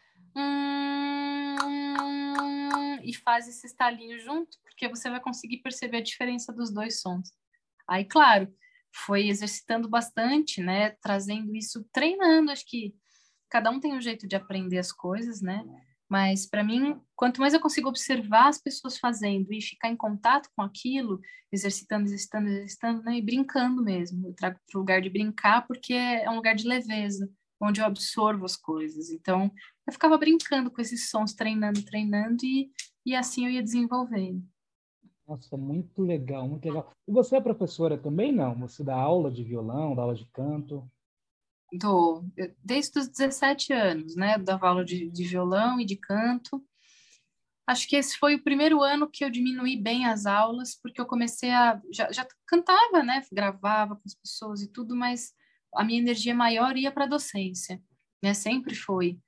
E 3.03 3.15
faz 3.15 3.49
esse 3.49 3.67
estalinho 3.67 4.19
junto, 4.21 4.57
porque 4.63 4.89
você 4.89 5.11
vai 5.11 5.21
conseguir 5.21 5.59
perceber 5.59 5.99
a 5.99 6.03
diferença 6.03 6.53
dos 6.53 6.73
dois 6.73 7.01
sons. 7.01 7.33
Aí, 7.89 8.05
claro, 8.05 8.53
foi 8.95 9.29
exercitando 9.29 9.89
bastante, 9.89 10.61
né? 10.61 10.91
Trazendo 11.03 11.55
isso, 11.55 11.85
treinando. 11.93 12.51
Acho 12.51 12.65
que 12.67 12.95
cada 13.49 13.71
um 13.71 13.81
tem 13.81 13.95
um 13.95 14.01
jeito 14.01 14.27
de 14.27 14.37
aprender 14.37 14.79
as 14.79 14.93
coisas, 14.93 15.41
né? 15.41 15.65
Mas 16.09 16.47
para 16.47 16.63
mim, 16.63 17.01
quanto 17.17 17.41
mais 17.41 17.55
eu 17.55 17.61
consigo 17.61 17.89
observar 17.89 18.49
as 18.49 18.61
pessoas 18.61 18.99
fazendo 18.99 19.51
e 19.51 19.63
ficar 19.63 19.89
em 19.89 19.97
contato 19.97 20.51
com 20.55 20.63
aquilo, 20.63 21.19
exercitando, 21.51 22.05
exercitando, 22.05 22.49
exercitando, 22.49 23.03
né? 23.03 23.17
E 23.17 23.23
brincando 23.23 23.83
mesmo. 23.83 24.29
Eu 24.29 24.35
trago 24.35 24.61
para 24.67 24.79
o 24.79 24.81
lugar 24.81 25.01
de 25.01 25.09
brincar 25.09 25.67
porque 25.67 25.95
é 25.95 26.29
um 26.29 26.37
lugar 26.37 26.55
de 26.55 26.69
leveza, 26.69 27.31
onde 27.59 27.81
eu 27.81 27.87
absorvo 27.87 28.45
as 28.45 28.57
coisas. 28.57 29.09
Então, 29.11 29.51
eu 29.87 29.93
ficava 29.93 30.17
brincando 30.17 30.71
com 30.71 30.81
esses 30.81 31.11
sons, 31.11 31.35
treinando, 31.35 31.83
treinando 31.85 32.45
e, 32.45 32.71
e 33.05 33.15
assim 33.15 33.47
eu 33.47 33.51
ia 33.51 33.63
desenvolvendo. 33.63 34.43
Nossa, 35.27 35.57
muito 35.57 36.03
legal, 36.03 36.49
muito 36.49 36.65
legal. 36.67 36.91
E 37.07 37.13
você 37.13 37.37
é 37.37 37.41
professora 37.41 37.97
também, 37.97 38.33
não? 38.33 38.55
Você 38.61 38.83
dá 38.83 38.97
aula 38.97 39.31
de 39.31 39.43
violão, 39.43 39.95
dá 39.95 40.03
aula 40.03 40.15
de 40.15 40.27
canto? 40.27 40.91
Dou. 41.73 42.25
Desde 42.63 42.99
os 42.99 43.09
17 43.09 43.73
anos, 43.73 44.15
né? 44.15 44.35
Eu 44.35 44.45
dava 44.45 44.69
aula 44.69 44.85
de, 44.85 45.11
de 45.11 45.25
violão 45.25 45.81
e 45.81 45.87
de 45.87 45.97
canto. 45.97 46.63
Acho 47.67 47.89
que 47.89 47.97
esse 47.97 48.19
foi 48.19 48.35
o 48.35 48.43
primeiro 48.43 48.83
ano 48.83 49.09
que 49.09 49.25
eu 49.25 49.31
diminuí 49.31 49.81
bem 49.81 50.05
as 50.07 50.27
aulas, 50.27 50.79
porque 50.83 51.01
eu 51.01 51.07
comecei 51.07 51.51
a... 51.51 51.81
Já, 51.93 52.11
já 52.13 52.27
cantava, 52.47 53.03
né? 53.03 53.23
Gravava 53.33 53.95
com 53.95 54.03
as 54.05 54.15
pessoas 54.15 54.61
e 54.61 54.71
tudo, 54.71 54.95
mas 54.95 55.33
a 55.75 55.85
minha 55.85 56.01
energia 56.01 56.35
maior 56.35 56.77
ia 56.77 56.93
para 56.93 57.05
a 57.05 57.09
docência, 57.09 57.81
né? 58.23 58.35
Sempre 58.35 58.75
foi. 58.75 59.19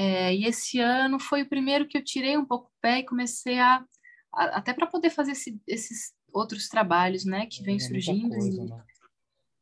É, 0.00 0.32
e 0.32 0.44
esse 0.44 0.78
ano 0.78 1.18
foi 1.18 1.42
o 1.42 1.48
primeiro 1.48 1.88
que 1.88 1.98
eu 1.98 2.04
tirei 2.04 2.36
um 2.36 2.44
pouco 2.44 2.68
o 2.68 2.80
pé 2.80 3.00
e 3.00 3.04
comecei 3.04 3.58
a 3.58 3.84
até 4.32 4.72
para 4.72 4.86
poder 4.86 5.10
fazer 5.10 5.32
esse, 5.32 5.60
esses 5.66 6.14
outros 6.32 6.68
trabalhos, 6.68 7.24
né, 7.24 7.46
que 7.46 7.64
vem 7.64 7.76
é 7.76 7.80
surgindo. 7.80 8.28
Coisa, 8.28 8.64
né? 8.64 8.84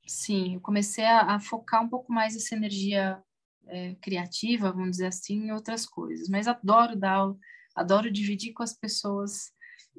Sim, 0.06 0.56
eu 0.56 0.60
comecei 0.60 1.06
a, 1.06 1.36
a, 1.36 1.40
focar 1.40 1.82
um 1.82 1.88
pouco 1.88 2.12
mais 2.12 2.36
essa 2.36 2.54
energia 2.54 3.18
é, 3.66 3.94
criativa, 3.94 4.72
vamos 4.72 4.90
dizer 4.90 5.06
assim, 5.06 5.46
em 5.46 5.52
outras 5.52 5.86
coisas. 5.86 6.28
Mas 6.28 6.46
adoro 6.46 6.94
dar 6.94 7.12
aula, 7.12 7.38
adoro 7.74 8.10
dividir 8.10 8.52
com 8.52 8.62
as 8.62 8.74
pessoas, 8.74 9.52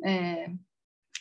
é, 0.04 0.52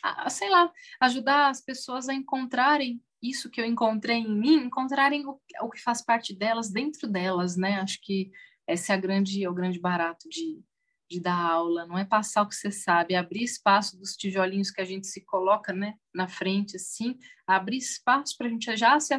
a, 0.03 0.27
a, 0.27 0.29
sei 0.29 0.49
lá, 0.49 0.71
ajudar 0.99 1.49
as 1.49 1.61
pessoas 1.61 2.07
a 2.07 2.13
encontrarem 2.13 3.01
isso 3.19 3.49
que 3.49 3.59
eu 3.59 3.65
encontrei 3.65 4.17
em 4.17 4.39
mim, 4.39 4.65
encontrarem 4.65 5.25
o, 5.25 5.41
o 5.63 5.69
que 5.71 5.81
faz 5.81 6.03
parte 6.03 6.35
delas 6.35 6.69
dentro 6.69 7.09
delas, 7.09 7.57
né? 7.57 7.79
Acho 7.79 7.99
que 8.03 8.29
esse 8.67 8.91
é 8.91 8.95
a 8.95 8.97
grande, 8.97 9.43
é 9.43 9.49
o 9.49 9.53
grande 9.53 9.79
barato 9.79 10.27
de, 10.29 10.61
de 11.09 11.19
dar 11.19 11.39
aula, 11.39 11.85
não 11.85 11.97
é 11.97 12.03
passar 12.03 12.43
o 12.43 12.47
que 12.47 12.55
você 12.55 12.71
sabe, 12.71 13.13
é 13.13 13.17
abrir 13.17 13.43
espaço 13.43 13.97
dos 13.97 14.15
tijolinhos 14.15 14.71
que 14.71 14.81
a 14.81 14.85
gente 14.85 15.07
se 15.07 15.21
coloca 15.21 15.73
né, 15.73 15.95
na 16.13 16.27
frente, 16.27 16.75
assim, 16.75 17.17
abrir 17.45 17.77
espaço 17.77 18.37
para 18.37 18.47
a 18.47 18.49
gente 18.49 18.75
já 18.75 18.99
se, 18.99 19.13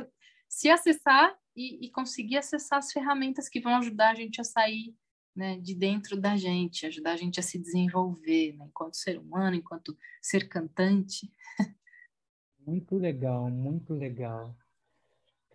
se 0.48 0.68
acessar 0.68 1.34
e, 1.56 1.86
e, 1.86 1.90
conseguir 1.90 2.36
acessar 2.36 2.78
as 2.78 2.92
ferramentas 2.92 3.48
que 3.48 3.60
vão 3.60 3.76
ajudar 3.76 4.10
a 4.10 4.14
gente 4.14 4.40
a 4.40 4.44
sair 4.44 4.94
né, 5.34 5.58
de 5.58 5.74
dentro 5.74 6.20
da 6.20 6.36
gente, 6.36 6.86
ajudar 6.86 7.12
a 7.12 7.16
gente 7.16 7.40
a 7.40 7.42
se 7.42 7.58
desenvolver 7.58 8.54
né, 8.56 8.66
enquanto 8.66 8.96
ser 8.96 9.18
humano, 9.18 9.56
enquanto 9.56 9.96
ser 10.20 10.48
cantante. 10.48 11.32
Muito 12.66 12.96
legal, 12.96 13.48
muito 13.48 13.94
legal. 13.94 14.54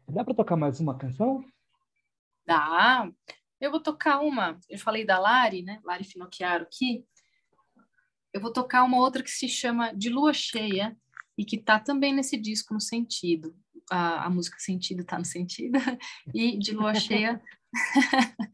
Dá 0.10 0.24
para 0.24 0.34
tocar 0.34 0.56
mais 0.56 0.80
uma 0.80 0.98
canção? 0.98 1.46
Dá. 2.46 3.10
Eu 3.60 3.72
vou 3.72 3.82
tocar 3.82 4.20
uma, 4.20 4.60
eu 4.70 4.78
falei 4.78 5.06
da 5.06 5.20
Lari, 5.20 5.64
né? 5.64 5.80
Lari 5.84 6.04
Finocchiaro 6.04 6.64
aqui. 6.64 7.06
Eu 8.34 8.42
vou 8.42 8.52
tocar 8.52 8.84
uma 8.84 8.98
outra 8.98 9.24
que 9.24 9.32
se 9.32 9.48
chama 9.48 9.94
De 9.94 10.10
Lua 10.10 10.34
Cheia 10.34 10.98
e 11.38 11.46
que 11.46 11.58
tá 11.58 11.80
também 11.80 12.14
nesse 12.14 12.38
disco 12.38 12.74
no 12.74 12.82
sentido. 12.82 13.56
A, 13.92 14.26
a 14.26 14.30
música 14.30 14.58
Sentido 14.60 15.04
tá 15.04 15.20
no 15.20 15.26
sentido 15.26 15.78
e 16.34 16.58
De 16.58 16.72
Lua 16.72 16.96
Cheia 16.96 17.42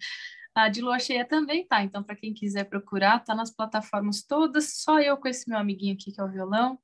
A 0.55 0.67
de 0.67 0.81
lua 0.81 0.99
cheia 0.99 1.25
também 1.25 1.65
tá, 1.65 1.83
então 1.83 2.03
para 2.03 2.15
quem 2.15 2.33
quiser 2.33 2.65
procurar, 2.65 3.23
tá 3.23 3.33
nas 3.33 3.49
plataformas 3.49 4.23
todas, 4.23 4.81
só 4.81 4.99
eu 4.99 5.15
com 5.15 5.27
esse 5.27 5.49
meu 5.49 5.57
amiguinho 5.57 5.93
aqui 5.93 6.11
que 6.11 6.19
é 6.19 6.23
o 6.23 6.29
violão. 6.29 6.79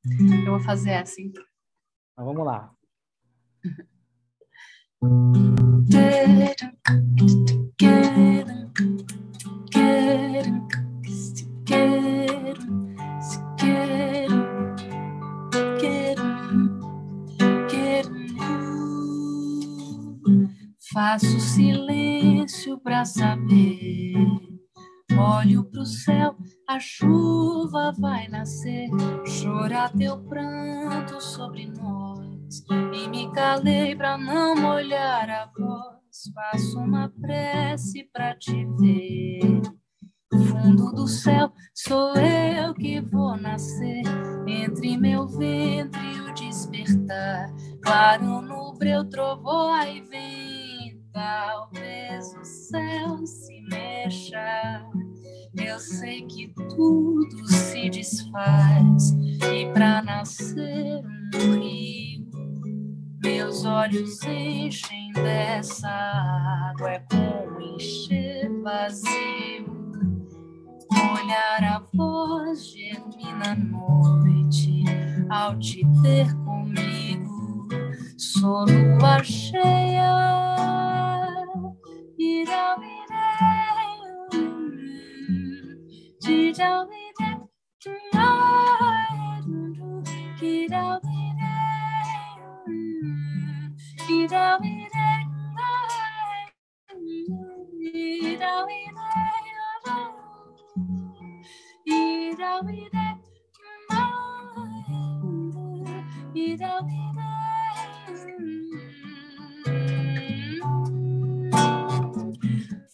Eu 0.46 0.52
vou 0.52 0.60
fazer 0.62 0.92
essa 0.92 1.22
então. 1.22 1.44
Então 2.14 2.26
vamos 2.26 2.46
lá. 2.46 2.74
Faço 20.96 21.40
silêncio 21.40 22.80
para 22.80 23.04
saber. 23.04 24.16
Olho 25.18 25.64
pro 25.66 25.86
céu, 25.86 26.36
a 26.68 26.80
chuva 26.80 27.94
vai 28.00 28.28
nascer. 28.30 28.90
Chorar 29.26 29.92
teu 29.92 30.18
pranto 30.24 31.22
sobre 31.22 31.68
nós. 31.68 32.35
E 32.94 33.08
me 33.08 33.32
calei 33.32 33.96
para 33.96 34.18
não 34.18 34.56
molhar 34.56 35.30
a 35.30 35.52
voz. 35.58 35.96
Faço 36.34 36.80
uma 36.80 37.12
prece 37.22 38.10
para 38.14 38.36
te 38.36 38.66
ver. 38.80 39.62
Fundo 40.32 40.92
do 40.92 41.08
céu, 41.08 41.52
sou 41.74 42.14
eu 42.16 42.74
que 42.74 43.02
vou 43.02 43.38
nascer. 43.38 44.04
Entre 44.48 44.98
meu 44.98 45.28
ventre 45.28 46.02
e 46.02 46.22
o 46.22 46.34
despertar. 46.34 47.54
Claro 47.84 48.42
no 48.42 48.74
breu, 48.78 49.04
trovoa 49.10 49.88
e 49.88 50.02
vem 50.02 50.66
talvez 51.16 52.36
o 52.36 52.44
céu 52.44 53.26
se 53.26 53.62
mexa. 53.70 54.86
Eu 55.58 55.80
sei 55.80 56.26
que 56.28 56.54
tudo 56.76 57.48
se 57.48 57.90
desfaz 57.90 59.12
e 59.52 59.72
para 59.74 60.02
nascer 60.02 61.02
um 61.34 61.60
rio, 61.62 62.15
meus 63.26 63.66
olhos 63.66 64.22
enchem 64.22 65.12
dessa 65.14 65.90
água, 65.90 66.92
é 66.92 67.00
como 67.10 67.60
encher 67.60 68.48
vazio. 68.62 69.66
Olhar 70.94 71.64
a 71.64 71.84
voz 71.92 72.68
germina 72.72 73.56
noite 73.56 74.84
ao 75.28 75.58
te 75.58 75.82
ter 76.04 76.32
comigo. 76.36 77.68
Sou 78.16 78.64
lua 78.66 79.24
cheia, 79.24 80.14
irá, 82.20 82.78
irei, 82.78 84.04
irá, 86.30 86.86
irei, 86.92 87.42
irá, 88.14 88.46
irá, 90.44 91.05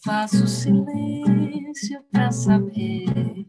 Faço 0.04 0.46
silêncio 0.46 2.02
para 2.10 2.30
saber. 2.30 3.46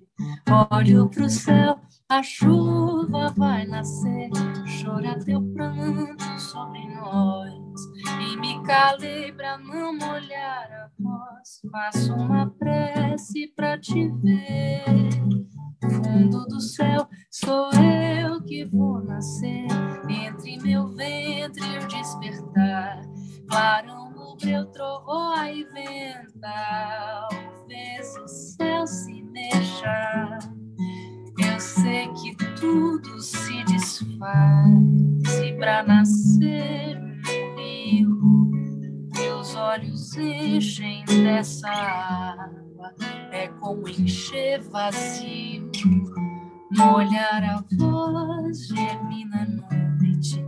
Olho 0.72 1.10
pro 1.10 1.30
céu, 1.30 1.80
a 2.10 2.22
chuva 2.22 3.34
vai 3.38 3.66
nascer. 3.66 4.30
Chora 4.82 5.18
teu 5.24 5.42
pranto, 5.54 6.24
sobre 6.54 6.88
nós. 6.94 7.82
E 8.22 8.38
me 8.38 8.62
calei 8.64 9.32
pra 9.32 9.58
não 9.58 9.98
molhar 9.98 10.72
a 10.72 10.90
voz. 11.00 11.60
Faço 11.72 12.14
uma 12.14 12.48
prece 12.60 13.52
pra 13.56 13.80
te 13.80 14.08
ver. 14.22 14.84
Fundo 15.82 16.46
do 16.46 16.62
céu, 16.62 17.08
sou 17.32 17.72
eu 17.74 18.40
que 18.44 18.66
vou 18.66 19.04
nascer. 19.04 19.66
Entre 20.08 20.62
meu 20.62 20.88
ventre 20.96 21.64
e 21.66 21.80
o 21.80 21.88
despertar. 21.88 23.02
No 23.86 24.38
breu, 24.38 24.66
trovoa 24.72 25.52
e 25.52 25.64
venta. 25.66 27.28
Fez 27.68 28.16
o 28.18 28.28
céu 28.28 28.86
se 28.86 29.24
mexer. 29.24 30.38
Eu 31.40 31.60
sei 31.60 32.08
que 32.14 32.36
tudo 32.56 33.20
se 33.20 33.64
desfaz. 33.66 34.83
Vazio. 44.60 45.72
Molhar 46.76 47.44
a 47.44 47.64
voz 47.78 48.68
germina 48.68 49.46
noite 49.46 50.44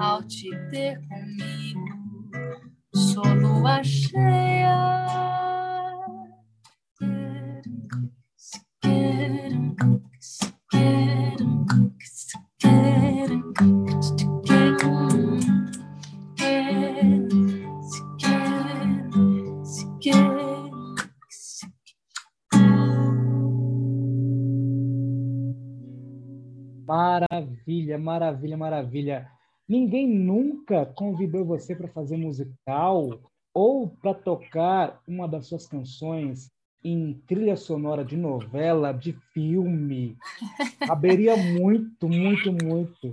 ao 0.00 0.22
te 0.22 0.50
ter 0.70 1.00
comigo. 1.08 1.84
Sou 2.94 3.24
lua 3.24 3.82
Maravilha, 27.68 27.98
maravilha, 27.98 28.56
maravilha. 28.56 29.30
Ninguém 29.68 30.08
nunca 30.08 30.86
convidou 30.86 31.44
você 31.44 31.76
para 31.76 31.86
fazer 31.88 32.16
musical 32.16 33.20
ou 33.52 33.90
para 33.90 34.14
tocar 34.14 35.02
uma 35.06 35.28
das 35.28 35.48
suas 35.48 35.66
canções 35.66 36.50
em 36.82 37.22
trilha 37.26 37.56
sonora 37.56 38.02
de 38.02 38.16
novela, 38.16 38.92
de 38.92 39.12
filme. 39.34 40.16
Caberia 40.86 41.36
muito, 41.36 42.08
muito, 42.08 42.50
muito. 42.50 43.06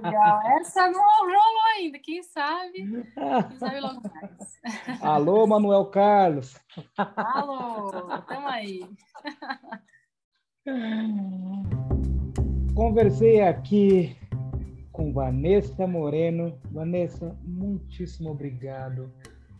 Legal. 0.00 0.40
Essa 0.60 0.88
não 0.88 1.02
rolou 1.02 1.62
ainda, 1.74 1.98
quem 1.98 2.22
sabe? 2.22 3.04
Quem 3.48 3.58
sabe 3.58 3.80
logo 3.80 4.00
mais. 4.14 5.02
Alô, 5.02 5.44
Manuel 5.44 5.86
Carlos. 5.86 6.56
Alô, 6.96 8.14
estamos 8.14 8.52
aí. 8.52 8.88
Conversei 12.74 13.40
aqui 13.40 14.16
com 14.90 15.12
Vanessa 15.12 15.86
Moreno. 15.86 16.58
Vanessa, 16.72 17.38
muitíssimo 17.44 18.30
obrigado. 18.30 19.12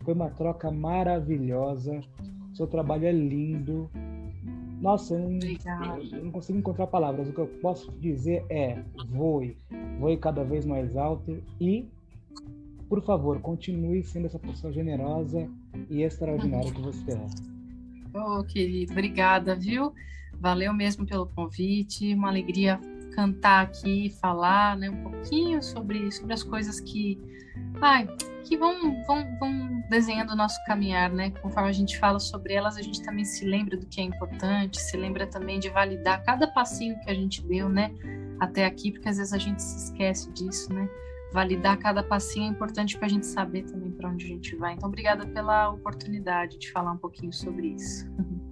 Foi 0.03 0.13
uma 0.13 0.29
troca 0.29 0.69
maravilhosa. 0.69 2.01
Seu 2.53 2.67
trabalho 2.67 3.05
é 3.05 3.13
lindo. 3.13 3.89
Nossa, 4.81 5.13
eu 5.13 5.29
não, 5.29 5.97
eu 6.11 6.25
não, 6.25 6.31
consigo 6.31 6.59
encontrar 6.59 6.87
palavras. 6.87 7.29
O 7.29 7.31
que 7.31 7.39
eu 7.39 7.47
posso 7.61 7.89
dizer 8.01 8.45
é 8.49 8.83
voe, 9.07 9.57
voe 9.97 10.17
cada 10.17 10.43
vez 10.43 10.65
mais 10.65 10.97
alto 10.97 11.41
e, 11.59 11.87
por 12.89 13.01
favor, 13.01 13.39
continue 13.39 14.03
sendo 14.03 14.25
essa 14.25 14.39
pessoa 14.39 14.73
generosa 14.73 15.49
e 15.89 16.03
extraordinária 16.03 16.69
que 16.69 16.81
você 16.81 17.13
é. 17.13 17.25
Oh, 18.13 18.43
querido, 18.43 18.91
obrigada, 18.91 19.55
viu? 19.55 19.93
Valeu 20.37 20.73
mesmo 20.73 21.05
pelo 21.05 21.27
convite, 21.27 22.13
uma 22.13 22.27
alegria 22.27 22.77
cantar 23.15 23.63
aqui, 23.63 24.09
falar 24.21 24.77
né, 24.77 24.89
um 24.89 25.03
pouquinho 25.03 25.61
sobre, 25.63 26.11
sobre 26.11 26.33
as 26.33 26.43
coisas 26.43 26.79
que, 26.79 27.19
ai, 27.81 28.07
que 28.43 28.57
vão, 28.57 29.03
vão, 29.05 29.37
vão 29.39 29.83
desenhando 29.89 30.33
o 30.33 30.35
nosso 30.35 30.57
caminhar, 30.65 31.09
né? 31.09 31.31
Conforme 31.41 31.69
a 31.69 31.73
gente 31.73 31.97
fala 31.97 32.19
sobre 32.19 32.53
elas, 32.53 32.77
a 32.77 32.81
gente 32.81 33.01
também 33.01 33.25
se 33.25 33.45
lembra 33.45 33.77
do 33.77 33.85
que 33.85 33.99
é 33.99 34.03
importante, 34.03 34.79
se 34.79 34.95
lembra 34.95 35.25
também 35.25 35.59
de 35.59 35.69
validar 35.69 36.23
cada 36.23 36.47
passinho 36.47 36.99
que 36.99 37.09
a 37.09 37.13
gente 37.13 37.41
deu, 37.41 37.67
né? 37.69 37.91
Até 38.39 38.65
aqui, 38.65 38.91
porque 38.91 39.09
às 39.09 39.17
vezes 39.17 39.33
a 39.33 39.37
gente 39.37 39.61
se 39.61 39.85
esquece 39.85 40.31
disso, 40.31 40.71
né? 40.73 40.87
Validar 41.31 41.77
cada 41.77 42.03
passinho 42.03 42.45
é 42.45 42.49
importante 42.49 42.97
para 42.97 43.07
a 43.07 43.09
gente 43.09 43.25
saber 43.25 43.63
também 43.63 43.91
para 43.91 44.09
onde 44.09 44.25
a 44.25 44.29
gente 44.29 44.55
vai. 44.55 44.73
Então, 44.73 44.87
obrigada 44.87 45.25
pela 45.25 45.69
oportunidade 45.69 46.57
de 46.57 46.71
falar 46.71 46.91
um 46.91 46.97
pouquinho 46.97 47.33
sobre 47.33 47.69
isso. 47.69 48.05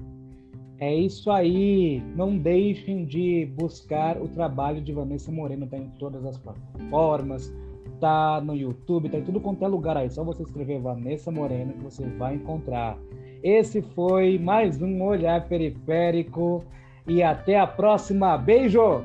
É 0.79 0.93
isso 0.93 1.31
aí. 1.31 2.01
Não 2.15 2.37
deixem 2.37 3.05
de 3.05 3.45
buscar 3.57 4.21
o 4.21 4.27
trabalho 4.27 4.81
de 4.81 4.91
Vanessa 4.91 5.31
Moreno. 5.31 5.65
Está 5.65 5.77
em 5.77 5.89
todas 5.99 6.25
as 6.25 6.37
plataformas, 6.37 7.53
tá 7.99 8.41
no 8.41 8.55
YouTube, 8.55 9.09
tá 9.09 9.17
em 9.17 9.23
tudo 9.23 9.39
quanto 9.39 9.63
é 9.63 9.67
lugar 9.67 9.97
aí. 9.97 10.09
Só 10.09 10.23
você 10.23 10.43
escrever 10.43 10.79
Vanessa 10.79 11.31
Moreno 11.31 11.73
que 11.73 11.83
você 11.83 12.05
vai 12.17 12.35
encontrar. 12.35 12.97
Esse 13.41 13.81
foi 13.81 14.37
mais 14.37 14.81
um 14.81 15.03
Olhar 15.03 15.47
Periférico 15.47 16.63
e 17.07 17.21
até 17.21 17.59
a 17.59 17.67
próxima. 17.67 18.37
Beijo! 18.37 19.03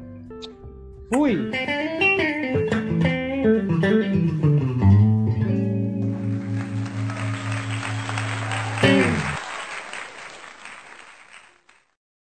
Fui! 1.12 1.50